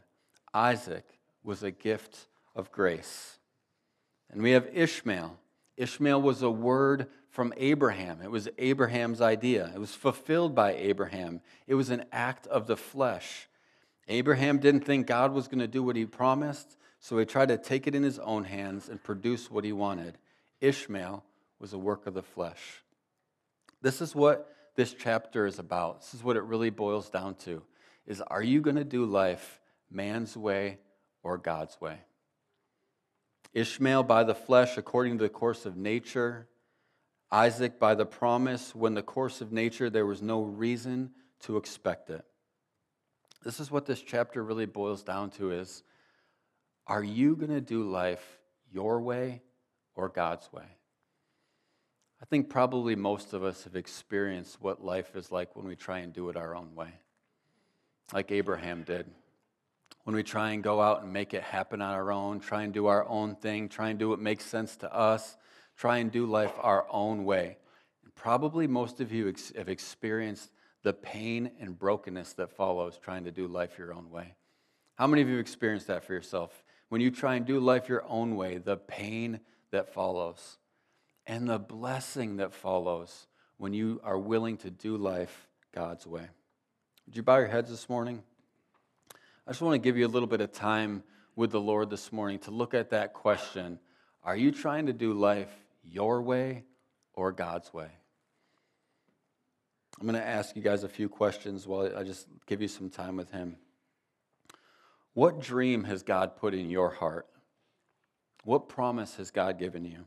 Isaac 0.54 1.04
was 1.44 1.62
a 1.62 1.72
gift 1.72 2.28
of 2.56 2.72
grace. 2.72 3.38
And 4.32 4.42
we 4.42 4.52
have 4.52 4.68
Ishmael. 4.74 5.38
Ishmael 5.78 6.22
was 6.22 6.42
a 6.42 6.50
word 6.50 7.08
from 7.30 7.54
Abraham. 7.58 8.22
It 8.22 8.32
was 8.32 8.48
Abraham's 8.58 9.22
idea. 9.22 9.72
It 9.74 9.80
was 9.80 9.94
fulfilled 9.94 10.56
by 10.56 10.74
Abraham. 10.74 11.42
It 11.68 11.76
was 11.76 11.90
an 11.90 12.06
act 12.12 12.48
of 12.48 12.68
the 12.68 12.78
flesh. 12.78 13.50
Abraham 14.08 14.60
didn't 14.60 14.86
think 14.86 15.08
God 15.08 15.34
was 15.34 15.48
going 15.48 15.60
to 15.60 15.68
do 15.68 15.84
what 15.84 15.96
he 15.96 16.06
promised, 16.06 16.78
so 17.00 17.18
he 17.18 17.26
tried 17.26 17.50
to 17.50 17.58
take 17.58 17.88
it 17.88 17.96
in 17.96 18.04
his 18.04 18.20
own 18.20 18.44
hands 18.46 18.88
and 18.88 19.04
produce 19.04 19.52
what 19.52 19.64
he 19.64 19.74
wanted. 19.74 20.18
Ishmael 20.62 21.24
was 21.60 21.74
a 21.74 21.78
work 21.78 22.08
of 22.08 22.14
the 22.14 22.24
flesh. 22.24 22.84
This 23.82 24.02
is 24.02 24.16
what 24.16 24.54
this 24.76 24.94
chapter 24.94 25.46
is 25.46 25.60
about. 25.60 26.02
This 26.02 26.14
is 26.14 26.24
what 26.24 26.38
it 26.38 26.44
really 26.44 26.70
boils 26.70 27.10
down 27.10 27.36
to 27.36 27.62
is 28.06 28.22
are 28.22 28.44
you 28.44 28.62
going 28.62 28.76
to 28.76 28.84
do 28.84 29.06
life 29.06 29.60
man's 29.90 30.38
way 30.38 30.78
or 31.24 31.38
God's 31.38 31.80
way? 31.82 31.98
Ishmael 33.56 34.04
by 34.04 34.26
the 34.26 34.36
flesh 34.36 34.78
according 34.78 35.18
to 35.18 35.24
the 35.24 35.30
course 35.30 35.66
of 35.66 35.78
nature, 35.78 36.48
Isaac 37.32 37.80
by 37.80 37.96
the 37.96 38.06
promise 38.06 38.76
when 38.76 38.94
the 38.94 39.02
course 39.02 39.40
of 39.42 39.52
nature 39.52 39.90
there 39.90 40.06
was 40.06 40.22
no 40.22 40.44
reason 40.44 41.12
to 41.44 41.56
expect 41.58 42.10
it. 42.10 42.26
This 43.44 43.60
is 43.62 43.72
what 43.72 43.86
this 43.86 44.02
chapter 44.02 44.44
really 44.44 44.66
boils 44.66 45.04
down 45.04 45.30
to 45.32 45.52
is 45.52 45.84
are 46.86 47.04
you 47.04 47.36
going 47.36 47.50
to 47.50 47.62
do 47.62 47.84
life 47.84 48.40
your 48.72 49.02
way 49.02 49.42
or 49.96 50.10
God's 50.10 50.52
way? 50.52 50.66
I 52.22 52.26
think 52.26 52.50
probably 52.50 52.96
most 52.96 53.34
of 53.34 53.44
us 53.44 53.64
have 53.64 53.76
experienced 53.76 54.62
what 54.62 54.84
life 54.84 55.16
is 55.16 55.32
like 55.32 55.56
when 55.56 55.66
we 55.66 55.76
try 55.76 56.00
and 56.00 56.12
do 56.12 56.30
it 56.30 56.36
our 56.36 56.56
own 56.56 56.76
way, 56.76 56.90
like 58.14 58.32
Abraham 58.32 58.84
did. 58.84 59.10
When 60.06 60.16
we 60.16 60.24
try 60.24 60.52
and 60.52 60.64
go 60.64 60.82
out 60.82 61.02
and 61.02 61.12
make 61.12 61.34
it 61.34 61.42
happen 61.42 61.82
on 61.82 61.94
our 61.94 62.12
own, 62.12 62.40
try 62.40 62.62
and 62.62 62.72
do 62.72 62.86
our 62.86 63.08
own 63.10 63.36
thing, 63.36 63.68
try 63.68 63.90
and 63.90 63.98
do 63.98 64.08
what 64.10 64.20
makes 64.20 64.46
sense 64.46 64.78
to 64.78 64.96
us, 64.96 65.36
try 65.76 65.98
and 65.98 66.12
do 66.12 66.28
life 66.28 66.54
our 66.62 66.86
own 66.92 67.26
way. 67.26 67.58
And 68.04 68.14
probably 68.14 68.68
most 68.68 69.02
of 69.02 69.12
you 69.12 69.28
ex- 69.28 69.52
have 69.58 69.68
experienced 69.68 70.52
the 70.84 70.94
pain 70.94 71.50
and 71.60 71.78
brokenness 71.78 72.34
that 72.34 72.52
follows 72.52 73.00
trying 73.04 73.24
to 73.24 73.32
do 73.32 73.48
life 73.48 73.80
your 73.80 73.94
own 73.96 74.12
way. 74.12 74.36
How 74.94 75.08
many 75.08 75.24
of 75.24 75.28
you 75.28 75.40
experienced 75.40 75.88
that 75.88 76.04
for 76.04 76.14
yourself? 76.14 76.64
When 76.90 77.02
you 77.02 77.10
try 77.10 77.34
and 77.34 77.46
do 77.46 77.60
life 77.60 77.90
your 77.90 78.06
own 78.08 78.36
way, 78.36 78.60
the 78.60 78.78
pain 78.78 79.40
that 79.72 79.92
follows 79.92 80.60
and 81.26 81.50
the 81.50 81.58
blessing 81.58 82.38
that 82.38 82.54
follows 82.54 83.26
when 83.58 83.74
you 83.74 84.00
are 84.04 84.20
willing 84.20 84.58
to 84.58 84.70
do 84.70 84.98
life 84.98 85.48
God's 85.74 86.06
way. 86.06 86.28
Would 87.08 87.16
you 87.16 87.24
bow 87.24 87.38
your 87.38 87.48
heads 87.48 87.72
this 87.72 87.90
morning? 87.90 88.22
I 89.48 89.52
just 89.52 89.62
want 89.62 89.76
to 89.76 89.80
give 89.80 89.96
you 89.96 90.08
a 90.08 90.10
little 90.10 90.28
bit 90.28 90.42
of 90.42 90.52
time 90.52 91.04
with 91.36 91.52
the 91.52 91.62
Lord 91.62 91.92
this 91.92 92.12
morning 92.12 92.40
to 92.40 92.52
look 92.52 92.74
at 92.74 92.90
that 92.90 93.14
question 93.14 93.80
Are 94.24 94.36
you 94.36 94.52
trying 94.52 94.88
to 94.88 94.94
do 94.94 95.14
life 95.14 95.54
your 95.84 96.24
way 96.24 96.64
or 97.14 97.32
God's 97.32 97.72
way? 97.72 97.90
I'm 100.00 100.08
going 100.08 100.20
to 100.20 100.28
ask 100.28 100.56
you 100.56 100.64
guys 100.64 100.84
a 100.84 100.90
few 100.90 101.08
questions 101.08 101.68
while 101.68 101.96
I 101.96 102.04
just 102.04 102.28
give 102.48 102.60
you 102.60 102.68
some 102.68 102.90
time 102.90 103.16
with 103.18 103.30
Him. 103.30 103.58
What 105.14 105.40
dream 105.40 105.84
has 105.84 106.02
God 106.02 106.38
put 106.38 106.56
in 106.56 106.72
your 106.72 106.90
heart? 106.90 107.28
What 108.44 108.68
promise 108.68 109.16
has 109.18 109.30
God 109.30 109.60
given 109.60 109.86
you? 109.86 110.06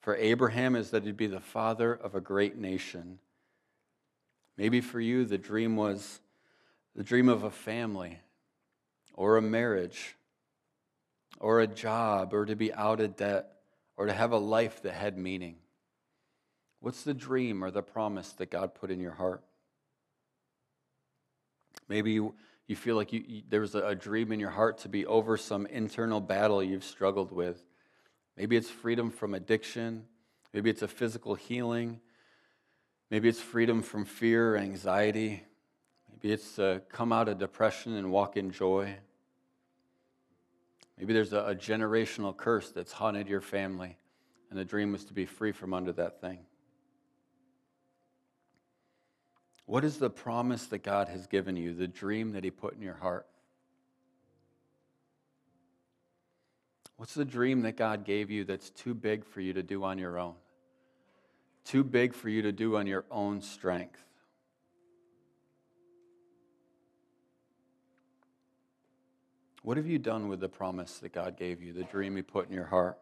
For 0.00 0.16
Abraham 0.16 0.76
is 0.76 0.90
that 0.90 1.04
he'd 1.04 1.16
be 1.16 1.26
the 1.26 1.40
father 1.40 1.92
of 1.92 2.14
a 2.14 2.20
great 2.20 2.56
nation. 2.56 3.18
Maybe 4.56 4.80
for 4.80 5.00
you, 5.00 5.24
the 5.24 5.36
dream 5.36 5.76
was 5.76 6.20
the 6.94 7.02
dream 7.02 7.28
of 7.28 7.42
a 7.42 7.50
family 7.50 8.20
or 9.14 9.36
a 9.36 9.42
marriage 9.42 10.16
or 11.40 11.60
a 11.60 11.66
job 11.66 12.32
or 12.32 12.44
to 12.46 12.56
be 12.56 12.72
out 12.72 13.00
of 13.00 13.16
debt 13.16 13.52
or 13.96 14.06
to 14.06 14.12
have 14.12 14.32
a 14.32 14.38
life 14.38 14.82
that 14.82 14.92
had 14.92 15.16
meaning. 15.16 15.56
What's 16.80 17.02
the 17.02 17.14
dream 17.14 17.62
or 17.62 17.70
the 17.70 17.82
promise 17.82 18.32
that 18.32 18.50
God 18.50 18.74
put 18.74 18.90
in 18.90 19.00
your 19.00 19.12
heart? 19.12 19.42
Maybe 21.88 22.12
you, 22.12 22.34
you 22.66 22.76
feel 22.76 22.96
like 22.96 23.12
you, 23.12 23.24
you, 23.26 23.42
there's 23.48 23.74
a, 23.74 23.86
a 23.88 23.94
dream 23.94 24.32
in 24.32 24.40
your 24.40 24.50
heart 24.50 24.78
to 24.78 24.88
be 24.88 25.06
over 25.06 25.36
some 25.36 25.66
internal 25.66 26.20
battle 26.20 26.62
you've 26.62 26.84
struggled 26.84 27.32
with. 27.32 27.62
Maybe 28.36 28.56
it's 28.56 28.70
freedom 28.70 29.10
from 29.10 29.34
addiction. 29.34 30.06
Maybe 30.52 30.70
it's 30.70 30.82
a 30.82 30.88
physical 30.88 31.34
healing. 31.34 32.00
Maybe 33.10 33.28
it's 33.28 33.40
freedom 33.40 33.82
from 33.82 34.04
fear 34.04 34.54
or 34.54 34.58
anxiety. 34.58 35.44
Maybe 36.22 36.34
it's 36.34 36.54
to 36.54 36.82
come 36.88 37.12
out 37.12 37.28
of 37.28 37.38
depression 37.38 37.96
and 37.96 38.12
walk 38.12 38.36
in 38.36 38.52
joy. 38.52 38.94
Maybe 40.96 41.12
there's 41.14 41.32
a, 41.32 41.40
a 41.40 41.54
generational 41.54 42.36
curse 42.36 42.70
that's 42.70 42.92
haunted 42.92 43.26
your 43.28 43.40
family, 43.40 43.96
and 44.48 44.58
the 44.58 44.64
dream 44.64 44.92
was 44.92 45.04
to 45.06 45.12
be 45.12 45.26
free 45.26 45.50
from 45.50 45.74
under 45.74 45.90
that 45.92 46.20
thing. 46.20 46.38
What 49.66 49.84
is 49.84 49.98
the 49.98 50.10
promise 50.10 50.66
that 50.66 50.84
God 50.84 51.08
has 51.08 51.26
given 51.26 51.56
you, 51.56 51.74
the 51.74 51.88
dream 51.88 52.32
that 52.32 52.44
He 52.44 52.50
put 52.50 52.74
in 52.74 52.82
your 52.82 52.94
heart? 52.94 53.26
What's 56.98 57.14
the 57.14 57.24
dream 57.24 57.62
that 57.62 57.76
God 57.76 58.04
gave 58.04 58.30
you 58.30 58.44
that's 58.44 58.70
too 58.70 58.94
big 58.94 59.24
for 59.24 59.40
you 59.40 59.54
to 59.54 59.62
do 59.64 59.82
on 59.82 59.98
your 59.98 60.18
own? 60.18 60.34
Too 61.64 61.82
big 61.82 62.14
for 62.14 62.28
you 62.28 62.42
to 62.42 62.52
do 62.52 62.76
on 62.76 62.86
your 62.86 63.04
own 63.10 63.40
strength? 63.40 64.04
What 69.62 69.76
have 69.76 69.86
you 69.86 69.98
done 69.98 70.28
with 70.28 70.40
the 70.40 70.48
promise 70.48 70.98
that 70.98 71.12
God 71.12 71.36
gave 71.36 71.62
you, 71.62 71.72
the 71.72 71.84
dream 71.84 72.16
He 72.16 72.22
put 72.22 72.48
in 72.48 72.54
your 72.54 72.66
heart? 72.66 72.98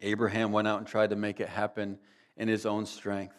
Abraham 0.00 0.52
went 0.52 0.68
out 0.68 0.78
and 0.78 0.86
tried 0.86 1.10
to 1.10 1.16
make 1.16 1.40
it 1.40 1.48
happen 1.48 1.98
in 2.36 2.48
his 2.48 2.66
own 2.66 2.86
strength. 2.86 3.34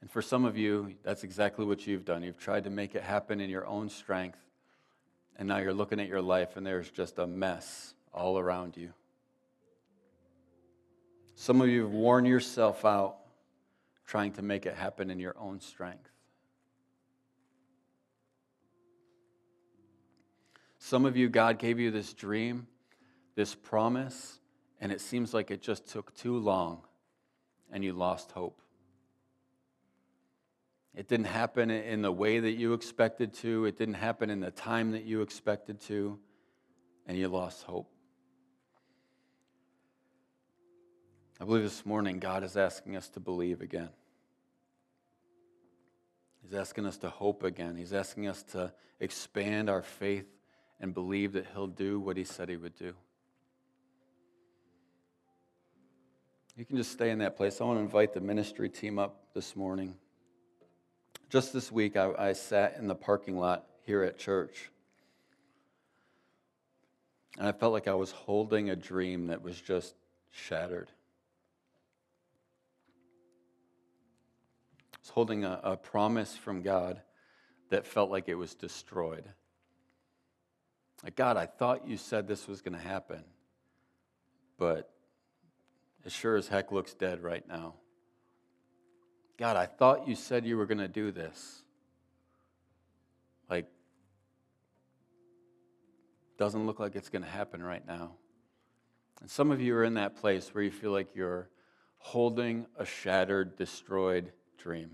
And 0.00 0.10
for 0.10 0.20
some 0.20 0.44
of 0.44 0.58
you, 0.58 0.94
that's 1.02 1.24
exactly 1.24 1.64
what 1.64 1.86
you've 1.86 2.04
done. 2.04 2.22
You've 2.22 2.38
tried 2.38 2.64
to 2.64 2.70
make 2.70 2.94
it 2.94 3.02
happen 3.02 3.40
in 3.40 3.48
your 3.48 3.66
own 3.66 3.88
strength. 3.88 4.38
And 5.36 5.48
now 5.48 5.56
you're 5.56 5.72
looking 5.72 5.98
at 5.98 6.08
your 6.08 6.20
life 6.20 6.56
and 6.56 6.66
there's 6.66 6.90
just 6.90 7.18
a 7.18 7.26
mess 7.26 7.94
all 8.12 8.38
around 8.38 8.76
you. 8.76 8.92
Some 11.34 11.60
of 11.60 11.68
you 11.68 11.82
have 11.82 11.90
worn 11.90 12.26
yourself 12.26 12.84
out 12.84 13.16
trying 14.06 14.32
to 14.32 14.42
make 14.42 14.66
it 14.66 14.74
happen 14.74 15.10
in 15.10 15.18
your 15.18 15.34
own 15.38 15.60
strength. 15.60 16.10
Some 20.86 21.06
of 21.06 21.16
you, 21.16 21.30
God 21.30 21.58
gave 21.58 21.80
you 21.80 21.90
this 21.90 22.12
dream, 22.12 22.66
this 23.36 23.54
promise, 23.54 24.38
and 24.82 24.92
it 24.92 25.00
seems 25.00 25.32
like 25.32 25.50
it 25.50 25.62
just 25.62 25.88
took 25.88 26.14
too 26.14 26.36
long 26.36 26.82
and 27.72 27.82
you 27.82 27.94
lost 27.94 28.32
hope. 28.32 28.60
It 30.94 31.08
didn't 31.08 31.24
happen 31.24 31.70
in 31.70 32.02
the 32.02 32.12
way 32.12 32.38
that 32.38 32.52
you 32.52 32.74
expected 32.74 33.32
to, 33.36 33.64
it 33.64 33.78
didn't 33.78 33.94
happen 33.94 34.28
in 34.28 34.40
the 34.40 34.50
time 34.50 34.90
that 34.90 35.04
you 35.04 35.22
expected 35.22 35.80
to, 35.86 36.18
and 37.06 37.16
you 37.16 37.28
lost 37.28 37.62
hope. 37.62 37.90
I 41.40 41.46
believe 41.46 41.62
this 41.62 41.86
morning 41.86 42.18
God 42.18 42.44
is 42.44 42.58
asking 42.58 42.94
us 42.94 43.08
to 43.08 43.20
believe 43.20 43.62
again. 43.62 43.88
He's 46.42 46.52
asking 46.52 46.84
us 46.84 46.98
to 46.98 47.08
hope 47.08 47.42
again. 47.42 47.74
He's 47.74 47.94
asking 47.94 48.28
us 48.28 48.42
to 48.52 48.70
expand 49.00 49.70
our 49.70 49.80
faith 49.80 50.33
and 50.80 50.94
believe 50.94 51.32
that 51.32 51.46
He'll 51.52 51.66
do 51.66 52.00
what 52.00 52.16
He 52.16 52.24
said 52.24 52.48
He 52.48 52.56
would 52.56 52.76
do. 52.76 52.94
You 56.56 56.64
can 56.64 56.76
just 56.76 56.92
stay 56.92 57.10
in 57.10 57.18
that 57.18 57.36
place. 57.36 57.60
I 57.60 57.64
want 57.64 57.78
to 57.78 57.82
invite 57.82 58.14
the 58.14 58.20
ministry 58.20 58.68
team 58.68 58.98
up 58.98 59.34
this 59.34 59.56
morning. 59.56 59.96
Just 61.28 61.52
this 61.52 61.72
week, 61.72 61.96
I, 61.96 62.12
I 62.16 62.32
sat 62.32 62.76
in 62.78 62.86
the 62.86 62.94
parking 62.94 63.36
lot 63.36 63.66
here 63.84 64.04
at 64.04 64.18
church. 64.18 64.70
And 67.38 67.48
I 67.48 67.52
felt 67.52 67.72
like 67.72 67.88
I 67.88 67.94
was 67.94 68.12
holding 68.12 68.70
a 68.70 68.76
dream 68.76 69.26
that 69.26 69.42
was 69.42 69.60
just 69.60 69.96
shattered. 70.30 70.90
I 74.94 74.98
was 75.02 75.10
holding 75.10 75.44
a, 75.44 75.60
a 75.64 75.76
promise 75.76 76.36
from 76.36 76.62
God 76.62 77.00
that 77.70 77.84
felt 77.84 78.10
like 78.12 78.28
it 78.28 78.36
was 78.36 78.54
destroyed. 78.54 79.24
Like, 81.02 81.16
God, 81.16 81.36
I 81.36 81.46
thought 81.46 81.86
you 81.86 81.96
said 81.96 82.26
this 82.26 82.46
was 82.46 82.62
going 82.62 82.74
to 82.74 82.82
happen, 82.82 83.24
but 84.58 84.90
it 86.04 86.12
sure 86.12 86.36
as 86.36 86.48
heck 86.48 86.72
looks 86.72 86.94
dead 86.94 87.22
right 87.22 87.46
now. 87.48 87.74
God, 89.36 89.56
I 89.56 89.66
thought 89.66 90.06
you 90.06 90.14
said 90.14 90.46
you 90.46 90.56
were 90.56 90.66
going 90.66 90.78
to 90.78 90.88
do 90.88 91.10
this. 91.10 91.62
Like, 93.50 93.66
doesn't 96.38 96.66
look 96.66 96.78
like 96.78 96.94
it's 96.94 97.08
going 97.08 97.24
to 97.24 97.28
happen 97.28 97.62
right 97.62 97.86
now. 97.86 98.12
And 99.20 99.30
some 99.30 99.50
of 99.50 99.60
you 99.60 99.74
are 99.76 99.84
in 99.84 99.94
that 99.94 100.16
place 100.16 100.54
where 100.54 100.62
you 100.62 100.70
feel 100.70 100.90
like 100.90 101.14
you're 101.14 101.48
holding 101.98 102.66
a 102.76 102.84
shattered, 102.84 103.56
destroyed 103.56 104.32
dream. 104.58 104.90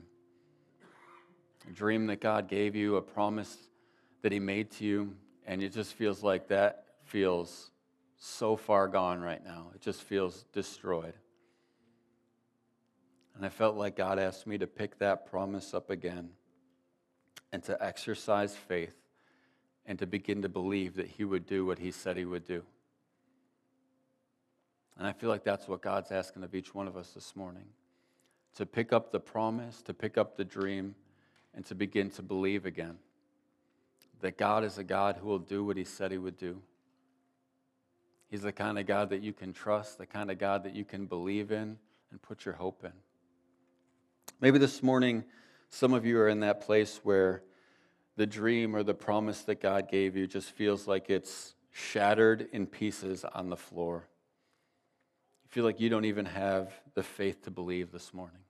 A 1.68 1.72
dream 1.72 2.06
that 2.06 2.20
God 2.20 2.48
gave 2.48 2.74
you, 2.74 2.96
a 2.96 3.02
promise 3.02 3.56
that 4.22 4.32
He 4.32 4.38
made 4.38 4.70
to 4.72 4.84
you, 4.84 5.14
and 5.50 5.64
it 5.64 5.72
just 5.72 5.94
feels 5.94 6.22
like 6.22 6.46
that 6.46 6.84
feels 7.06 7.72
so 8.18 8.54
far 8.54 8.86
gone 8.86 9.20
right 9.20 9.44
now. 9.44 9.72
It 9.74 9.80
just 9.80 10.00
feels 10.00 10.44
destroyed. 10.52 11.14
And 13.34 13.44
I 13.44 13.48
felt 13.48 13.74
like 13.74 13.96
God 13.96 14.20
asked 14.20 14.46
me 14.46 14.58
to 14.58 14.68
pick 14.68 15.00
that 15.00 15.28
promise 15.28 15.74
up 15.74 15.90
again 15.90 16.28
and 17.50 17.64
to 17.64 17.76
exercise 17.84 18.54
faith 18.54 18.94
and 19.86 19.98
to 19.98 20.06
begin 20.06 20.42
to 20.42 20.48
believe 20.48 20.94
that 20.94 21.08
He 21.08 21.24
would 21.24 21.46
do 21.46 21.66
what 21.66 21.80
He 21.80 21.90
said 21.90 22.16
He 22.16 22.24
would 22.24 22.46
do. 22.46 22.62
And 24.96 25.04
I 25.04 25.12
feel 25.12 25.30
like 25.30 25.42
that's 25.42 25.66
what 25.66 25.82
God's 25.82 26.12
asking 26.12 26.44
of 26.44 26.54
each 26.54 26.76
one 26.76 26.86
of 26.86 26.96
us 26.96 27.10
this 27.10 27.34
morning 27.34 27.66
to 28.54 28.66
pick 28.66 28.92
up 28.92 29.10
the 29.10 29.18
promise, 29.18 29.82
to 29.82 29.94
pick 29.94 30.16
up 30.16 30.36
the 30.36 30.44
dream, 30.44 30.94
and 31.56 31.66
to 31.66 31.74
begin 31.74 32.08
to 32.10 32.22
believe 32.22 32.66
again 32.66 32.98
that 34.20 34.38
God 34.38 34.64
is 34.64 34.78
a 34.78 34.84
God 34.84 35.16
who 35.20 35.28
will 35.28 35.38
do 35.38 35.64
what 35.64 35.76
He 35.76 35.84
said 35.84 36.10
He 36.10 36.18
would 36.18 36.36
do. 36.36 36.60
He's 38.28 38.42
the 38.42 38.52
kind 38.52 38.78
of 38.78 38.86
God 38.86 39.10
that 39.10 39.22
you 39.22 39.32
can 39.32 39.52
trust, 39.52 39.98
the 39.98 40.06
kind 40.06 40.30
of 40.30 40.38
God 40.38 40.64
that 40.64 40.74
you 40.74 40.84
can 40.84 41.06
believe 41.06 41.50
in 41.50 41.78
and 42.10 42.22
put 42.22 42.44
your 42.44 42.54
hope 42.54 42.84
in. 42.84 42.92
Maybe 44.40 44.58
this 44.58 44.82
morning, 44.82 45.24
some 45.68 45.92
of 45.92 46.06
you 46.06 46.18
are 46.18 46.28
in 46.28 46.40
that 46.40 46.60
place 46.60 47.00
where 47.02 47.42
the 48.16 48.26
dream 48.26 48.76
or 48.76 48.82
the 48.82 48.94
promise 48.94 49.42
that 49.42 49.60
God 49.60 49.90
gave 49.90 50.16
you 50.16 50.26
just 50.26 50.50
feels 50.50 50.86
like 50.86 51.10
it's 51.10 51.54
shattered 51.72 52.48
in 52.52 52.66
pieces 52.66 53.24
on 53.24 53.48
the 53.48 53.56
floor. 53.56 54.08
You 55.44 55.48
feel 55.50 55.64
like 55.64 55.80
you 55.80 55.88
don't 55.88 56.04
even 56.04 56.26
have 56.26 56.72
the 56.94 57.02
faith 57.02 57.42
to 57.44 57.50
believe 57.50 57.92
this 57.92 58.14
morning. 58.14 58.40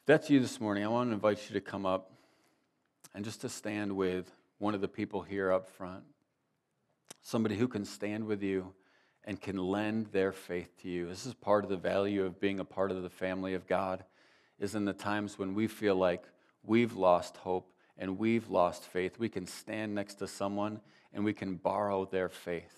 If 0.00 0.06
that's 0.06 0.30
you 0.30 0.40
this 0.40 0.60
morning, 0.60 0.84
I 0.84 0.88
want 0.88 1.10
to 1.10 1.14
invite 1.14 1.48
you 1.48 1.54
to 1.54 1.60
come 1.60 1.84
up 1.84 2.12
and 3.16 3.24
just 3.24 3.40
to 3.40 3.48
stand 3.48 3.96
with 3.96 4.30
one 4.58 4.74
of 4.74 4.82
the 4.82 4.88
people 4.88 5.22
here 5.22 5.50
up 5.50 5.66
front. 5.66 6.04
Somebody 7.22 7.56
who 7.56 7.66
can 7.66 7.86
stand 7.86 8.26
with 8.26 8.42
you 8.42 8.74
and 9.24 9.40
can 9.40 9.56
lend 9.56 10.08
their 10.08 10.32
faith 10.32 10.70
to 10.82 10.88
you. 10.90 11.08
This 11.08 11.24
is 11.24 11.32
part 11.32 11.64
of 11.64 11.70
the 11.70 11.78
value 11.78 12.26
of 12.26 12.38
being 12.38 12.60
a 12.60 12.64
part 12.64 12.90
of 12.90 13.02
the 13.02 13.08
family 13.08 13.54
of 13.54 13.66
God, 13.66 14.04
is 14.60 14.74
in 14.74 14.84
the 14.84 14.92
times 14.92 15.38
when 15.38 15.54
we 15.54 15.66
feel 15.66 15.96
like 15.96 16.24
we've 16.62 16.94
lost 16.94 17.38
hope 17.38 17.72
and 17.96 18.18
we've 18.18 18.50
lost 18.50 18.84
faith. 18.84 19.18
We 19.18 19.30
can 19.30 19.46
stand 19.46 19.94
next 19.94 20.16
to 20.16 20.26
someone 20.26 20.82
and 21.14 21.24
we 21.24 21.32
can 21.32 21.54
borrow 21.54 22.04
their 22.04 22.28
faith. 22.28 22.74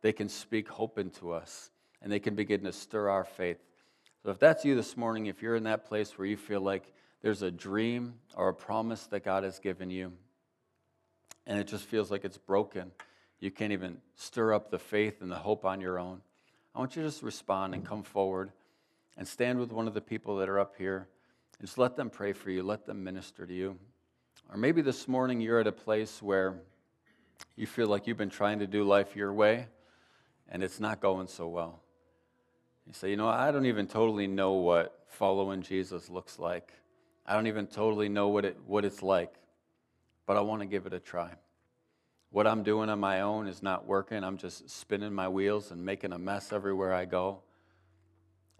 They 0.00 0.14
can 0.14 0.30
speak 0.30 0.66
hope 0.66 0.98
into 0.98 1.30
us 1.30 1.70
and 2.00 2.10
they 2.10 2.20
can 2.20 2.34
begin 2.34 2.62
to 2.62 2.72
stir 2.72 3.10
our 3.10 3.24
faith. 3.24 3.58
So, 4.22 4.30
if 4.30 4.38
that's 4.38 4.64
you 4.64 4.76
this 4.76 4.96
morning, 4.96 5.26
if 5.26 5.42
you're 5.42 5.56
in 5.56 5.64
that 5.64 5.84
place 5.84 6.16
where 6.16 6.26
you 6.26 6.38
feel 6.38 6.62
like 6.62 6.90
there's 7.24 7.40
a 7.40 7.50
dream 7.50 8.12
or 8.36 8.50
a 8.50 8.54
promise 8.54 9.06
that 9.06 9.24
God 9.24 9.44
has 9.44 9.58
given 9.58 9.88
you, 9.88 10.12
and 11.46 11.58
it 11.58 11.66
just 11.66 11.86
feels 11.86 12.10
like 12.10 12.22
it's 12.22 12.36
broken, 12.36 12.90
you 13.40 13.50
can't 13.50 13.72
even 13.72 13.96
stir 14.14 14.52
up 14.52 14.70
the 14.70 14.78
faith 14.78 15.22
and 15.22 15.30
the 15.30 15.36
hope 15.36 15.64
on 15.64 15.80
your 15.80 15.98
own. 15.98 16.20
I 16.74 16.80
want 16.80 16.96
you 16.96 17.02
to 17.02 17.08
just 17.08 17.22
respond 17.22 17.72
and 17.72 17.82
come 17.82 18.02
forward 18.02 18.52
and 19.16 19.26
stand 19.26 19.58
with 19.58 19.72
one 19.72 19.88
of 19.88 19.94
the 19.94 20.02
people 20.02 20.36
that 20.36 20.50
are 20.50 20.60
up 20.60 20.74
here 20.76 21.08
and 21.58 21.66
just 21.66 21.78
let 21.78 21.96
them 21.96 22.10
pray 22.10 22.34
for 22.34 22.50
you, 22.50 22.62
let 22.62 22.84
them 22.84 23.02
minister 23.02 23.46
to 23.46 23.54
you. 23.54 23.78
Or 24.50 24.58
maybe 24.58 24.82
this 24.82 25.08
morning 25.08 25.40
you're 25.40 25.60
at 25.60 25.66
a 25.66 25.72
place 25.72 26.20
where 26.20 26.56
you 27.56 27.66
feel 27.66 27.86
like 27.86 28.06
you've 28.06 28.18
been 28.18 28.28
trying 28.28 28.58
to 28.58 28.66
do 28.66 28.84
life 28.84 29.16
your 29.16 29.32
way 29.32 29.68
and 30.50 30.62
it's 30.62 30.78
not 30.78 31.00
going 31.00 31.28
so 31.28 31.48
well. 31.48 31.80
You 32.86 32.92
say, 32.92 33.08
you 33.08 33.16
know, 33.16 33.28
I 33.28 33.50
don't 33.50 33.64
even 33.64 33.86
totally 33.86 34.26
know 34.26 34.52
what 34.52 35.06
following 35.08 35.62
Jesus 35.62 36.10
looks 36.10 36.38
like. 36.38 36.74
I 37.26 37.34
don't 37.34 37.46
even 37.46 37.66
totally 37.66 38.08
know 38.08 38.28
what, 38.28 38.44
it, 38.44 38.58
what 38.66 38.84
it's 38.84 39.02
like, 39.02 39.32
but 40.26 40.36
I 40.36 40.40
want 40.40 40.60
to 40.60 40.66
give 40.66 40.86
it 40.86 40.92
a 40.92 41.00
try. 41.00 41.30
What 42.30 42.46
I'm 42.46 42.62
doing 42.62 42.90
on 42.90 42.98
my 42.98 43.20
own 43.20 43.46
is 43.46 43.62
not 43.62 43.86
working. 43.86 44.24
I'm 44.24 44.36
just 44.36 44.68
spinning 44.68 45.14
my 45.14 45.28
wheels 45.28 45.70
and 45.70 45.84
making 45.84 46.12
a 46.12 46.18
mess 46.18 46.52
everywhere 46.52 46.92
I 46.92 47.04
go. 47.04 47.40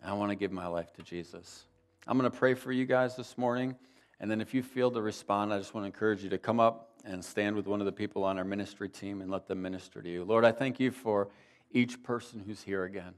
I 0.03 0.13
want 0.13 0.31
to 0.31 0.37
give 0.37 0.53
my 0.53 0.67
life 0.67 0.93
to 0.95 1.03
Jesus. 1.03 1.65
I'm 2.07 2.19
going 2.19 2.31
to 2.31 2.37
pray 2.37 2.55
for 2.55 2.71
you 2.71 2.85
guys 2.85 3.17
this 3.17 3.37
morning. 3.37 3.75
And 4.21 4.31
then 4.31 4.41
if 4.41 4.55
you 4.55 4.63
feel 4.63 4.91
to 4.93 5.03
respond, 5.03 5.53
I 5.53 5.59
just 5.59 5.75
want 5.75 5.85
to 5.85 5.87
encourage 5.87 6.23
you 6.23 6.31
to 6.31 6.39
come 6.39 6.61
up 6.61 6.91
and 7.05 7.23
stand 7.25 7.57
with 7.57 7.67
one 7.67 7.81
of 7.81 7.87
the 7.87 7.93
people 7.93 8.25
on 8.25 8.39
our 8.39 8.45
ministry 8.45 8.89
team 8.89 9.21
and 9.21 9.31
let 9.31 9.47
them 9.47 9.61
minister 9.61 10.01
to 10.01 10.09
you. 10.09 10.25
Lord, 10.25 10.45
I 10.45 10.53
thank 10.53 10.79
you 10.79 10.91
for 10.91 11.29
each 11.73 12.03
person 12.03 12.43
who's 12.47 12.63
here 12.63 12.85
again. 12.85 13.15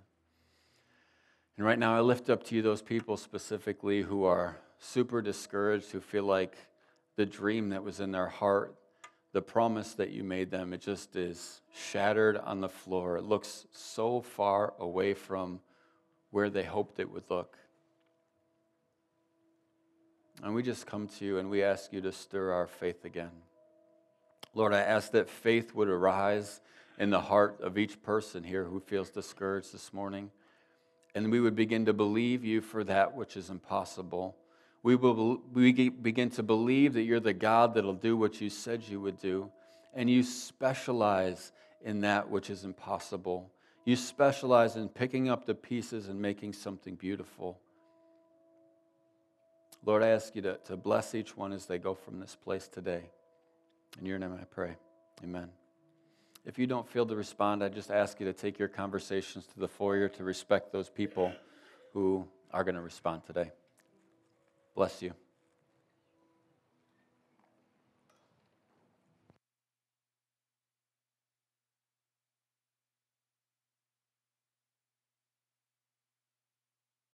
And 1.56 1.66
right 1.66 1.78
now, 1.78 1.96
I 1.96 2.00
lift 2.00 2.30
up 2.30 2.44
to 2.44 2.54
you 2.54 2.62
those 2.62 2.82
people 2.82 3.16
specifically 3.16 4.02
who 4.02 4.24
are 4.24 4.56
super 4.78 5.22
discouraged, 5.22 5.90
who 5.90 6.00
feel 6.00 6.24
like 6.24 6.56
the 7.16 7.26
dream 7.26 7.70
that 7.70 7.82
was 7.82 8.00
in 8.00 8.12
their 8.12 8.28
heart 8.28 8.76
the 9.36 9.42
promise 9.42 9.92
that 9.92 10.12
you 10.12 10.24
made 10.24 10.50
them, 10.50 10.72
it 10.72 10.80
just 10.80 11.14
is 11.14 11.60
shattered 11.74 12.38
on 12.38 12.62
the 12.62 12.70
floor. 12.70 13.18
It 13.18 13.24
looks 13.24 13.66
so 13.70 14.22
far 14.22 14.72
away 14.78 15.12
from 15.12 15.60
where 16.30 16.48
they 16.48 16.62
hoped 16.62 17.00
it 17.00 17.10
would 17.10 17.24
look. 17.28 17.58
And 20.42 20.54
we 20.54 20.62
just 20.62 20.86
come 20.86 21.06
to 21.18 21.24
you 21.26 21.36
and 21.36 21.50
we 21.50 21.62
ask 21.62 21.92
you 21.92 22.00
to 22.00 22.12
stir 22.12 22.50
our 22.50 22.66
faith 22.66 23.04
again. 23.04 23.32
Lord, 24.54 24.72
I 24.72 24.80
ask 24.80 25.10
that 25.10 25.28
faith 25.28 25.74
would 25.74 25.88
arise 25.88 26.62
in 26.98 27.10
the 27.10 27.20
heart 27.20 27.60
of 27.60 27.76
each 27.76 28.02
person 28.02 28.42
here 28.42 28.64
who 28.64 28.80
feels 28.80 29.10
discouraged 29.10 29.74
this 29.74 29.92
morning. 29.92 30.30
And 31.14 31.30
we 31.30 31.40
would 31.40 31.54
begin 31.54 31.84
to 31.84 31.92
believe 31.92 32.42
you 32.42 32.62
for 32.62 32.84
that 32.84 33.14
which 33.14 33.36
is 33.36 33.50
impossible 33.50 34.34
we 34.86 34.94
will 34.94 35.42
we 35.52 35.72
begin 35.88 36.30
to 36.30 36.44
believe 36.44 36.92
that 36.92 37.02
you're 37.02 37.18
the 37.18 37.32
God 37.32 37.74
that'll 37.74 37.92
do 37.92 38.16
what 38.16 38.40
you 38.40 38.48
said 38.48 38.84
you 38.84 39.00
would 39.00 39.18
do, 39.18 39.50
and 39.92 40.08
you 40.08 40.22
specialize 40.22 41.50
in 41.84 42.02
that 42.02 42.30
which 42.30 42.50
is 42.50 42.62
impossible. 42.62 43.50
You 43.84 43.96
specialize 43.96 44.76
in 44.76 44.88
picking 44.88 45.28
up 45.28 45.44
the 45.44 45.56
pieces 45.56 46.06
and 46.06 46.22
making 46.22 46.52
something 46.52 46.94
beautiful. 46.94 47.58
Lord, 49.84 50.04
I 50.04 50.10
ask 50.10 50.36
you 50.36 50.42
to, 50.42 50.58
to 50.66 50.76
bless 50.76 51.16
each 51.16 51.36
one 51.36 51.50
as 51.50 51.66
they 51.66 51.78
go 51.78 51.96
from 51.96 52.20
this 52.20 52.36
place 52.36 52.68
today. 52.68 53.10
In 53.98 54.06
your 54.06 54.20
name 54.20 54.38
I 54.40 54.44
pray. 54.44 54.76
Amen. 55.24 55.48
If 56.44 56.60
you 56.60 56.68
don't 56.68 56.88
feel 56.88 57.06
to 57.06 57.16
respond, 57.16 57.64
I 57.64 57.70
just 57.70 57.90
ask 57.90 58.20
you 58.20 58.26
to 58.26 58.32
take 58.32 58.56
your 58.56 58.68
conversations 58.68 59.46
to 59.46 59.58
the 59.58 59.66
foyer 59.66 60.06
to 60.10 60.22
respect 60.22 60.70
those 60.70 60.88
people 60.88 61.32
who 61.92 62.24
are 62.52 62.62
going 62.62 62.76
to 62.76 62.80
respond 62.80 63.24
today. 63.26 63.50
Bless 64.76 65.00
you. 65.00 65.25